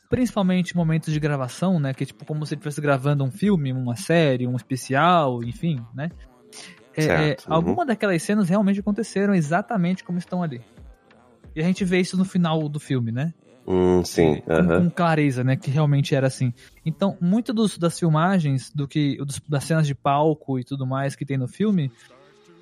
[0.10, 3.72] principalmente momentos de gravação, né, que é tipo como se ele estivesse gravando um filme,
[3.72, 6.10] uma série, um especial, enfim, né,
[6.96, 7.54] é, é, uhum.
[7.54, 10.62] algumas daquelas cenas realmente aconteceram exatamente como estão ali.
[11.56, 13.34] E a gente vê isso no final do filme, né?
[13.68, 14.42] Hum, sim.
[14.42, 14.84] com, aham.
[14.84, 15.56] com clareza, né?
[15.56, 16.54] Que realmente era assim.
[16.86, 21.16] Então, muito dos, das filmagens, do que dos- das cenas de palco e tudo mais
[21.16, 21.92] que tem no filme,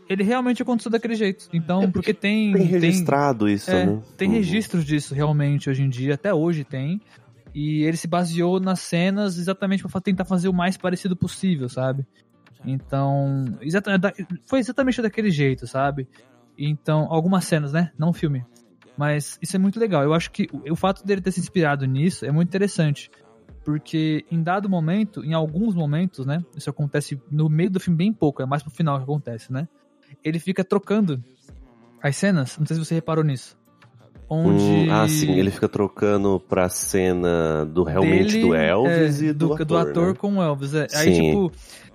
[0.09, 1.47] ele realmente aconteceu daquele jeito.
[1.53, 4.01] Então, É porque tem Tem registrado isso, é, né?
[4.17, 4.33] tem Uhum.
[4.33, 6.99] registros disso realmente hoje em dia, até hoje tem.
[7.53, 12.05] E ele se baseou nas cenas exatamente para tentar fazer o mais parecido possível, sabe?
[12.65, 14.13] Então, exata- da-
[14.45, 16.07] foi exatamente daquele jeito, sabe?
[16.57, 17.91] Então, algumas cenas, né?
[17.97, 18.43] Não o filme.
[18.97, 20.03] Mas isso é muito legal.
[20.03, 23.09] Eu acho que o, o fato dele ter se inspirado nisso é muito interessante.
[23.63, 26.43] Porque em dado momento, em alguns momentos, né?
[26.55, 29.67] Isso acontece no meio do filme bem pouco, é mais pro final que acontece, né?
[30.23, 31.23] Ele fica trocando
[32.01, 33.57] as cenas, não sei se você reparou nisso.
[34.29, 34.61] Onde.
[34.63, 39.33] Hum, ah, sim, ele fica trocando pra cena do realmente dele, do Elvis é, e
[39.33, 40.07] do, ator.
[40.09, 40.13] né?
[40.13, 40.73] com o Elvis.
[40.75, 40.87] É.
[40.93, 41.51] Aí, tipo,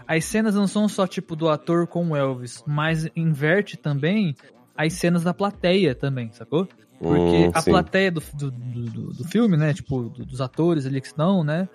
[0.07, 4.35] as cenas não são só, tipo, do ator com o Elvis, mas inverte também
[4.77, 6.67] as cenas da plateia também, sacou?
[6.99, 7.71] Porque Hum, a sim.
[7.71, 9.73] plateia do, do, do, do- do filme, né?
[9.73, 11.69] Tipo, do- dos atores ali que estão, né?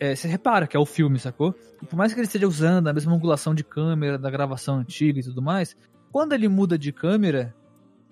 [0.00, 1.54] É, você repara que é o filme, sacou?
[1.82, 5.20] E por mais que ele esteja usando a mesma angulação de câmera da gravação antiga
[5.20, 5.76] e tudo mais,
[6.10, 7.54] quando ele muda de câmera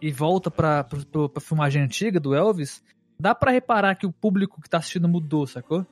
[0.00, 2.82] e volta pra, pra, pra- filmagem antiga do Elvis,
[3.18, 5.84] dá pra reparar que o público que tá assistindo mudou, sacou?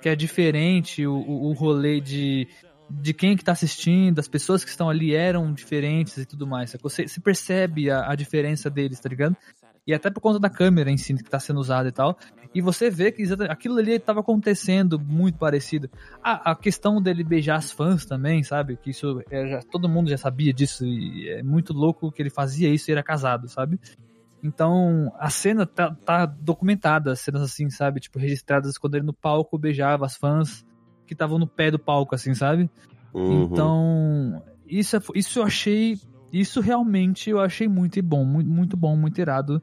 [0.00, 2.48] Que é diferente, o, o, o rolê de,
[2.88, 6.70] de quem que tá assistindo, as pessoas que estão ali eram diferentes e tudo mais,
[6.70, 6.88] sacou?
[6.88, 9.36] Você, percebe a, a diferença deles, tá ligado?
[9.86, 12.16] E até por conta da câmera em si que tá sendo usada e tal.
[12.52, 15.88] E você vê que aquilo ali estava acontecendo muito parecido.
[16.22, 18.76] A, a questão dele beijar as fãs também, sabe?
[18.76, 22.30] Que isso é, já- todo mundo já sabia disso e é muito louco que ele
[22.30, 23.78] fazia isso e era casado, sabe?
[24.42, 28.00] Então a cena tá, tá documentada, as cenas assim, sabe?
[28.00, 30.64] Tipo, registradas quando ele no palco beijava as fãs
[31.06, 32.70] que estavam no pé do palco, assim, sabe?
[33.12, 33.42] Uhum.
[33.44, 35.98] Então, isso, é- isso eu achei.
[36.32, 39.60] Isso realmente eu achei muito bom, muito, muito bom, muito irado.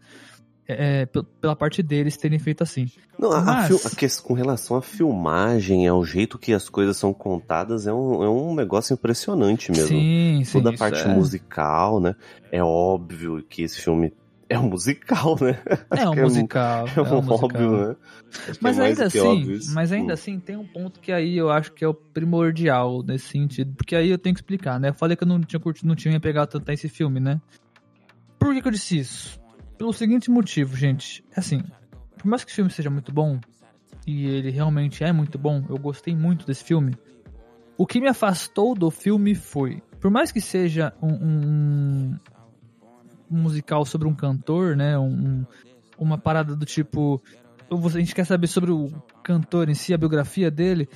[0.68, 2.88] É, pe- pela parte deles terem feito assim.
[3.18, 6.98] Não, a, a Mas- a ques- com relação à filmagem, ao jeito que as coisas
[6.98, 9.88] são contadas, é um, é um negócio impressionante mesmo.
[9.88, 10.52] Sim, sim.
[10.52, 12.16] Toda a parte é, musical, né?
[12.52, 14.14] É óbvio que esse filme
[14.50, 15.60] é um musical, né?
[15.92, 16.86] É um é musical.
[16.96, 17.44] É um, musical.
[17.44, 17.96] óbvio, né?
[18.32, 21.50] Acho que Mas é ainda assim, mas ainda assim tem um ponto que aí eu
[21.50, 24.90] acho que é o primordial nesse sentido, porque aí eu tenho que explicar, né?
[24.90, 27.40] Eu falei que eu não tinha curtido, não tinha pegado tanto esse filme, né?
[28.38, 29.40] Por que, que eu disse isso?
[29.78, 31.62] Pelo seguinte motivo, gente, assim,
[32.18, 33.40] por mais que o filme seja muito bom,
[34.06, 36.96] e ele realmente é muito bom, eu gostei muito desse filme.
[37.78, 42.16] O que me afastou do filme foi por mais que seja um, um-
[43.30, 44.98] um musical sobre um cantor, né?
[44.98, 45.46] Um,
[45.98, 47.22] uma parada do tipo.
[47.70, 48.90] A gente quer saber sobre o
[49.24, 50.88] cantor em si, a biografia dele.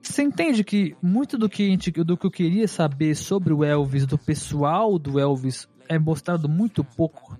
[0.00, 3.62] Você entende que muito do que, a gente, do que eu queria saber sobre o
[3.64, 7.36] Elvis, do pessoal do Elvis, é mostrado muito pouco?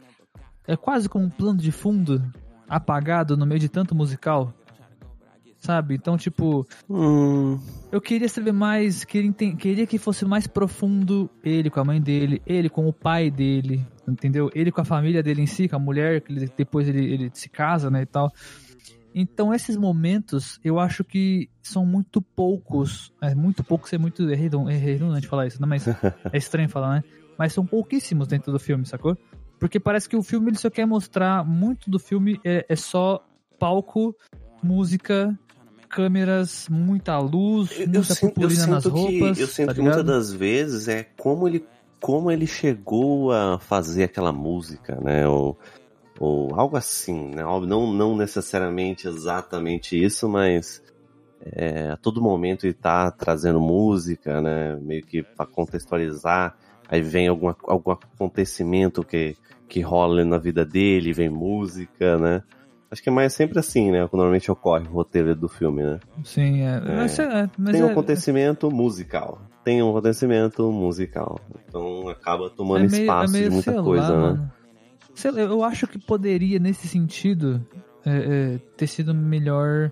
[0.66, 2.22] É quase como um plano de fundo
[2.68, 4.52] apagado no meio de tanto musical.
[5.58, 5.94] Sabe?
[5.94, 7.58] Então, tipo, Hum,
[7.90, 12.40] eu queria saber mais, queria, queria que fosse mais profundo ele com a mãe dele,
[12.46, 14.48] ele com o pai dele, entendeu?
[14.54, 17.30] Ele com a família dele em si, com a mulher, que ele- depois ele, ele
[17.32, 18.30] se casa, né, e tal.
[19.14, 23.10] Então, esses momentos, eu acho que são muito poucos.
[23.20, 25.86] É muito pouco ser muito é redun- é redundante falar isso, não, mas
[26.32, 27.04] é estranho falar, né?
[27.38, 29.16] Mas são pouquíssimos dentro do filme, sacou?
[29.58, 33.24] Porque parece que o filme ele só quer mostrar muito do filme é, é só
[33.58, 34.14] palco,
[34.62, 35.36] música,
[35.88, 39.38] câmeras, muita luz, eu, muita eu sinto, eu purpurina nas sinto que, roupas.
[39.38, 41.64] eu sinto tá que muitas das vezes é como ele,
[42.00, 45.26] como ele chegou a fazer aquela música, né?
[45.26, 45.58] Ou,
[46.18, 47.42] ou algo assim, né?
[47.42, 50.82] Não, não necessariamente exatamente isso, mas
[51.52, 54.76] é, a todo momento ele tá trazendo música, né?
[54.76, 56.56] Meio que para contextualizar.
[56.88, 59.36] Aí vem alguma, algum acontecimento que,
[59.68, 62.42] que rola na vida dele, vem música, né?
[62.90, 64.06] Acho que é mais sempre assim, né?
[64.06, 65.98] Que normalmente ocorre o roteiro do filme, né?
[66.22, 66.80] Sim, é.
[66.80, 69.40] Mas, é, mas Tem um é, acontecimento musical.
[69.64, 71.40] Tem um acontecimento musical.
[71.68, 74.50] Então acaba tomando é meio, espaço é meio, de muita coisa, lá, né?
[75.32, 77.60] lá, eu acho que poderia, nesse sentido,
[78.04, 79.90] é, é, ter sido melhor.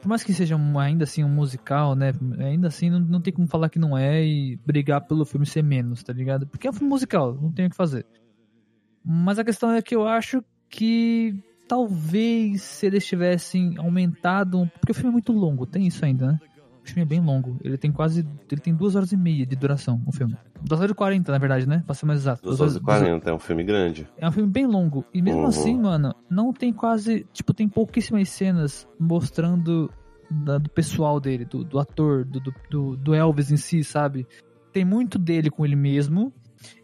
[0.00, 2.12] Por mais que seja um- ainda assim um musical, né?
[2.38, 5.62] Ainda assim não, não tem como falar que não é e brigar pelo filme ser
[5.62, 6.46] menos, tá ligado?
[6.46, 8.06] Porque é um filme musical, não tem o que fazer.
[9.04, 11.34] Mas a questão é que eu acho que
[11.68, 14.58] talvez se eles tivessem aumentado.
[14.60, 16.38] um- Porque o filme é muito longo, tem isso ainda, né?
[16.90, 17.56] O filme é bem longo.
[17.62, 18.26] Ele tem quase.
[18.50, 20.36] Ele tem duas horas e meia de duração, o filme.
[20.62, 21.82] Duas horas e quarenta, na verdade, né?
[21.86, 22.42] Pra ser mais exato.
[22.42, 24.08] 2 Duas horas e duas 40, é um filme grande.
[24.18, 25.04] é um filme bem longo.
[25.14, 25.46] E mesmo Uhum.
[25.46, 27.26] assim, mano, não tem quase.
[27.32, 29.90] Tipo, tem pouquíssimas cenas mostrando
[30.30, 34.26] da- do pessoal dele, do, do ator, do- do, do Elvis em si, sabe?
[34.72, 36.32] Tem muito dele com ele mesmo.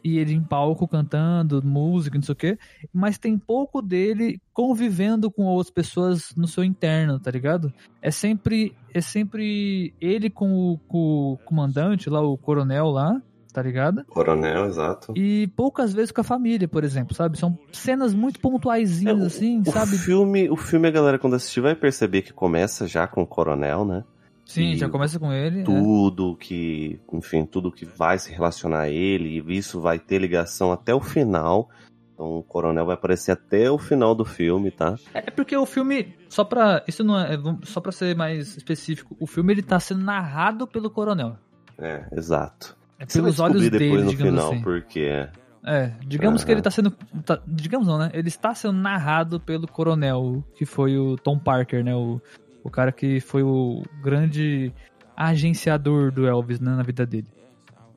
[0.02, 2.58] E ele em palco cantando, música, não sei o quê.
[2.92, 7.72] Mas tem pouco dele convivendo com outras pessoas no seu interno, tá ligado?
[8.00, 8.74] É sempre.
[8.94, 13.20] É sempre ele com o, com o comandante lá, o coronel lá,
[13.52, 14.02] tá ligado?
[14.06, 15.12] Coronel, exato.
[15.14, 17.38] E poucas vezes com a família, por exemplo, sabe?
[17.38, 19.98] São cenas muito pontuaisinhas, É, o- assim, O sabe?
[19.98, 23.84] filme, o filme, a galera, quando assistir, vai perceber que começa já com o coronel,
[23.84, 24.02] né?
[24.46, 25.60] Sim, já começa com ele.
[25.60, 25.64] é.
[25.64, 30.70] Tudo que, enfim, tudo que vai se relacionar a ele, e isso vai ter ligação
[30.72, 31.68] até o final.
[32.14, 34.94] Então o coronel vai aparecer até o final do filme, tá?
[35.12, 36.82] É porque o filme, só pra.
[36.88, 37.36] Isso não é.
[37.36, 41.36] vamos- Só pra ser mais específico, o filme ele tá sendo narrado pelo coronel.
[41.78, 42.74] É, exato.
[42.98, 44.62] É pelos olhos descobrir dele, depois no digamos final assim.
[44.62, 45.30] porque é.
[45.68, 46.54] É, digamos que Aham.
[46.58, 46.90] ele tá sendo.
[47.24, 48.10] tá- digamos não, né?
[48.14, 51.94] Ele está sendo narrado pelo coronel, que foi o Tom Parker, né?
[51.94, 52.18] O,
[52.66, 54.72] o cara que foi o grande
[55.16, 57.26] agenciador do Elvis né, na vida dele.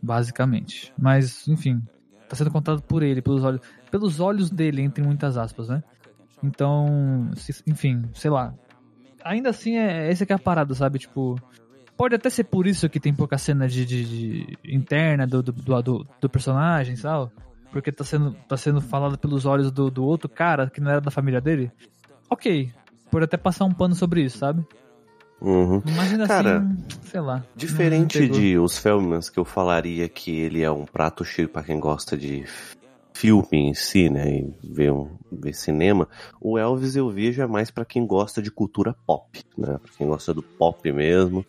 [0.01, 0.93] Basicamente.
[0.97, 1.81] Mas, enfim,
[2.27, 3.61] tá sendo contado por ele, pelos olhos.
[3.91, 5.83] Pelos olhos dele, entre muitas aspas, né?
[6.43, 7.31] Então,
[7.67, 8.53] enfim, sei lá.
[9.23, 10.99] Ainda assim, é, essa que é a parada, sabe?
[10.99, 11.35] Tipo,
[11.97, 15.81] pode até ser por isso que tem pouca cena de, de- de- interna do, do,
[15.81, 17.29] do, do personagem, sabe?
[17.71, 21.01] Porque tá sendo, tá sendo falado pelos olhos do, do outro cara que não era
[21.01, 21.69] da família dele.
[22.29, 22.71] Ok,
[23.09, 24.65] pode até passar um pano sobre isso, sabe?
[25.41, 25.81] Uhum.
[25.95, 27.43] Mas ainda Cara, assim, sei lá.
[27.55, 31.79] Diferente de Os Fellmans, que eu falaria que ele é um prato cheio pra quem
[31.79, 32.43] gosta de
[33.13, 36.07] filme em si, né, e ver, um, ver cinema,
[36.39, 40.07] o Elvis eu vejo é mais pra quem gosta de cultura pop, né, pra quem
[40.07, 41.45] gosta do pop mesmo,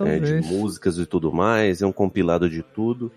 [0.00, 3.12] É, é, de músicas e tudo mais, é um compilado de tudo.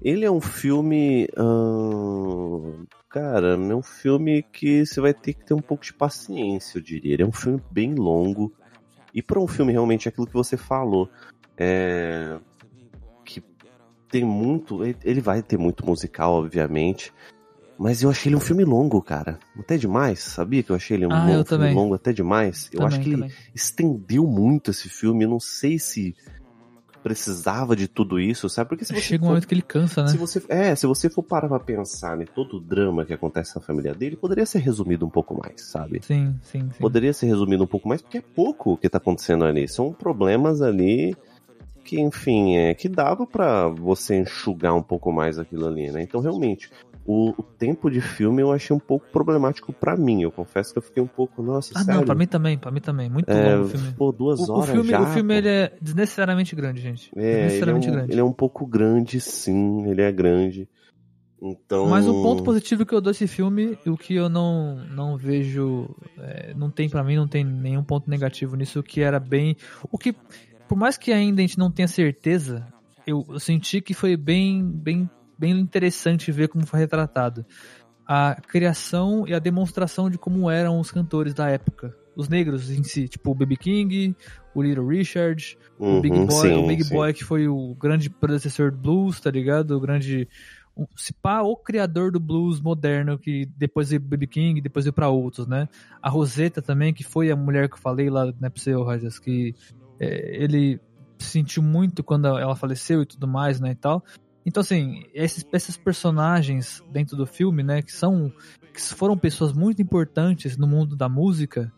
[0.00, 5.54] Ele é um filme, ahn, cara, é um filme que você vai ter que ter
[5.54, 7.12] um pouco de paciência, eu diria.
[7.12, 8.52] Ele é um filme bem longo.
[9.14, 11.10] E para um filme realmente é aquilo que você falou,
[11.58, 12.38] é,
[13.26, 13.42] que
[14.10, 17.12] tem muito, ele- vai ter muito musical, obviamente.
[17.78, 19.38] Mas eu achei ele um filme longo, cara.
[19.58, 21.74] Até demais, sabia que eu achei ele um Ah, longo, filme também.
[21.74, 22.70] longo até demais?
[22.72, 25.24] eu acho Também, que ele estendeu muito esse filme.
[25.24, 26.14] Eu não sei se
[27.02, 28.70] precisava de tudo isso, sabe?
[28.70, 30.08] Porque se você Chega um for, momento que ele cansa, né?
[30.08, 33.54] se você, é, se você for parar pra pensar em todo o drama que acontece
[33.56, 36.00] na família dele, poderia ser resumido um pouco mais, sabe?
[36.02, 36.78] Sim, sim, sim.
[36.78, 39.66] Poderia ser resumido um pouco mais, porque é pouco o que tá acontecendo ali.
[39.68, 41.16] São problemas ali
[41.84, 46.02] que, enfim, é que dava pra você enxugar um pouco mais aquilo ali, né?
[46.02, 46.70] Então, realmente,
[47.04, 50.22] o, o tempo de filme eu achei um pouco problemático pra mim.
[50.22, 52.00] Eu confesso que eu fiquei um pouco, nossa, Ah, sério.
[52.00, 53.10] não, pra mim também, pra mim também.
[53.10, 53.92] Muito é, longo o filme.
[53.92, 55.00] Pô, duas O, o horas filme, já.
[55.02, 55.38] o filme pô.
[55.38, 57.10] ele é desnecessariamente grande, gente.
[57.16, 58.12] É, ele é, desnecessariamente um, grande.
[58.12, 60.68] ele é um pouco grande, sim, ele é grande.
[61.44, 61.88] Então.
[61.88, 65.90] Mas o ponto positivo que eu dou esse filme, o que eu não, não vejo,
[66.18, 69.56] é, não tem pra mim, não tem nenhum ponto negativo nisso, o que era bem,
[69.90, 70.14] o que,
[70.68, 72.64] por mais que ainda a gente não tenha certeza,
[73.04, 75.10] eu, eu senti que foi bem, bem,
[75.42, 77.44] bem interessante ver como foi retratado
[78.06, 82.82] a criação e a demonstração de como eram os cantores da época, os negros em
[82.84, 83.56] si, tipo o B.B.
[83.56, 84.16] King,
[84.54, 86.94] o Little Richard, o Big Uhum, Boy, sim, o Big sim.
[86.94, 89.76] Boy que foi o grande predecessor do blues, tá ligado?
[89.76, 90.28] O grande
[90.76, 94.26] o, se pá, o criador do blues moderno que depois veio pro B.B.
[94.26, 95.68] King, depois veio pra outros, né?
[96.00, 99.18] A Rosetta também, que foi a mulher que eu falei lá, né, você, ô, Rajas,
[99.18, 99.54] que
[99.98, 100.80] é, ele
[101.18, 104.04] sentiu muito quando ela faleceu e tudo mais, né, e tal.
[104.44, 108.32] Então, assim, esses, esses personagens dentro do filme, né, que são,
[108.74, 111.72] que foram pessoas muito importantes no mundo da música,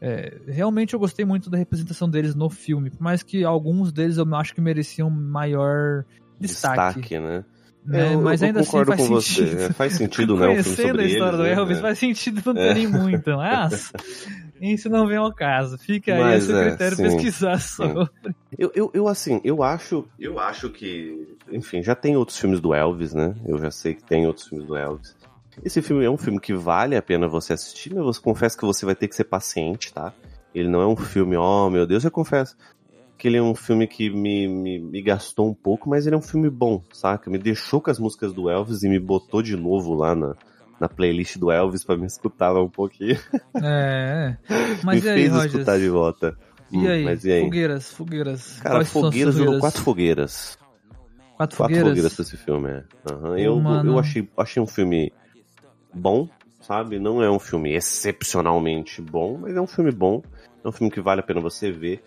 [0.00, 4.16] é, realmente eu gostei muito da representação deles no filme, por mais que alguns deles
[4.16, 6.04] eu acho que mereciam maior
[6.40, 7.00] destaque.
[7.00, 7.44] Destaque, né?
[7.84, 8.10] né?
[8.10, 9.50] É, eu- Mas eu ainda assim faz com sentido.
[9.56, 9.64] você.
[9.64, 10.48] É, faz sentido, né?
[10.48, 11.52] Um filme Conhecendo sobre a história eles, do né?
[11.54, 11.80] Elvis, É.
[11.80, 13.30] faz sentido não terem muito.
[13.36, 13.92] Mas
[14.60, 15.78] isso não vem ao caso.
[15.78, 17.68] Fica aí Mas a seu é, critério sim, pesquisar sim.
[17.68, 18.10] sobre.
[18.58, 22.74] Eu, eu, eu, assim, eu acho, eu acho que, enfim, já tem outros filmes do
[22.74, 23.34] Elvis, né?
[23.46, 25.16] Eu já sei que tem outros filmes do Elvis.
[25.64, 28.64] Esse filme é um filme que vale a pena você assistir, mas eu confesso que
[28.64, 30.12] você vai ter que ser paciente, tá?
[30.54, 32.56] Ele não é um filme, oh meu Deus, eu confesso
[33.20, 36.18] que ele é um filme que me, me, me gastou um pouco, mas ele é
[36.18, 37.30] um filme bom, saca?
[37.30, 40.34] Me deixou com as músicas do Elvis e me botou de novo lá na,
[40.80, 43.18] na playlist do Elvis pra me escutar um pouquinho.
[43.62, 44.54] É, é.
[44.82, 45.52] Mas me e aí, fez Rogers?
[45.54, 46.36] escutar de volta.
[46.72, 47.04] E Hum, aí?
[47.24, 47.44] E aí?
[47.44, 48.60] Fogueiras, fogueiras.
[48.60, 49.60] Cara, Quais são as fogueiras, eu fogueiras?
[49.60, 50.58] quatro fogueiras.
[51.36, 51.88] Quatro Quatro fogueiras?
[51.88, 52.84] fogueiras esse filme, é.
[53.12, 53.38] Aham.
[53.38, 53.90] Eu, mano.
[53.92, 55.12] eu achei, achei um filme
[55.92, 56.28] bom,
[56.60, 56.98] sabe?
[56.98, 60.22] Não é um filme excepcionalmente bom, mas é um filme bom.
[60.64, 62.02] É um filme que vale a pena você ver.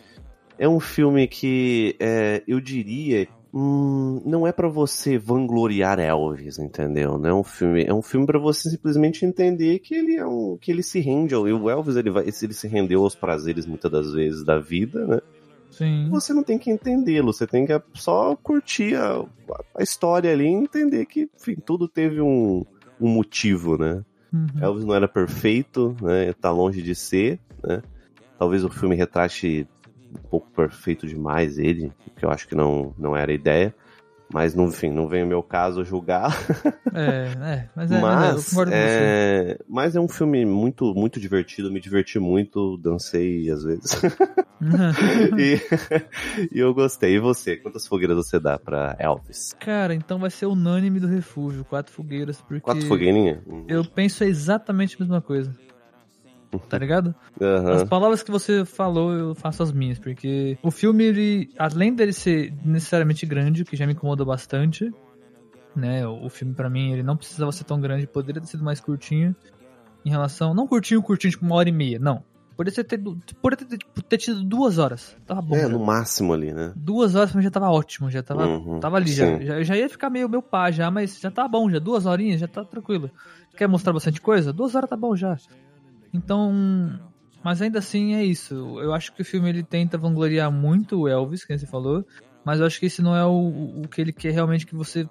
[0.57, 3.27] É um filme que é, eu diria.
[3.53, 7.19] Hum, não é pra você vangloriar Elvis, entendeu?
[7.19, 10.57] Não é um filme, é um filme para você simplesmente entender que ele é um,
[10.59, 13.65] que ele se rende ao, e o Elvis ele vai, ele se rendeu aos prazeres
[13.65, 15.19] muitas das vezes da vida, né?
[15.69, 16.07] Sim.
[16.09, 19.25] você não tem que entendê-lo, você tem que só curtir a,
[19.75, 22.63] a história ali e entender que, enfim, tudo teve um,
[23.01, 24.03] um motivo, né?
[24.31, 24.47] Uhum.
[24.61, 26.31] Elvis não era perfeito, né?
[26.33, 27.81] Tá longe de ser, né?
[28.37, 29.67] Talvez o filme retrate
[30.17, 33.73] um pouco perfeito demais ele, que eu acho que não, não era a ideia.
[34.33, 36.31] Mas, no, enfim, não vem o meu caso julgar.
[36.95, 41.19] É, é, mas é, mas é, eu Mas é, mas é um filme muito, muito
[41.19, 43.99] divertido, me diverti muito, dancei às vezes.
[45.35, 47.15] e, e eu gostei.
[47.15, 47.57] E você?
[47.57, 49.53] Quantas fogueiras você dá pra Elvis?
[49.59, 53.39] Cara, então vai ser unânime do refúgio, quatro fogueiras, porque Quatro fogueirinhas?
[53.67, 55.51] eu penso exatamente a mesma coisa.
[56.59, 57.15] Tá ligado?
[57.41, 57.75] Aham.
[57.75, 62.13] As palavras que você falou, eu faço as minhas, porque o filme, ele, além dele
[62.13, 64.91] ser necessariamente grande, que já me incomodou bastante,
[65.75, 66.07] né?
[66.07, 68.79] O, o filme, pra mim, ele não precisava ser tão grande, poderia ter sido mais
[68.79, 69.35] curtinho,
[70.05, 70.53] em relação.
[70.53, 72.23] Não curtinho, curtinho, tipo uma hora e meia, não.
[72.55, 73.01] Poderia ter,
[73.41, 75.15] poderia ter, tipo, ter tido duas horas.
[75.25, 75.55] Tava bom.
[75.55, 75.69] É, já.
[75.69, 76.71] no máximo ali, né?
[76.75, 79.75] Duas horas pra mim já tava ótimo, já tava, Uhum, tava ali, já, já, já
[79.75, 82.63] ia ficar meio meu pá já, mas já tá bom, já duas horinhas, já tá
[82.63, 83.09] tranquilo.
[83.57, 84.53] Quer mostrar bastante coisa?
[84.53, 85.35] Duas horas tá bom já.
[86.13, 86.53] Então,
[87.43, 88.79] mas ainda assim é isso.
[88.79, 92.05] Eu acho que o filme ele tenta vangloriar muito o Elvis, que você falou,
[92.45, 95.07] mas eu acho que esse não é o, o que ele quer realmente que você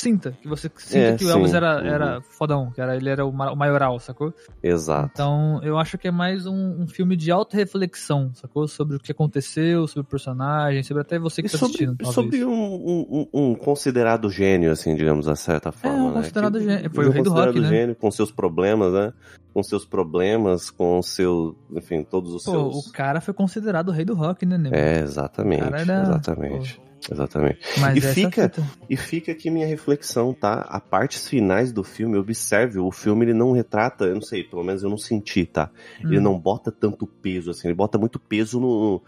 [0.00, 1.86] sinta, que você sinta É, que o Elvis sim, era, uhum.
[1.86, 4.32] era fodão, que era, ele era o ma- o maioral, sacou?
[4.62, 5.10] Exato.
[5.14, 8.66] Então, eu acho que é mais um, um filme de autorreflexão, sacou?
[8.68, 11.96] Sobre o que aconteceu, sobre o personagem, sobre até você que E tá sobre, assistindo,
[11.96, 12.14] talvez.
[12.14, 15.96] sobre um, um- um- considerado gênio, assim, digamos, de certa forma.
[16.04, 16.14] um né?
[16.14, 16.90] considerado Que- gênio.
[16.90, 17.68] Foi o rei do rock, né?
[17.68, 19.12] gênio, com seus problemas, né?
[19.52, 22.86] Com seus problemas, com seu, enfim, todos os Pô, seus...
[22.88, 24.74] o cara foi considerado o rei do rock, né, Nego?
[24.74, 26.80] É, exatamente, O era- exatamente,
[27.10, 27.58] exatamente.
[27.78, 28.62] Mas e fica- fita.
[28.88, 30.60] E fica aqui minha reflexão, tá?
[30.68, 34.62] A partes finais do filme, observe, o filme ele não retrata, eu não sei, pelo
[34.64, 35.70] menos eu não senti, tá?
[36.00, 36.22] Ele Hum.
[36.22, 39.02] não bota tanto peso, assim, ele bota muito peso no,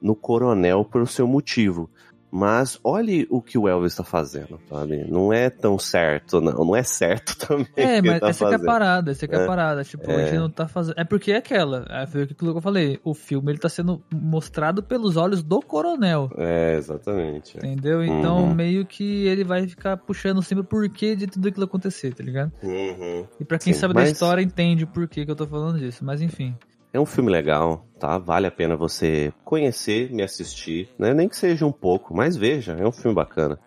[0.00, 1.90] no coronel pelo seu motivo.
[2.30, 5.04] Mas olhe o que o Elvis tá fazendo, sabe?
[5.10, 6.52] Não é tão certo, não.
[6.64, 7.66] Não é certo também.
[7.76, 9.46] É, mas tá essa que é a parada, essa que é a É.
[9.46, 9.84] parada.
[9.84, 10.26] Tipo, a É.
[10.26, 10.94] gente não tá fazendo.
[10.98, 11.86] É porque é aquela.
[11.88, 13.00] É, foi aquilo que eu falei.
[13.02, 16.30] O filme ele tá sendo mostrado pelos olhos do coronel.
[16.36, 17.56] É, exatamente.
[17.56, 18.04] Entendeu?
[18.04, 18.54] Então, Uhum.
[18.54, 22.52] meio que ele vai ficar puxando sempre o porquê de tudo aquilo acontecer, tá ligado?
[22.62, 23.26] Uhum.
[23.40, 25.78] E pra quem Sim, sabe da mas- história, entende o porquê que eu tô falando
[25.78, 26.04] disso.
[26.04, 26.54] Mas enfim.
[26.92, 28.16] É um filme legal, tá?
[28.18, 31.12] Vale a pena você conhecer, me assistir, né?
[31.12, 33.58] Nem que seja um pouco, mas veja, é um filme bacana.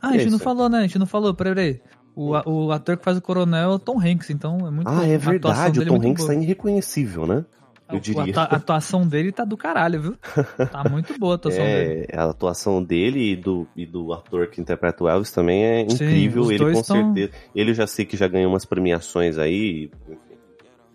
[0.00, 0.78] Ah, a É gente não falou, né?
[0.78, 1.80] A gente não falou, peraí.
[2.14, 5.06] O, o ator que faz o coronel é o Tom Hanks, então é muito Ah,
[5.06, 6.34] é verdade, o dele é Tom Hanks boa.
[6.36, 7.44] tá irreconhecível, né?
[7.90, 8.34] Eu A- diria.
[8.38, 10.16] A, a atuação dele tá do caralho, viu?
[10.72, 12.06] Tá muito boa a atuação dele.
[12.10, 15.88] É, a atuação dele e do, e do ator que interpreta o Elvis também é
[15.88, 16.42] Sim, incrível.
[16.42, 17.32] os ele com tão- certeza.
[17.54, 19.90] Ele eu já sei que já ganhou umas premiações aí.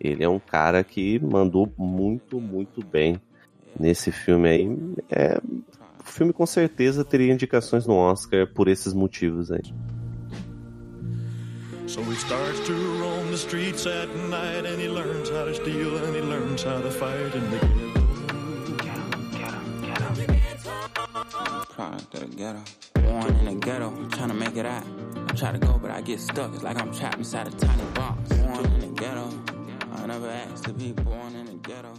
[0.04, 3.22] Ele é um cara que mandou muito, muito bem
[3.80, 4.78] nesse filme aí.
[5.12, 5.40] É,
[6.00, 9.62] o filme com certeza teria indicações no Oscar por esses motivos aí.
[11.86, 15.98] So he starts to roam the streets at night and he learns how to steal
[15.98, 17.60] and he learns how to fight in the
[18.82, 19.12] ghetto.
[21.70, 22.62] Product of the ghetto.
[22.94, 24.86] Born in the ghetto, trying to make it out.
[25.28, 26.54] I try to go, but I get stuck.
[26.54, 28.30] It's like I'm trapped inside a tiny box.
[28.38, 29.61] Born in the ghetto.
[30.02, 31.94] I never asked to be born in the ghetto.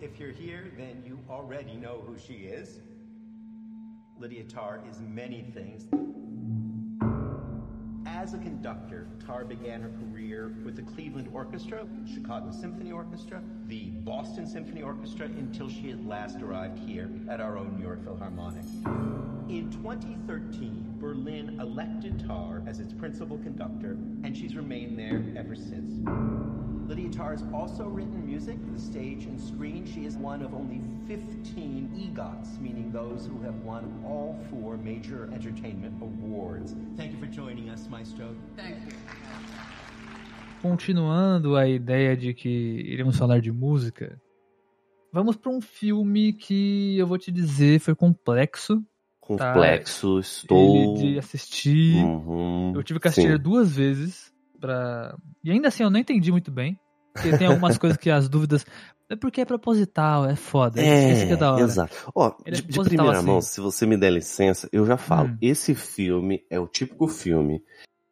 [0.00, 2.78] If you're here, then you already know who she is.
[4.16, 5.88] Lydia Tarr is many things.
[8.16, 13.90] As a conductor, Tar began her career with the Cleveland Orchestra, Chicago Symphony Orchestra, the
[13.90, 18.64] Boston Symphony Orchestra, until she at last arrived here at our own New York Philharmonic.
[19.50, 25.92] In 2013, Berlin elected Tar as its principal conductor, and she's remained there ever since.
[26.88, 29.84] Lydia Tarr has also written music for the stage and screen.
[29.84, 35.28] She is one of only 15 EGOTs, meaning those who have won all four major
[35.32, 36.76] entertainment awards.
[36.96, 38.34] Thank you for joining us, Maestro.
[38.56, 38.96] Thank you.
[40.62, 44.20] Continuando a ideia de que iremos falar de música,
[45.12, 48.82] vamos para um filme que eu vou te dizer foi complexo
[49.20, 50.76] Complexo, estou.
[50.76, 51.96] ele de assistir.
[51.96, 53.42] Uhum, Eu tive que assistir sim.
[53.42, 55.16] duas vezes pra.
[55.44, 56.78] E ainda assim eu não entendi muito bem.
[57.12, 58.64] Porque tem algumas coisas que as dúvidas.
[59.08, 60.80] É porque é proposital, é foda.
[60.80, 61.62] É, Esse que é da hora.
[61.62, 61.94] exato.
[62.14, 63.26] Ó, é de, de primeira assim.
[63.26, 65.28] mão, se você me der licença, eu já falo.
[65.28, 65.38] Hum.
[65.40, 67.62] Esse filme é o típico filme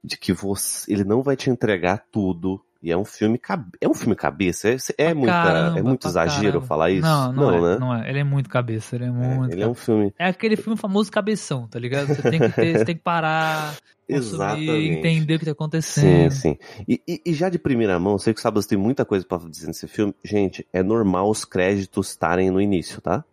[0.03, 2.65] de que você, ele não vai te entregar tudo.
[2.85, 3.41] E é um filme
[3.81, 4.69] é um filme cabeça.
[4.69, 6.67] É, é, muita, caramba, é muito exagero caramba.
[6.67, 7.09] falar isso.
[7.09, 7.79] Não, não, é, né?
[7.81, 8.11] não é.
[8.11, 9.53] Ele é muito cabeça, ele é É, muito.
[9.55, 10.13] ele é um filme.
[10.19, 12.09] É aquele filme famoso cabeção, tá ligado?
[12.09, 13.75] Você tem que ter, você tem que parar,
[14.07, 14.99] consumir, Exatamente.
[14.99, 16.31] entender o que tá Sim, acontecendo.
[16.31, 16.59] sim.
[16.87, 19.39] E, e- e já de primeira mão, sei que o Sabas tem muita coisa pra
[19.39, 20.15] dizer nesse filme.
[20.23, 23.25] Gente, é normal os créditos estarem no início, tá?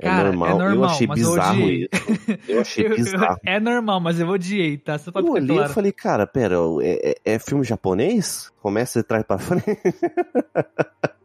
[0.00, 0.48] É Cara, normal.
[0.48, 1.88] é Eu normal, achei mas eu bizarro odiei.
[1.92, 2.40] isso.
[2.48, 3.36] Eu achei Eu- eu- bizarro.
[3.44, 4.96] é normal, mas eu odiei, tá?
[4.96, 5.72] Só pra Eu olhei e claro.
[5.74, 8.48] falei, cara, pera, é, é- é filme japonês?
[8.62, 9.64] Começa de trás pra frente?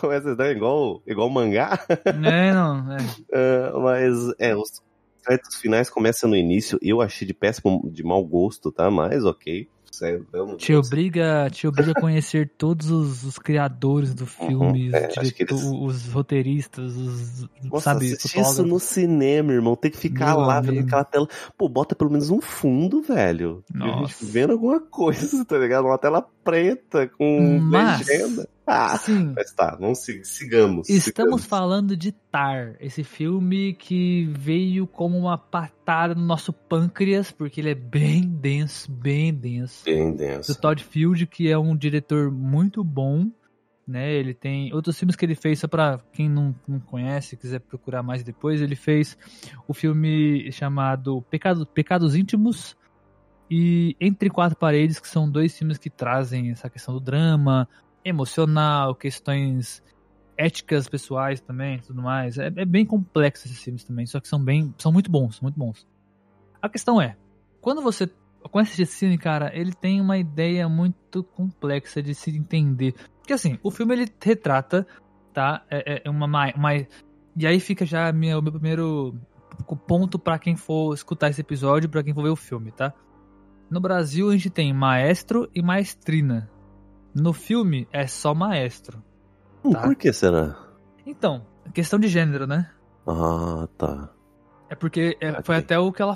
[0.00, 1.78] Começa trás igual, igual mangá?
[2.04, 2.98] É, não, é.
[3.32, 4.82] É, mas, é, os
[5.22, 6.78] créditos finais começam no início.
[6.82, 8.90] Eu achei de péssimo, de mau gosto, tá?
[8.90, 9.68] Mas, ok.
[9.90, 15.08] Sério, vamos- Te obriga, te obriga a conhecer todos os, os criadores do filme, é,
[15.20, 19.74] os, eles- os roteiristas, os, Nossa, sabe, isso no cinema, irmão.
[19.74, 20.86] Tem que ficar Meu lá vendo amigo.
[20.86, 21.28] aquela tela.
[21.56, 23.64] Pô, bota pelo menos um fundo, velho.
[23.74, 24.26] A gente Nossa.
[24.26, 25.86] vendo alguma coisa, tá ligado?
[25.86, 28.48] Uma tela preta com Mas- legenda.
[28.68, 30.88] Ah, Sim, mas tá, vamos sig- sigamos.
[30.88, 31.44] estamos sigamos.
[31.46, 37.70] falando de Tar, esse filme que veio como uma patada no nosso pâncreas, porque ele
[37.70, 39.84] é bem denso, bem denso.
[39.84, 40.60] Bem do denso.
[40.60, 43.30] Todd Field, que é um diretor muito bom,
[43.86, 44.12] né?
[44.12, 48.02] Ele tem outros filmes que ele fez, só pra quem não, não conhece, quiser procurar
[48.02, 49.16] mais depois, ele fez
[49.66, 52.76] o filme chamado Pecado, Pecados Íntimos
[53.50, 57.66] e Entre Quatro Paredes, que são dois filmes que trazem essa questão do drama
[58.04, 59.82] emocional, questões
[60.36, 62.38] éticas pessoais também, tudo mais.
[62.38, 65.58] É, é bem complexo esses filmes também, só que são bem, são muito bons, muito
[65.58, 65.86] bons.
[66.62, 67.16] A questão é,
[67.60, 68.08] quando você
[68.50, 72.94] conhece esse filme, cara, ele tem uma ideia muito complexa de se entender.
[73.18, 74.86] Porque assim, o filme ele retrata,
[75.34, 75.64] tá?
[75.70, 76.74] É, é uma, ma- uma.
[76.74, 79.14] E aí fica já minha- o meu primeiro
[79.86, 82.92] ponto pra quem for escutar esse episódio, pra quem for ver o filme, tá?
[83.70, 86.48] No Brasil a gente tem maestro e maestrina.
[87.20, 89.02] No filme é só maestro.
[89.64, 89.82] Hum, tá.
[89.82, 90.56] Por que será?
[91.06, 91.44] Então,
[91.74, 92.70] questão de gênero, né?
[93.06, 94.10] Ah, tá.
[94.70, 95.42] É porque é, Ok.
[95.44, 96.14] foi até o que ela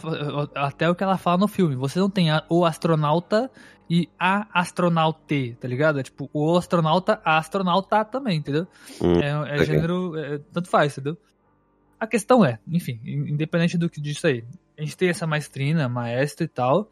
[0.55, 1.75] até o que ela fala no filme.
[1.77, 3.51] Você não tem a- o astronauta
[3.89, 5.99] e a astronaute, tá ligado?
[5.99, 8.67] É tipo o astronauta, a astronauta também, entendeu?
[9.01, 9.65] Hum, É, é ok.
[9.65, 11.17] gênero, é, tanto faz, entendeu?
[11.99, 14.45] A questão é, enfim, in- independente do que disso aí,
[14.79, 16.91] a gente tem essa maestrina, maestra e tal,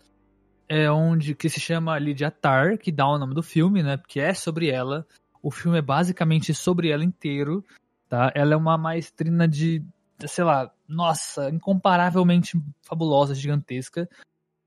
[0.70, 3.96] é onde que se chama Lydia Tarr, que dá o nome do filme, né?
[3.96, 5.04] Porque é sobre ela.
[5.42, 7.64] O filme é basicamente sobre ela inteiro,
[8.08, 8.30] tá?
[8.36, 9.84] Ela é uma maestrina de,
[10.24, 14.08] sei lá, nossa, incomparavelmente fabulosa, gigantesca.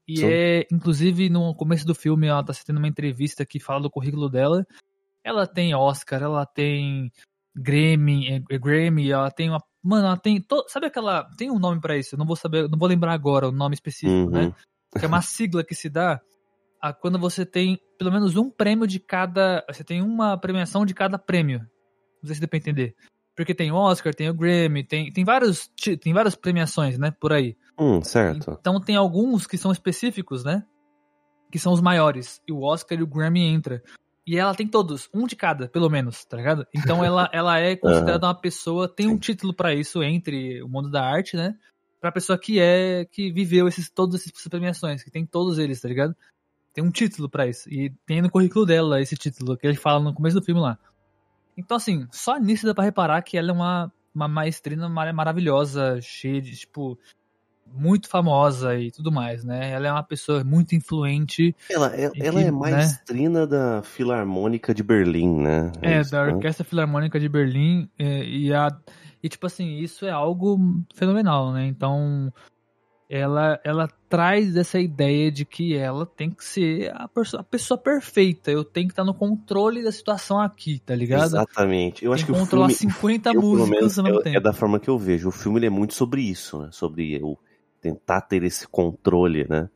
[0.06, 0.28] E Sim.
[0.30, 4.28] é, inclusive, no começo do filme, ela tá tendo uma entrevista que fala do currículo
[4.30, 4.68] dela.
[5.24, 7.10] Ela tem Oscar, ela tem
[7.56, 9.64] Grammy, é, é Grammy, ela tem uma.
[9.82, 10.42] Mano, ela tem.
[10.42, 11.24] to- sabe aquela.
[11.38, 13.74] Tem um nome pra isso, eu não vou saber, não vou lembrar agora o nome
[13.74, 14.54] específico, né?
[14.94, 15.00] Uhum.
[15.00, 16.22] Que é uma sigla que se dá
[16.82, 19.64] a quando você tem pelo menos um prêmio de cada.
[19.68, 21.60] Você tem uma premiação de cada prêmio.
[22.22, 22.96] Não sei se deu pra entender.
[23.36, 25.68] Porque tem o Oscar, tem o Grammy, tem, tem, vários,
[26.02, 27.12] tem várias premiações, né?
[27.20, 27.58] Por aí.
[27.80, 28.58] Hum, certo.
[28.60, 30.64] Então tem alguns que são específicos, né?
[31.52, 32.40] Que são os maiores.
[32.48, 33.82] E o Oscar e o Grammy entra.
[34.26, 36.66] E ela tem todos, um de cada, pelo menos, tá ligado?
[36.74, 40.90] Então ela, ela é considerada uma pessoa, tem um título pra isso entre o mundo
[40.90, 41.56] da arte, né?
[42.04, 45.88] Pra pessoa que é, que viveu esses, todas essas premiações, que tem todos eles, tá
[45.88, 46.14] ligado?
[46.74, 47.70] Tem um título pra isso.
[47.74, 50.78] E tem no currículo dela esse título, que ele fala no começo do filme lá.
[51.56, 56.02] Então, assim, só nisso dá pra reparar que ela é uma, uma maestrina mar- maravilhosa,
[56.02, 57.00] cheia de, tipo,
[57.74, 59.72] muito famosa e tudo mais, né?
[59.72, 61.56] Ela é uma pessoa muito influente.
[61.70, 62.52] Ela, é- ela que, é né?
[62.52, 65.72] maestrina da Filarmônica de Berlim, né?
[65.82, 66.34] É, isso, da né?
[66.34, 67.90] Orquestra Filarmônica de Berlim.
[67.98, 68.68] é, e, a,
[69.24, 70.60] e, tipo assim, isso é algo
[70.94, 71.66] fenomenal, né?
[71.66, 72.32] Então,
[73.10, 77.78] ela, ela traz essa ideia de que ela tem que ser a, perso- a pessoa
[77.78, 78.52] perfeita.
[78.52, 81.38] Eu tenho que estar no controle da situação aqui, tá ligado?
[81.38, 82.04] Exatamente.
[82.04, 84.22] Eu acho tem que que o controlar filme, 50 eu, músicas menos, ao mesmo é,
[84.22, 84.42] é tempo.
[84.42, 85.30] da forma que eu vejo.
[85.30, 86.70] O filme ele é muito sobre isso, né?
[86.72, 87.38] Sobre eu
[87.80, 89.70] tentar ter esse controle, né?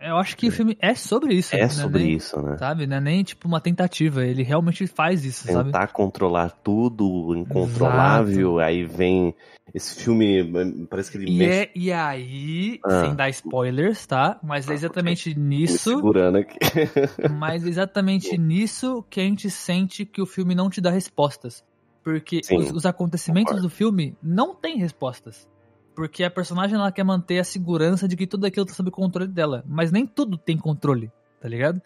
[0.00, 1.54] Eu acho que o filme é sobre isso.
[1.54, 1.68] É né?
[1.68, 2.56] sobre Nem- isso, né?
[2.58, 2.86] Sabe?
[2.86, 4.24] Não é nem tipo uma tentativa.
[4.24, 5.64] Ele realmente faz isso, sabe?
[5.72, 9.34] Tentar controlar tudo, incontrolável, aí vem
[9.74, 13.00] esse filme, parece que ele E, mexe é, e aí, Ah.
[13.04, 14.38] sem dar spoilers, tá?
[14.42, 15.90] Mas é exatamente me nisso.
[15.96, 16.56] segurando aqui.
[17.38, 21.64] Mas é exatamente nisso que a gente sente que o filme não te dá respostas.
[22.04, 23.68] Porque Sim, os, os acontecimentos concordo.
[23.68, 25.48] do filme não têm respostas.
[25.94, 29.30] Porque a personagem ela quer manter a segurança de que tudo aquilo tá sob controle
[29.30, 29.62] dela.
[29.66, 31.80] Mas nem tudo tem controle, tá ligado?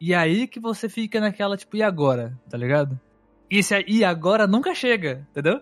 [0.00, 2.38] E aí que você fica naquela, tipo, e agora?
[2.48, 2.98] Tá ligado?
[3.50, 5.60] E esse e agora nunca chega, entendeu?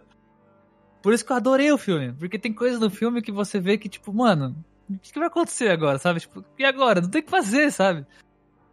[1.02, 2.12] Por isso que eu adorei o filme.
[2.12, 4.54] Porque tem coisas no filme que você vê que, tipo, mano,
[4.90, 6.20] o que vai acontecer agora, sabe?
[6.20, 7.00] Tipo, e agora?
[7.00, 8.04] Não tem o que fazer, sabe?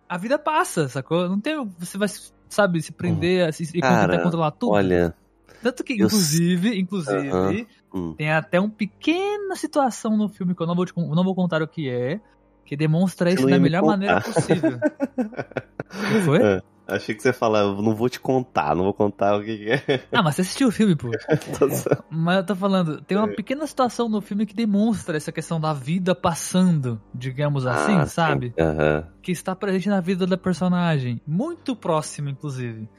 [0.09, 1.29] A vida passa, sacou?
[1.29, 1.63] Não tem.
[1.79, 2.07] Você vai,
[2.49, 4.73] sabe, se prender a se- e tentar controlar tudo.
[4.73, 5.15] Olha,
[5.61, 7.65] Tanto que, eu inclusive, inclusive, Aham.
[7.93, 11.35] hum, tem até uma pequena situação no filme que eu não vou, te não vou
[11.35, 12.19] contar o que é,
[12.65, 13.91] que demonstra isso não da me melhor contar.
[13.93, 14.77] maneira possível.
[15.93, 16.39] O que foi?
[16.41, 16.61] É.
[16.87, 20.07] achei que você eu não vou te contar, não vou contar o que que é.
[20.11, 21.09] Ah, mas você assistiu o filme, pô.
[21.93, 23.35] Tá Mas eu tô falando, tem uma É.
[23.35, 28.53] pequena situação no filme que demonstra essa questão da vida passando, digamos assim, Ah, sabe?
[28.59, 29.07] Aham.
[29.21, 32.89] que está presente na vida da personagem, muito próximo, inclusive.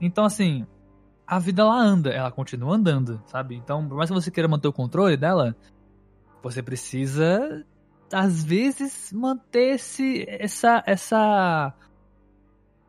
[0.00, 0.64] Então, assim,
[1.28, 3.54] a vida ela anda, ela continua andando, sabe?
[3.54, 5.54] Então, por mais que você queira manter o controle dela,
[6.42, 7.66] você precisa,
[8.10, 11.74] às vezes, manter esse, essa, essa,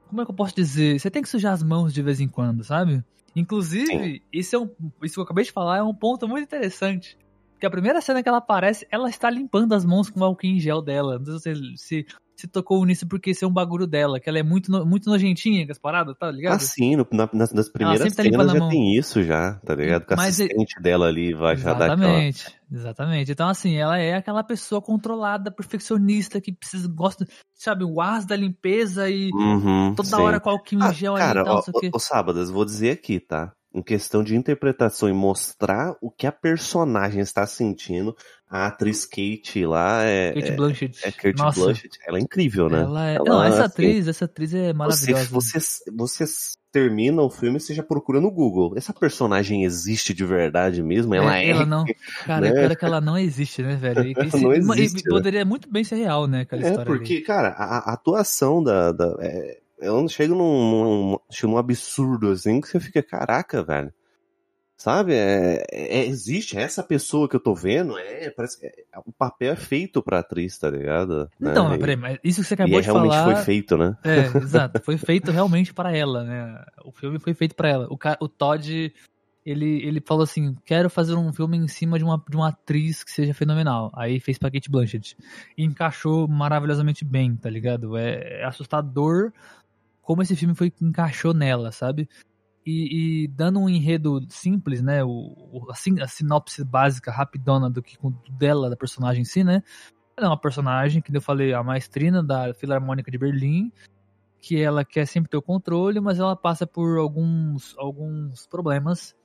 [0.07, 0.97] como é que eu posso dizer?
[0.97, 3.03] Você tem que sujar as mãos de vez em quando, sabe?
[3.35, 4.69] Inclusive, isso, é um,
[5.03, 7.17] isso que eu acabei de falar é um ponto muito interessante.
[7.51, 10.45] Porque a primeira cena que ela aparece, ela está limpando as mãos com o álcool
[10.47, 11.19] em gel dela.
[11.19, 12.05] Não sei se se,
[12.39, 15.09] se tocou nisso porque esse é um bagulho dela, que ela é muito, no- muito
[15.09, 16.55] nojentinha com as paradas, tá ligado?
[16.55, 18.69] Ah, sim, no- na- nas, nas primeiras sempre tá cenas já mão.
[18.69, 20.05] tem isso já, tá ligado?
[20.05, 22.23] Com a é- assistente dela ali vai já dar aquela...
[22.23, 23.31] Exatamente, exatamente.
[23.31, 28.35] Então, assim, ela é aquela pessoa controlada, perfeccionista, que precisa, gosta, sabe, o as da
[28.35, 30.21] limpeza e Uhum, toda sim.
[30.21, 31.61] hora álcool em Ah, gel cara, ali e tal, ó,
[31.93, 33.53] o Sábadas, vou dizer aqui, tá?
[33.71, 38.15] Em questão de interpretação e mostrar o que a personagem está sentindo,
[38.49, 40.33] a atriz Kate lá é.
[40.33, 40.99] Kate é- Blanchett.
[41.07, 42.81] É Kate Nossa, Blanchett, ela é incrível, né?
[42.81, 43.15] ela é...
[43.15, 45.25] Ela, não, essa assim, atriz, essa atriz é Você, maravilhosa.
[45.29, 45.59] você,
[45.95, 46.25] você
[46.71, 48.73] termina o filme e você já procura no Google.
[48.75, 51.13] Essa personagem existe de verdade mesmo?
[51.13, 51.49] Ela é.
[51.49, 51.85] Ela não.
[52.25, 52.65] Cara, né?
[52.65, 54.01] é que ela não existe, né, velho?
[54.03, 55.09] E, e se- Não existe, e né?
[55.09, 57.21] poderia muito bem ser real, né, aquela É, história porque, ali.
[57.23, 58.91] cara, a, a atuação da.
[58.91, 63.93] da é, ela chega num, num, chega num absurdo assim que você fica, caraca, velho.
[64.79, 65.13] Sabe?
[65.13, 68.73] É, é- existe é essa pessoa que eu tô vendo, é, parece que é-
[69.05, 71.29] o papel é feito pra atriz, tá ligado?
[71.39, 71.71] Então, né?
[71.71, 73.35] mas peraí, mas isso que você acabou e é de realmente falar.
[73.35, 73.97] foi feito, né?
[74.05, 74.81] É, exato.
[74.81, 76.63] Foi feito realmente para ela, né?
[76.85, 77.87] O filme foi feito para ela.
[77.89, 78.93] O, o Todd,
[79.45, 83.03] ele, ele falou assim: quero fazer um filme em cima de uma, de uma atriz
[83.03, 83.91] que seja fenomenal.
[83.93, 85.17] Aí fez pra Kate Blanchett.
[85.57, 87.97] E encaixou maravilhosamente bem, tá ligado?
[87.97, 89.33] É, é assustador
[90.09, 92.09] como esse filme foi encaixou nela, sabe?
[92.65, 95.03] E, e dando um enredo simples, né?
[95.03, 97.95] O, a, sin- a sinopse básica, rapidona do que
[98.31, 99.61] dela, da personagem em si, né?
[100.17, 103.71] Ela é uma personagem, que eu falei, a maestrina da Filarmônica de Berlim,
[104.41, 109.15] que ela quer sempre ter o controle, mas ela passa por alguns, alguns problemas,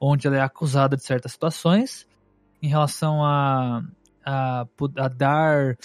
[0.00, 2.06] onde ela é acusada de certas situações
[2.62, 3.82] em relação a,
[4.24, 4.68] a,
[4.98, 5.76] a dar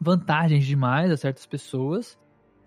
[0.00, 2.18] vantagens demais a certas pessoas.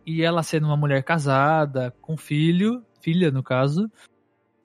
[0.05, 3.89] E ela sendo uma mulher casada, com filho, filha no caso,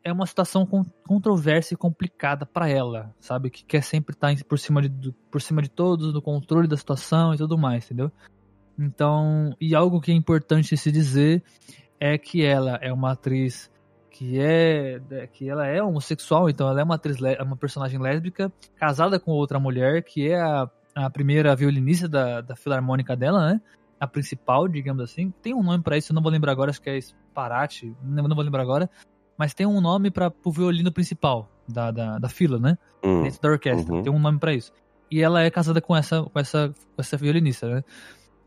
[0.03, 3.51] é uma situação con- controversa e complicada pra ela, sabe?
[3.51, 7.35] Que quer sempre estar por cima de por cima de todos, do controle da situação
[7.35, 8.11] e tudo mais, entendeu?
[8.79, 11.43] Então, e algo que é importante se dizer
[11.99, 13.71] é que ela é uma atriz
[14.11, 15.01] que é
[15.33, 19.59] que ela é homossexual, então ela é uma atriz, uma personagem lésbica, casada com outra
[19.59, 23.61] mulher, que é a, a primeira violinista da, da filarmônica dela, né?
[24.01, 25.31] A principal, digamos assim.
[25.43, 28.35] Tem um nome pra isso, eu não vou lembrar agora, acho que é Sparati, não,
[28.35, 28.91] vou lembrar agora.
[29.37, 32.77] Mas tem um nome para o violino principal da, da, da fila, né?
[33.05, 33.95] Hum, Dentro da orquestra.
[33.95, 34.03] uhum.
[34.03, 34.73] Tem um nome pra isso.
[35.11, 37.85] E ela é casada com essa, com essa, com essa violinista, né?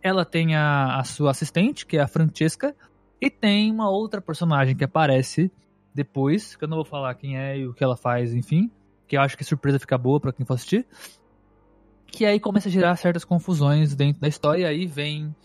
[0.01, 2.75] Ela tem a, a sua assistente, que é a Francesca,
[3.21, 5.51] e tem uma outra personagem que aparece
[5.93, 8.69] depois, que eu não vou falar quem é e o que ela faz, enfim,
[9.07, 10.85] que eu acho que a surpresa fica boa pra quem for assistir.
[12.15, 15.35] Que aí começa a gerar certas confusões dentro da história, e aí vem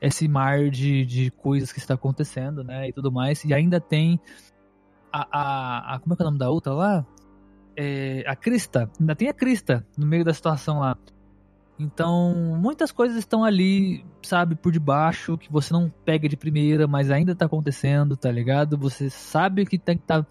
[0.00, 4.20] esse mar de, de coisas que está acontecendo, né, e tudo mais, e ainda tem
[5.12, 7.06] a, a, a- como é que é o nome da outra lá?
[7.76, 10.98] É, a Crista, ainda tem a Crista no meio da situação lá.
[11.78, 17.08] Então, muitas coisas estão ali, sabe, por debaixo, que você não pega de primeira, mas
[17.12, 18.76] ainda tá acontecendo, tá ligado?
[18.76, 20.26] Você sabe que tem que tá,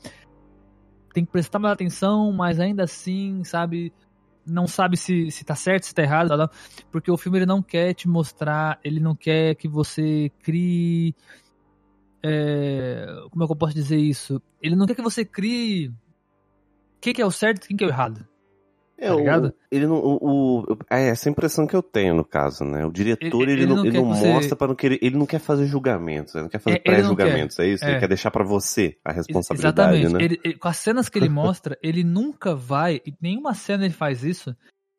[1.14, 3.94] tem que prestar mais atenção, mas ainda assim, sabe,
[4.48, 6.50] não sabe se, se tá certo, se tá errado,
[6.92, 11.16] porque o filme ele não quer te mostrar, ele não quer que você crie
[12.24, 14.42] é, como é que eu posso dizer isso?
[14.62, 15.94] Ele não quer que você crie
[17.00, 18.28] quem que é o certo e quem que é o errado.
[19.00, 22.64] É, tá o- ele não, o, o- é essa impressão que eu tenho no caso,
[22.64, 22.84] né?
[22.86, 25.26] O diretor Ele- ele, ele não, ele não você- mostra para não querer, ele não
[25.28, 27.86] quer fazer julgamentos, ele não quer fazer É, pré-julgamentos, é isso?
[27.86, 27.92] É.
[27.92, 30.38] Ele quer deixar pra você a responsabilidade, Exatamente.
[30.38, 30.38] né?
[30.44, 31.30] Ele- com as cenas que ele
[31.62, 34.56] mostra, ele nunca vai, e nenhuma cena ele faz isso,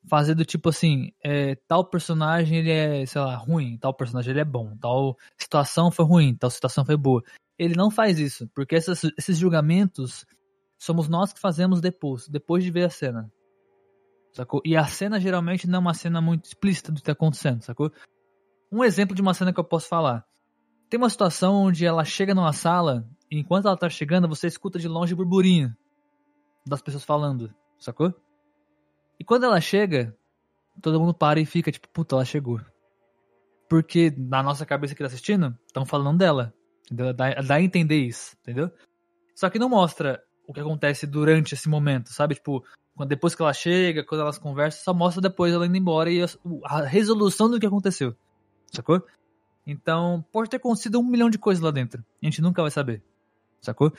[0.08, 4.40] fazer do tipo assim, é, tal personagem ele é, sei lá, ruim, tal personagem ele
[4.40, 7.22] é bom, tal situação foi ruim, tal situação foi boa.
[7.58, 10.24] Ele não faz isso, porque essas- esses julgamentos
[10.78, 13.28] somos nós que fazemos depois, depois de ver a cena.
[14.32, 14.60] Sacou?
[14.64, 17.90] E a cena geralmente não é uma cena muito explícita do que tá acontecendo, sacou?
[18.70, 20.24] Um exemplo de uma cena que eu posso falar.
[20.88, 24.78] Tem uma situação onde ela chega numa sala e enquanto ela tá chegando, você escuta
[24.78, 25.74] de longe o burburinho
[26.66, 28.14] das pessoas falando, sacou?
[29.18, 30.16] E quando ela chega,
[30.80, 32.60] todo mundo para e fica tipo, puta, ela chegou.
[33.68, 36.54] Porque na nossa cabeça que tá assistindo, estão falando dela.
[36.84, 37.12] Entendeu?
[37.12, 38.70] Dá, dá a entender isso, entendeu?
[39.34, 42.34] Só que não mostra o que acontece durante esse momento, sabe?
[42.34, 42.64] Tipo,
[42.98, 46.20] quando, depois que ela chega, quando elas conversam, só mostra depois ela indo embora e
[46.20, 46.26] a,
[46.64, 48.14] a resolução do que aconteceu.
[48.72, 49.00] Sacou?
[49.64, 52.04] Então, pode ter acontecido um milhão de coisas lá dentro.
[52.20, 53.00] A gente nunca vai saber.
[53.60, 53.92] Sacou?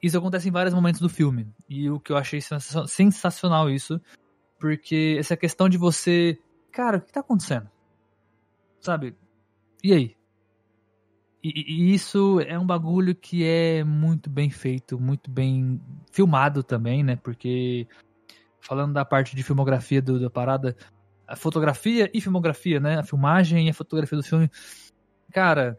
[0.00, 1.48] Isso acontece em vários momentos do filme.
[1.68, 4.00] E o que eu achei sensa- sensacional isso.
[4.60, 6.38] Porque essa questão de você.
[6.70, 7.68] Cara, o que tá acontecendo?
[8.80, 9.16] Sabe?
[9.82, 10.16] E aí?
[11.42, 15.80] E- e isso é um bagulho que é muito bem feito, muito bem
[16.10, 17.16] filmado também, né?
[17.16, 17.86] Porque
[18.64, 20.76] falando da parte de filmografia do, da parada,
[21.26, 22.98] a fotografia e filmografia, né?
[22.98, 24.50] A filmagem e a fotografia do filme.
[25.32, 25.78] Cara,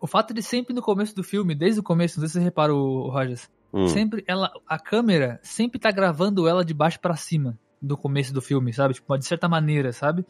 [0.00, 2.44] o fato de sempre no começo do filme, desde o começo, não sei se você
[2.44, 3.86] reparou, Rogers, Hum.
[3.88, 8.40] sempre ela, a câmera sempre tá gravando ela de baixo pra cima do começo do
[8.40, 8.94] filme, sabe?
[8.94, 10.24] Tipo, de certa maneira, sabe?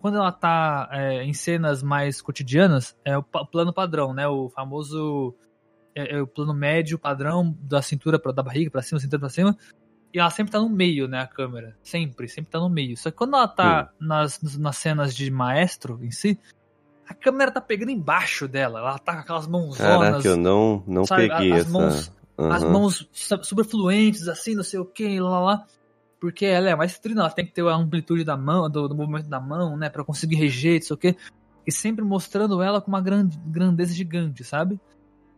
[0.00, 4.26] Quando ela tá é, em cenas mais cotidianas, é o plano padrão, né?
[4.26, 5.34] O famoso
[5.94, 9.28] é, é o plano médio padrão da cintura pra, da barriga pra cima, cintura pra
[9.28, 9.56] cima.
[10.12, 11.76] E ela sempre tá no meio, né, a câmera.
[11.82, 12.96] Sempre, sempre tá no meio.
[12.96, 16.38] Só que quando ela tá nas, nas cenas de maestro em si,
[17.08, 18.80] a câmera tá pegando embaixo dela.
[18.80, 19.78] Ela tá com aquelas mãozonas.
[19.78, 21.70] Caraca, eu não, não sabe, peguei as essa.
[21.70, 22.72] mãos- as Aham.
[22.72, 25.66] mãos su- superfluentes, assim, não sei o que, lá, lá.
[26.20, 28.94] Porque ela é mais trina, ela tem que ter a amplitude da mão, do, do
[28.94, 31.16] movimento da mão, né, Pra conseguir reger, não sei o que.
[31.66, 34.80] E sempre mostrando ela com uma grande, grandeza gigante, sabe?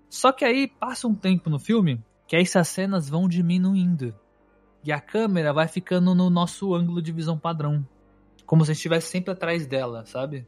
[0.09, 4.15] Só que aí passa um tempo no filme que aí essas cenas vão diminuindo.
[4.85, 7.87] E a câmera vai ficando no nosso ângulo de visão padrão.
[8.45, 10.47] Como se estivesse sempre atrás dela, sabe?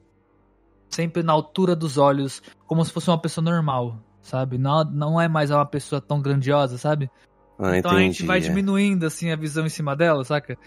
[0.89, 4.59] Sempre na altura dos olhos, como se fosse uma pessoa normal, sabe?
[4.59, 7.11] Não, não é mais uma pessoa tão grandiosa, sabe?
[7.59, 8.41] Ah, então a gente entendi, vai é.
[8.41, 10.59] diminuindo assim a visão em cima dela, saca?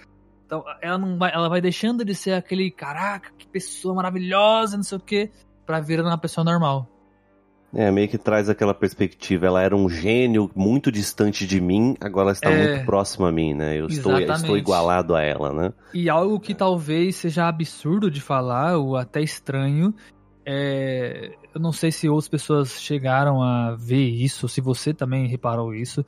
[0.46, 4.84] Então ela não vai, ela vai deixando de ser aquele caraca, que pessoa maravilhosa, não
[4.84, 5.30] sei o que,
[5.66, 6.90] pra virando uma pessoa normal.
[7.74, 9.46] É, meio que traz aquela perspectiva.
[9.46, 12.70] Ela era um gênio muito distante de mim, agora ela está É.
[12.70, 13.80] muito próxima a mim, né?
[13.80, 15.74] Eu estou, estou igualado a ela, né?
[15.94, 19.94] E algo que talvez seja absurdo de falar, ou até estranho,
[20.46, 21.36] é...
[21.54, 26.06] eu não sei se outras pessoas chegaram a ver isso, se você também reparou isso,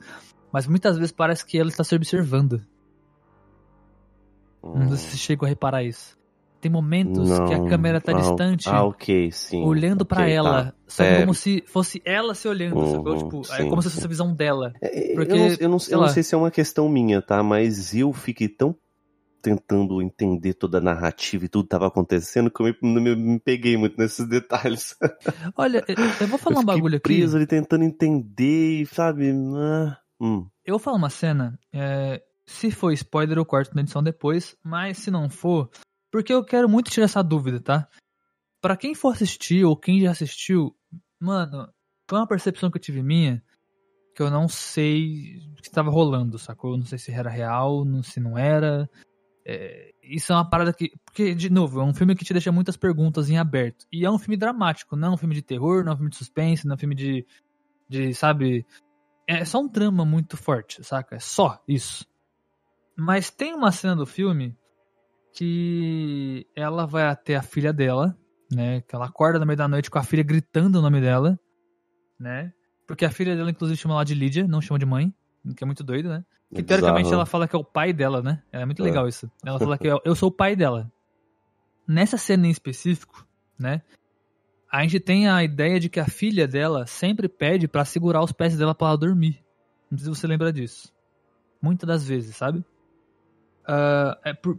[0.50, 2.64] mas muitas vezes parece que ela está se observando.
[4.62, 4.78] Hum.
[4.78, 6.18] Não sei se chegou a reparar isso.
[6.60, 7.66] Tem momentos que a Não.
[7.68, 9.62] câmera tá distante, Ah, ok, sim.
[9.64, 10.64] olhando pra Ok, ela.
[10.66, 10.74] tá.
[10.86, 11.20] Só É.
[11.20, 13.16] como se fosse ela se olhando, Uhum, sacou?
[13.16, 14.72] Tipo, é sim, como se fosse a visão dela.
[14.82, 17.22] É, Porque, eu não, eu não- sei eu não sei se é uma questão minha,
[17.22, 17.42] tá?
[17.42, 18.76] Mas eu fiquei tão
[19.42, 23.16] tentando entender toda a narrativa e tudo que tava acontecendo que eu me, não me,
[23.16, 24.94] me peguei muito nesses detalhes.
[25.56, 27.02] Olha, eu, eu vou falar eu um bagulho aqui.
[27.04, 29.30] preso ali tentando entender, e, sabe?
[29.56, 30.46] Ah, hum.
[30.62, 31.58] Eu vou falar uma cena.
[31.72, 34.56] é, se for spoiler, eu corto na edição depois.
[34.62, 35.70] Mas se não for,
[36.10, 37.88] porque eu quero muito tirar essa dúvida, tá?
[38.60, 40.76] Pra quem for assistir ou quem já assistiu,
[41.18, 41.72] mano,
[42.08, 43.42] foi uma percepção que eu tive minha
[44.14, 46.76] que eu não sei o que estava rolando, sacou?
[46.76, 48.88] Não sei se era real, não- se não era.
[49.46, 50.92] É, isso é uma parada que.
[51.04, 53.86] Porque, de novo, é um filme que te deixa muitas perguntas em aberto.
[53.90, 56.10] E é um filme dramático, não é um filme de terror, não é um filme
[56.10, 57.26] de suspense, não é um filme de.
[57.88, 58.66] de sabe.
[59.26, 61.16] É só um drama muito forte, saca?
[61.16, 62.04] É só isso.
[62.96, 64.54] Mas tem uma cena do filme
[65.32, 68.16] que ela vai até a filha dela,
[68.52, 68.80] né?
[68.82, 71.38] Que ela acorda no meio da noite com a filha gritando o nome dela,
[72.18, 72.52] né?
[72.86, 75.14] Porque a filha dela, inclusive, chama ela de Lídia, não chama de mãe,
[75.56, 76.24] que é muito doido, né?
[76.52, 77.14] Que É teoricamente bizarro.
[77.20, 78.42] ela fala que é o pai dela, né?
[78.50, 78.84] É muito É.
[78.84, 79.30] legal isso.
[79.44, 80.90] Ela fala que eu, eu sou o pai dela.
[81.86, 83.24] Nessa cena em específico,
[83.58, 83.82] né?
[84.70, 88.32] A gente tem a ideia de que a filha dela sempre pede pra segurar os
[88.32, 89.44] pés dela pra ela dormir.
[89.90, 90.92] Não sei se você lembra disso.
[91.62, 92.64] Muitas das vezes, sabe?
[93.72, 94.58] Ah, é por-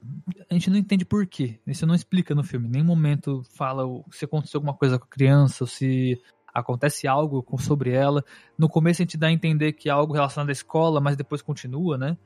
[0.50, 1.60] a gente não entende por quê.
[1.68, 2.68] Isso não explica no filme.
[2.70, 6.18] Em nenhum momento fala se aconteceu alguma coisa com a criança, ou se
[6.54, 8.24] acontece algo com- sobre ela.
[8.58, 11.42] No começo a gente dá a entender que é algo relacionado à escola, mas depois
[11.42, 12.18] continua, né?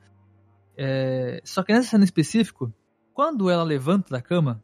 [0.76, 2.72] É, Só que nessa cena específico,
[3.12, 4.62] quando ela levanta da cama,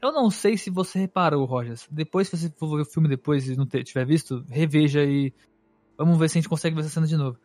[0.00, 1.86] eu não sei se você reparou, Rogers.
[1.90, 5.34] Depois, se você for ver o filme depois e não tiver visto, reveja e
[5.98, 7.38] vamos ver se a gente consegue ver essa cena de novo.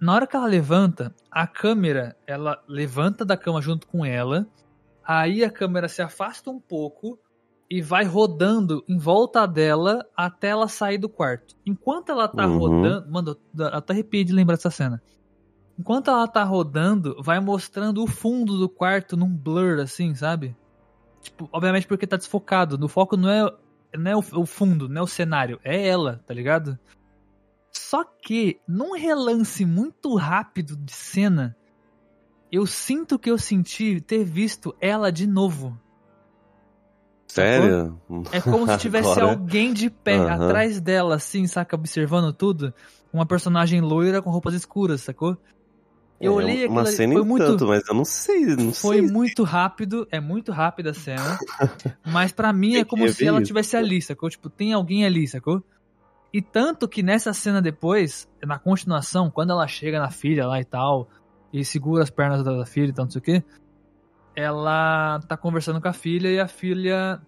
[0.00, 4.46] Na hora que ela levanta, a câmera, ela levanta da cama junto com ela,
[5.04, 7.18] aí a câmera se afasta um pouco
[7.70, 11.54] e vai rodando em volta dela até ela sair do quarto.
[11.66, 12.58] Enquanto ela tá Uhum.
[12.58, 15.02] rodando, mano, eu até arrepiei de lembrar dessa cena.
[15.78, 20.56] Enquanto ela tá rodando, vai mostrando o fundo do quarto num blur, assim, sabe?
[21.20, 22.78] Tipo, obviamente porque tá desfocado.
[22.78, 23.52] No foco não é,
[23.96, 26.78] não é o, o fundo, não é o cenário, é ela, tá ligado?
[27.78, 31.56] Só que, num relance muito rápido de cena,
[32.50, 35.78] eu sinto que eu senti ter visto ela de novo.
[37.28, 37.98] Sério?
[38.32, 40.44] É como se tivesse Agora- alguém de pé Aham.
[40.48, 41.76] atrás dela, assim, saca?
[41.76, 42.74] Observando tudo.
[43.12, 45.38] Uma personagem loira com roupas escuras, sacou?
[46.20, 48.98] Eu É, olhei uma aquilo, cena foi muito, tanto, mas eu não sei, não foi
[48.98, 49.02] sei.
[49.02, 51.38] muito rápido, é muito rápida a cena.
[52.04, 54.28] mas pra mim é como se ela isso, tivesse ali, sacou?
[54.28, 55.62] Tipo, tem alguém ali, sacou?
[56.32, 60.64] E tanto que nessa cena depois, na continuação, quando ela chega na filha lá e
[60.64, 61.08] tal,
[61.52, 63.44] e segura as pernas da filha e tal, não sei o
[64.36, 67.20] ela tá conversando com a filha e a filha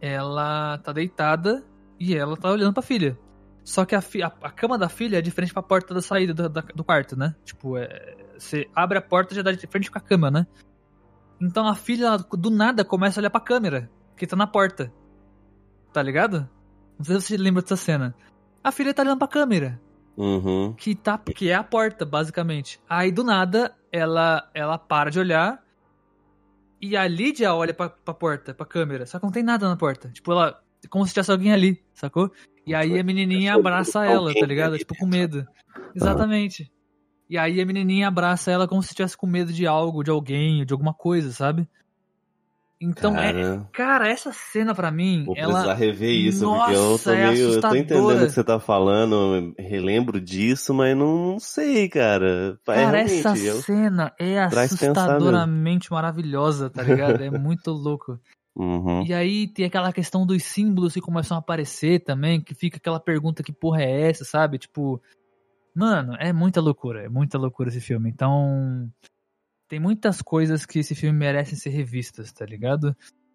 [0.00, 1.64] ela tá deitada
[1.98, 3.18] e ela tá olhando pra filha.
[3.64, 6.00] Só que a, fi- a, a cama da filha é de frente pra porta da
[6.02, 7.34] saída do, da- do quarto, né?
[7.44, 10.46] Tipo, é, você abre a porta e já dá de frente com a cama, né?
[11.40, 14.92] Então a filha, ela, do nada, começa a olhar pra câmera, que tá na porta.
[15.92, 16.48] Tá ligado?
[17.00, 18.14] Não sei se você lembra dessa cena.
[18.62, 19.80] A filha tá olhando pra câmera,
[20.18, 20.74] Uhum.
[20.74, 22.78] que, tá, que é a porta, basicamente.
[22.86, 25.64] Aí, do nada, ela, ela para de olhar
[26.78, 29.06] e a Lídia olha pra, pra porta, pra câmera.
[29.06, 30.10] Só que não tem nada na porta.
[30.10, 30.60] Tipo, ela...
[30.90, 32.30] Como se tivesse alguém ali, sacou?
[32.66, 34.76] E aí a menininha abraça ela, tá ligado?
[34.76, 35.46] Tipo, com medo.
[35.94, 36.70] Exatamente.
[37.28, 40.66] E aí a menininha abraça ela como se estivesse com medo de algo, de alguém,
[40.66, 41.66] de alguma coisa, sabe?
[42.82, 45.52] Então, é, Cara, cara, essa cena pra mim, vou ela...
[45.52, 47.52] precisar rever isso, porque eu Nossa, tô é meio.
[47.52, 52.58] eu tô entendendo o que você tá falando, relembro disso, mas não, sei, cara.
[52.68, 57.22] É, Cara, realmente, essa eu- cena é traz assustadoramente maravilhosa, tá ligado?
[57.22, 58.18] É muito louco.
[58.56, 59.04] Uhum.
[59.06, 62.98] E aí tem aquela questão dos símbolos que começam a aparecer também, que fica aquela
[62.98, 64.56] pergunta que porra é essa, sabe?
[64.58, 65.00] Tipo,
[65.74, 68.08] mano, é muita loucura, é muita loucura esse filme.
[68.10, 68.90] Então,
[69.70, 72.94] tem muitas coisas que esse filme merecem ser revistas, tá ligado?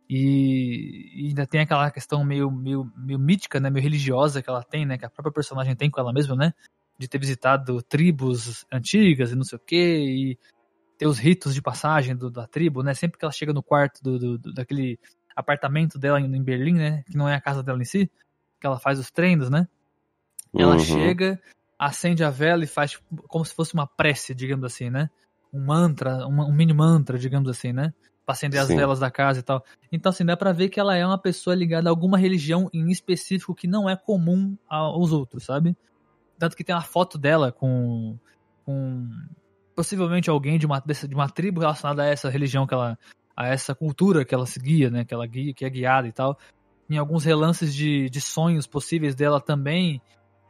[0.09, 3.69] E, e ainda tem aquela questão meio, meio, meio mítica, né?
[3.69, 4.97] Meio religiosa que ela tem, né?
[4.97, 6.53] Que a própria personagem tem com ela mesma, né?
[6.99, 10.39] De ter visitado tribos antigas e não sei o quê, e
[10.97, 12.93] ter os ritos de passagem do- da tribo, né?
[12.93, 14.99] Sempre que ela chega no quarto do, do- do- daquele
[15.33, 17.03] apartamento dela em, Berlim, né?
[17.09, 18.11] Que não é a casa dela em si,
[18.59, 19.69] que ela faz os treinos, né?
[20.53, 20.79] Ela Uhum.
[20.79, 21.41] chega,
[21.79, 25.09] acende a vela e faz tipo, como se fosse uma prece, digamos assim, né?
[25.53, 27.93] Um mantra, um, um mini mantra, digamos assim, né?
[28.25, 28.75] Pra acender as Sim.
[28.75, 29.63] velas da casa e tal.
[29.91, 32.89] Então, assim, dá pra ver que ela é uma pessoa ligada a alguma religião em
[32.89, 35.77] específico que não é comum aos outros, sabe?
[36.37, 38.17] Tanto que tem uma foto dela com.
[38.65, 39.07] com
[39.75, 42.97] possivelmente alguém de uma, de uma tribo relacionada a essa religião que ela
[43.35, 45.03] a essa cultura que ela seguia, né?
[45.03, 46.37] Que ela guia, que é guiada e tal.
[46.89, 50.01] Em alguns relances de, de sonhos possíveis dela também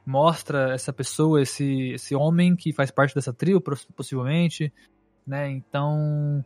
[0.06, 4.72] mostra essa pessoa, esse, esse homem que faz parte dessa trio, poss- possivelmente,
[5.26, 5.50] né?
[5.50, 6.46] Então,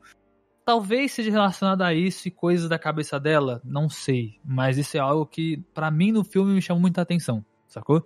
[0.66, 5.00] talvez seja relacionado a isso e coisas da cabeça dela, não sei, mas isso é
[5.00, 8.06] algo que pra mim no filme me chamou muita atenção, sacou?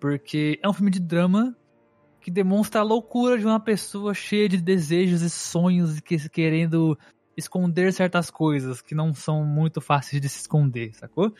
[0.00, 1.56] Porque é um filme de drama
[2.20, 6.98] que demonstra a loucura de uma pessoa cheia de desejos e sonhos e que, querendo
[7.36, 11.34] esconder certas coisas que não são muito fáceis de se esconder, sacou?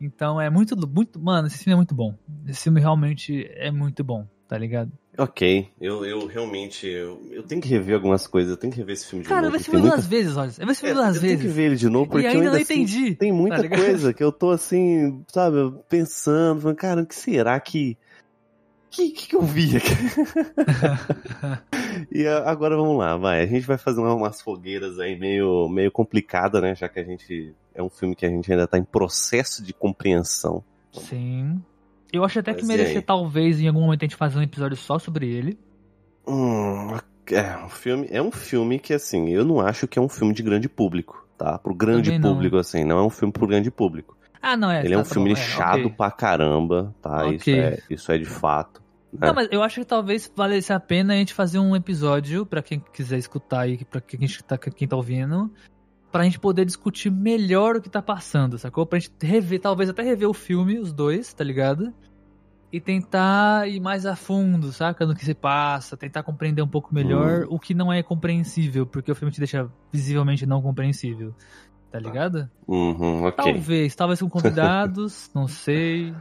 [0.00, 1.18] Então é muito, muito.
[1.20, 2.14] Mano, esse filme é muito bom.
[2.46, 4.90] Esse filme realmente é muito bom, tá ligado?
[5.16, 6.86] Ok, eu, eu realmente.
[6.88, 9.42] Eu, eu tenho que rever algumas coisas, eu tenho que rever esse filme de Cara,
[9.42, 9.52] eu novo.
[9.52, 10.50] vi esse tem filme muita- duas vezes, olha.
[10.58, 11.56] Eu vi esse filme É, duas eu tenho que vezes.
[11.56, 14.12] ver ele de novo, porque ainda eu ainda não assim, entendi, Tem muita tá coisa
[14.12, 15.56] que eu tô assim, sabe,
[15.88, 17.96] pensando, falando, cara, o que será que.
[18.86, 19.90] O que, que, que eu vi aqui?
[22.12, 23.42] e a- agora vamos lá, vai.
[23.42, 26.74] A gente vai fazer uma- umas fogueiras aí meio, meio complicada, né?
[26.74, 27.54] Já que a gente.
[27.74, 30.62] É um filme que a gente ainda tá em processo de compreensão.
[30.92, 31.60] Sim.
[32.12, 34.42] Eu acho até que Mas e merecia, talvez, em algum momento a gente fazer um
[34.42, 35.58] episódio só sobre ele.
[36.26, 36.96] Hum,
[37.30, 40.32] é um filme, é um filme que assim, eu não acho que é um filme
[40.32, 41.58] de grande público, tá?
[41.58, 44.16] Pro grande público assim, não é um filme pro grande público.
[44.40, 44.84] Ah, não, é.
[44.84, 45.90] Ele é tá- um tá filme bom, é, chato ok.
[45.96, 47.26] pra caramba, tá?
[47.28, 47.58] Isso Ok.
[47.58, 48.82] é, isso é de fato.
[49.12, 49.26] né?
[49.28, 52.62] Não, mas eu acho que talvez valesse a pena a gente fazer um episódio, pra
[52.62, 55.50] quem quiser escutar aí, pra quem tá, quem tá ouvindo,
[56.14, 58.86] pra gente poder discutir melhor o que tá passando, sacou?
[58.86, 61.92] Pra gente rever, talvez até rever o filme, os dois, tá ligado?
[62.72, 65.04] E tentar ir mais a fundo, saca?
[65.04, 69.10] No que se passa, tentar compreender um pouco melhor o que não é compreensível, porque
[69.10, 71.34] o filme te deixa visivelmente não compreensível,
[71.90, 72.48] tá ligado?
[72.68, 73.52] Uhum, ok.
[73.52, 76.14] Talvez, talvez com convidados, não sei,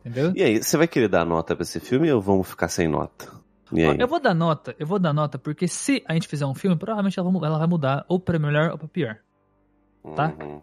[0.00, 0.34] entendeu?
[0.36, 3.26] E aí, você vai querer dar nota pra esse filme ou vamos ficar sem nota?
[3.72, 3.84] E?
[3.98, 6.76] Eu vou dar nota, eu vou dar nota, porque se a gente fizer um filme,
[6.76, 9.18] provavelmente ela vai mudar ou pra melhor ou pra pior.
[10.14, 10.34] Tá?
[10.40, 10.60] Uhum.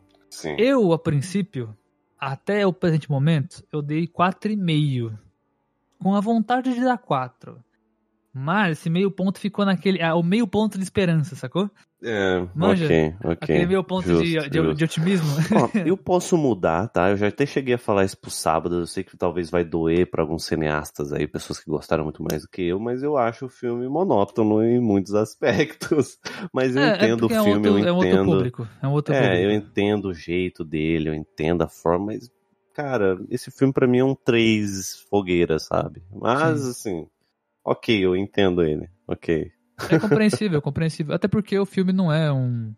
[0.58, 1.76] Eu, a princípio,
[2.20, 5.18] até o presente momento, eu dei 4,5.
[6.00, 7.64] Com a vontade de dar 4.
[8.40, 10.02] Mas esse meio ponto ficou naquele.
[10.02, 11.70] Ah, o meio ponto de esperança, sacou?
[12.04, 12.86] É, Manja?
[12.86, 13.32] ok, ok.
[13.42, 14.76] Aquele meio ponto de, Justo, de- justo.
[14.76, 15.28] de otimismo.
[15.56, 17.10] Ó, eu posso mudar, tá?
[17.10, 18.76] Eu já até cheguei a falar isso pro sábado.
[18.76, 22.44] Eu sei que talvez vai doer pra alguns cineastas aí, pessoas que gostaram muito mais
[22.44, 26.20] do que eu, mas eu acho o filme monótono em muitos aspectos.
[26.54, 28.08] Mas eu É, é entendo o porque é um filme, outro- eu É um outro
[28.10, 28.26] entendo.
[28.38, 28.68] público.
[28.82, 29.44] É um outro É, público.
[29.44, 32.30] eu entendo o jeito dele, eu entendo a forma, mas,
[32.74, 36.04] cara, esse filme pra mim é um três fogueiras, sabe?
[36.14, 36.70] Mas, Sim.
[36.70, 37.08] assim,
[37.68, 39.52] ok, eu entendo ele, ok.
[39.90, 41.14] É compreensível, compreensível.
[41.14, 42.74] Até porque o filme não é um.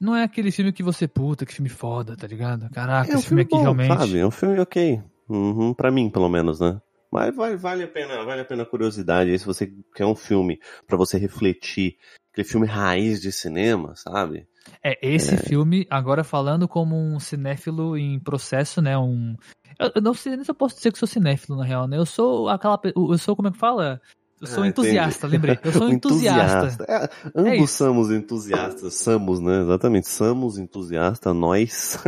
[0.00, 2.68] Não é aquele filme que você, puta, que filme foda, tá ligado?
[2.70, 3.96] Caraca, é um esse filme aqui bom, realmente.
[3.96, 4.18] sabe?
[4.18, 5.00] É um filme ok.
[5.28, 6.80] Uhum, pra mim, pelo menos, né?
[7.12, 10.16] Mas vai, vale a pena, vale a pena a curiosidade aí se você quer um
[10.16, 11.96] filme pra você refletir,
[12.32, 14.48] aquele filme raiz de cinema, sabe?
[14.82, 18.96] É, esse filme, agora falando como um cinéfilo em processo, né?
[18.98, 19.36] Um.
[19.78, 21.96] Eu, eu não sei nem se eu posso dizer que sou cinéfilo, na real, né?
[21.98, 22.78] Eu sou aquela.
[22.94, 24.00] Eu sou, como é que fala?
[24.40, 25.32] Eu sou Ah, entusiasta, entendi.
[25.32, 25.58] lembrei.
[25.64, 26.84] Eu sou Um entusiasta.
[26.86, 27.76] É, ambos isso.
[27.78, 29.60] somos entusiastas, somos, né?
[29.62, 31.98] Exatamente, somos entusiastas, nós.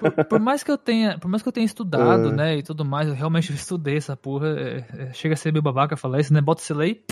[0.00, 2.32] Por, por mais que eu tenha, por mais que eu tenha estudado, É.
[2.32, 4.48] né, e tudo mais, eu realmente estudei essa porra.
[4.48, 6.40] é, é, chega a ser meio babaca falar isso, né?
[6.40, 7.02] Bota esse lei,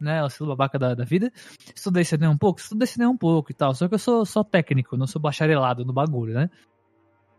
[0.00, 0.22] né?
[0.22, 1.32] O estilo babaca da, da vida.
[1.74, 3.74] Estudei cinema um pouco, estudei cinema um pouco e tal.
[3.74, 6.50] Só que eu sou só técnico, não sou bacharelado no bagulho, né?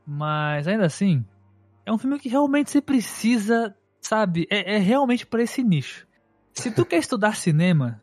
[0.06, 1.26] Mas ainda assim,
[1.86, 4.48] é um filme que realmente você precisa, sabe?
[4.50, 6.08] É, é realmente pra esse nicho.
[6.54, 8.02] Se tu quer estudar cinema,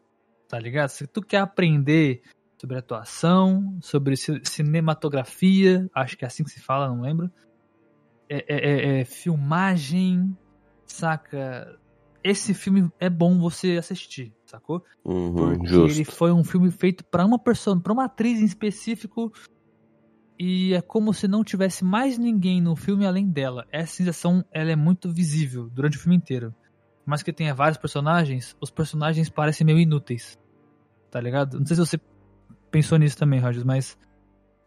[0.48, 0.88] tá ligado?
[0.88, 2.22] Se tu quer aprender
[2.60, 7.30] sobre atuação, sobre ci- cinematografia, acho que é assim que se fala, não lembro.
[8.28, 10.36] É, é- é- é filmagem,
[10.86, 11.78] saca?
[12.24, 14.84] Esse filme é bom você assistir, sacou?
[15.04, 15.90] Uhum, Porque justo.
[15.98, 19.32] ele foi um filme feito pra uma pessoa, para uma atriz em específico.
[20.38, 23.66] E é como se não tivesse mais ninguém no filme além dela.
[23.70, 26.54] Essa sensação ela é muito visível durante o filme inteiro.
[27.04, 30.38] Mas que tenha vários personagens, os personagens parecem meio inúteis.
[31.10, 31.58] Tá ligado?
[31.58, 32.00] Não sei se você
[32.70, 33.98] pensou nisso também, Rogers, mas.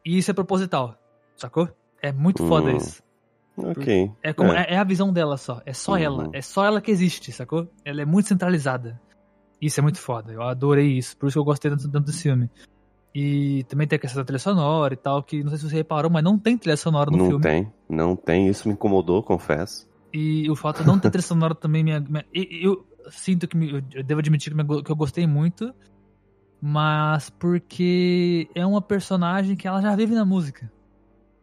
[0.05, 0.97] E isso é proposital,
[1.35, 1.69] sacou?
[2.01, 2.77] É muito foda Hum.
[2.77, 3.01] isso.
[3.57, 4.11] Ok.
[4.21, 4.63] É, como, É.
[4.69, 4.73] é.
[4.73, 5.61] é a visão dela só.
[5.65, 5.97] É só Uhum.
[5.97, 6.29] ela.
[6.33, 7.67] É só ela que existe, sacou?
[7.83, 8.99] Ela é muito centralizada.
[9.61, 10.33] Isso é muito foda.
[10.33, 11.15] Eu adorei isso.
[11.17, 12.49] Por isso que eu gostei tanto, tanto desse filme.
[13.13, 15.75] E também tem a questão da trilha sonora e tal, que não sei se você
[15.77, 17.41] reparou, mas não tem trilha sonora no não filme.
[17.43, 18.49] tem, não tem.
[18.49, 19.87] Isso me incomodou, confesso.
[20.13, 21.97] E o fato de não ter trilha sonora também me.
[22.01, 22.43] me- eu,
[23.05, 25.73] eu sinto que me- eu devo admitir que, me- que eu gostei muito.
[26.61, 30.69] Mas porque é uma personagem que ela já vive na música.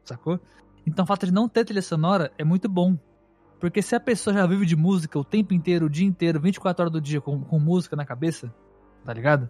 [0.04, 0.38] Sacou?
[0.86, 2.96] Então o fato de não ter trilha sonora é muito bom.
[3.60, 6.82] Porque se a pessoa já vive de música o tempo inteiro, o dia inteiro, 24
[6.82, 8.52] horas do dia com, com música na cabeça,
[9.04, 9.48] tá ligado?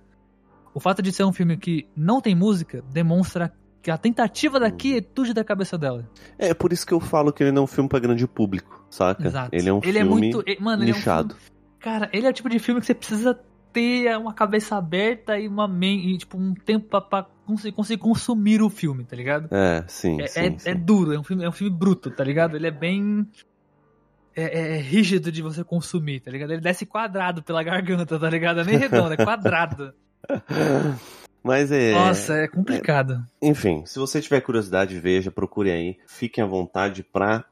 [0.74, 4.68] O fato de ser um filme que não tem música demonstra que a tentativa da
[4.68, 4.76] Hum.
[4.76, 6.08] quietude da cabeça dela.
[6.38, 8.84] É por isso que eu falo que ele não é um filme pra grande público,
[8.90, 9.26] saca?
[9.26, 9.48] Exato.
[9.52, 11.34] Ele é um Ele é filme muito- e- mano, ele é um nichado.
[11.80, 13.38] Cara, ele é o tipo de filme que você precisa
[13.72, 18.02] ter uma cabeça aberta e uma mente, e, tipo, um tempo pra, pra conseguir, conseguir
[18.02, 19.48] consumir o filme, tá ligado?
[19.54, 20.70] É, sim, É, sim, é, sim.
[20.70, 22.56] é duro, é um, filme, é um filme bruto, tá ligado?
[22.56, 23.26] Ele é bem.
[24.34, 26.52] É, é rígido de você consumir, tá ligado?
[26.52, 28.60] Ele desce quadrado pela garganta, tá ligado?
[28.60, 29.92] É nem redondo, é quadrado.
[31.42, 31.92] Mas é.
[31.92, 33.24] Nossa, é complicado.
[33.40, 35.98] Enfim, se você tiver curiosidade, veja, procure aí.
[36.06, 37.44] Fiquem à vontade pra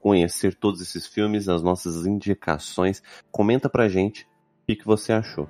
[0.00, 3.02] conhecer todos esses filmes, as nossas indicações.
[3.30, 5.48] Comenta pra gente o que, que você achou.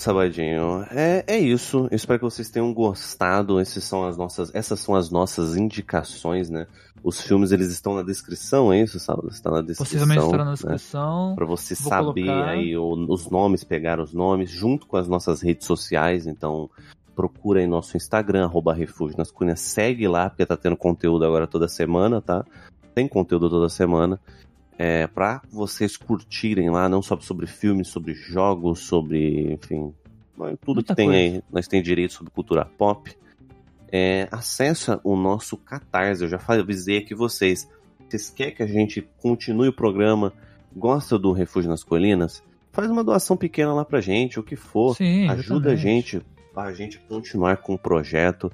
[0.00, 1.86] Sabadinho, é, é isso.
[1.90, 3.60] Eu espero que vocês tenham gostado.
[3.60, 6.66] Esses são as nossas, essas são as nossas indicações, né?
[7.04, 9.28] Os filmes eles estão na descrição, é isso, Sábado?
[9.28, 9.84] Está na descrição.
[9.84, 10.54] Possivelmente estará na né?
[10.54, 11.34] descrição.
[11.36, 12.48] Pra você Vou saber colocar.
[12.48, 16.26] aí os nomes, pegar os nomes, junto com as nossas redes sociais.
[16.26, 16.70] Então,
[17.14, 19.60] procura aí nosso Instagram, arroba Refúgio nas Cunhas.
[19.60, 22.42] Segue lá, porque tá tendo conteúdo agora toda semana, tá?
[22.94, 24.18] Tem conteúdo toda semana.
[24.82, 29.92] É, pra vocês curtirem lá, não só sobre filmes, sobre jogos, sobre, enfim,
[30.62, 31.20] tudo Muita que tem coisa.
[31.20, 33.14] aí, nós tem direito sobre cultura pop.
[33.92, 37.68] É, acessa o nosso Catarse, eu já avisei aqui vocês.
[38.08, 40.32] Vocês querem que a gente continue o programa?
[40.74, 42.42] Gosta do Refúgio nas Colinas?
[42.72, 44.96] Faz uma doação pequena lá pra gente, o que for.
[44.96, 46.12] Sim, Ajuda a exatamente.
[46.12, 46.26] gente,
[46.56, 48.50] a gente continuar com o projeto.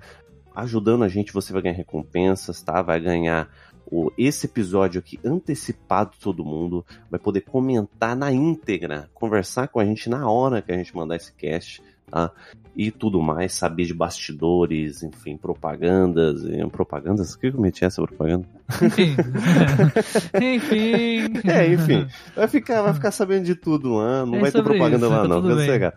[0.57, 2.83] Ajudando a gente, você vai ganhar recompensas, tá?
[2.83, 3.49] Vai ganhar
[3.91, 6.85] o, esse episódio aqui antecipado todo mundo.
[7.11, 11.17] Vai poder comentar na íntegra, conversar com a gente na hora que a gente mandar
[11.17, 12.31] esse cast, tá?
[12.75, 16.43] E tudo mais, saber de bastidores, enfim, propagandas.
[16.45, 17.33] e- Propagandas?
[17.33, 18.47] O que eu meti essa propaganda?
[18.83, 19.17] Enfim.
[20.41, 21.49] enfim.
[21.51, 22.07] É, enfim.
[22.35, 24.27] Vai ficar, vai ficar sabendo de tudo lá.
[24.27, 25.57] Não É vai ter propaganda isso, lá, tá não.
[25.59, 25.95] Fica.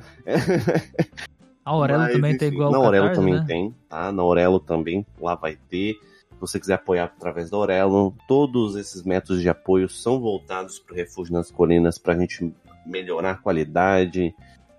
[1.66, 3.44] A Aurelo Mas, também tem enfim, igual Na Aurelo também né?
[3.46, 4.12] tem, tá?
[4.12, 5.96] Na Aurelo também, lá vai ter.
[6.40, 10.96] Você quiser apoiar através da Aurelo, todos esses métodos de apoio são voltados para o
[10.96, 12.54] Refúgio nas Colinas para a gente
[12.86, 14.34] melhorar a qualidade,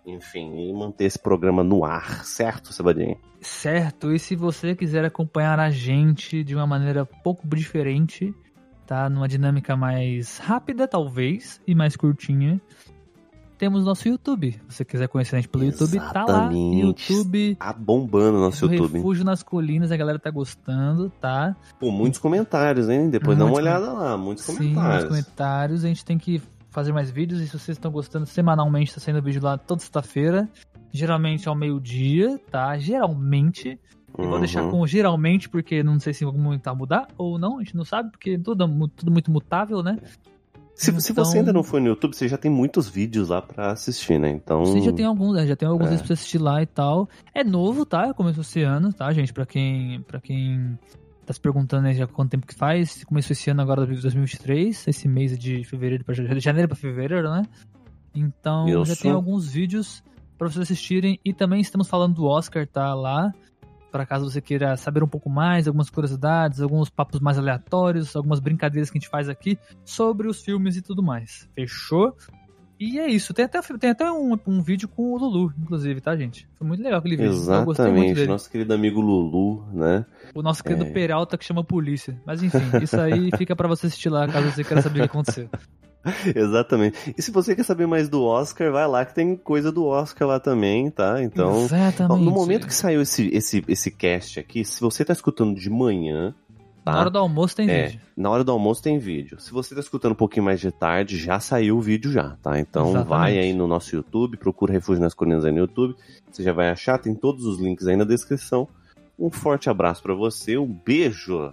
[0.06, 3.18] enfim, e manter esse programa no ar, certo, Sabadinho?
[3.40, 8.34] Certo, e se você quiser acompanhar a gente de uma maneira pouco diferente,
[8.86, 9.08] tá?
[9.08, 12.60] Numa dinâmica mais rápida, talvez, e mais curtinha,
[13.60, 14.52] temos nosso YouTube.
[14.70, 16.46] Se você quiser conhecer a gente pelo YouTube, tá lá.
[16.46, 17.12] Exatamente.
[17.12, 17.54] YouTube.
[17.56, 18.94] Tá bombando o nosso YouTube.
[18.94, 21.54] Refúgio nas Colinas, a galera tá gostando, tá?
[21.78, 23.10] Pô, muitos comentários, hein?
[23.10, 25.04] Depois dá uma Muitos olhada lá, muitos Sim, comentários.
[25.08, 25.84] comentários.
[25.84, 27.38] A gente tem que fazer mais vídeos.
[27.42, 30.48] E se vocês estão gostando, semanalmente tá saindo vídeo lá toda sexta-feira.
[30.90, 32.78] Geralmente ao meio-dia, tá?
[32.78, 33.78] Geralmente.
[34.18, 34.70] Eu vou deixar Uhum.
[34.70, 37.84] com geralmente, porque não sei se algum momento vai mudar ou não, a gente não
[37.84, 39.98] sabe, porque tudo, é tudo muito mutável, né?
[40.80, 43.42] Se, se Então- você ainda não foi no YouTube, você já tem muitos vídeos lá
[43.42, 44.30] pra assistir, né?
[44.30, 44.64] Então.
[44.64, 45.46] Sim, já tem alguns, né?
[45.46, 45.90] já tem alguns É.
[45.90, 47.08] vídeos pra assistir lá e tal.
[47.34, 48.14] É novo, tá?
[48.14, 49.32] Começou esse ano, tá, gente?
[49.32, 50.78] Pra quem, pra quem
[51.26, 55.06] tá se perguntando aí já quanto tempo que faz, começou esse ano agora, 2023, esse
[55.06, 57.42] mês de fevereiro de janeiro pra fevereiro, né?
[58.14, 60.02] Então já tem alguns vídeos
[60.38, 63.32] pra vocês assistirem e também estamos falando do Oscar, tá lá.
[63.90, 68.40] Para caso você queira saber um pouco mais, algumas curiosidades, alguns papos mais aleatórios, algumas
[68.40, 71.48] brincadeiras que a gente faz aqui sobre os filmes e tudo mais.
[71.54, 72.16] Fechou?
[72.80, 73.34] E é isso.
[73.34, 76.48] Tem até, tem até um, um vídeo com o Lulu, inclusive, tá, gente?
[76.54, 77.32] Foi muito legal aquele vídeo.
[77.32, 80.06] Eu gostei muito Exatamente, nosso querido amigo Lulu, né?
[80.34, 80.90] O nosso querido É.
[80.90, 82.18] Peralta que chama a polícia.
[82.24, 85.10] Mas enfim, isso aí fica pra você assistir lá, caso você queira saber o que
[85.10, 85.50] aconteceu.
[86.34, 87.14] Exatamente.
[87.16, 90.26] E se você quer saber mais do Oscar, vai lá que tem coisa do Oscar
[90.26, 91.22] lá também, tá?
[91.22, 92.24] Então, Exatamente.
[92.24, 96.34] no momento que saiu esse, esse, esse cast aqui, se você tá escutando de manhã,
[96.84, 96.92] tá?
[96.92, 98.00] Na hora do almoço tem É, vídeo.
[98.16, 99.38] na hora do almoço tem vídeo.
[99.38, 102.58] Se você tá escutando um pouquinho mais de tarde, já saiu o vídeo já, tá?
[102.58, 103.08] Então Exatamente.
[103.08, 105.94] vai aí no nosso YouTube, procura Refúgio nas Colinas aí no YouTube.
[106.32, 108.66] Você já vai achar, tem todos os links aí na descrição.
[109.18, 111.52] Um forte abraço pra você, um beijo.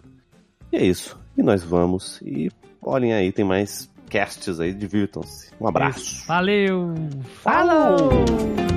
[0.72, 1.20] E é isso.
[1.38, 2.22] E nós vamos.
[2.22, 2.50] E
[2.82, 5.50] olhem aí, tem mais casts aí, divirtam-se.
[5.60, 6.26] Um abraço.
[6.28, 6.94] Valeu!
[7.44, 7.98] Falou!
[7.98, 8.77] Falou!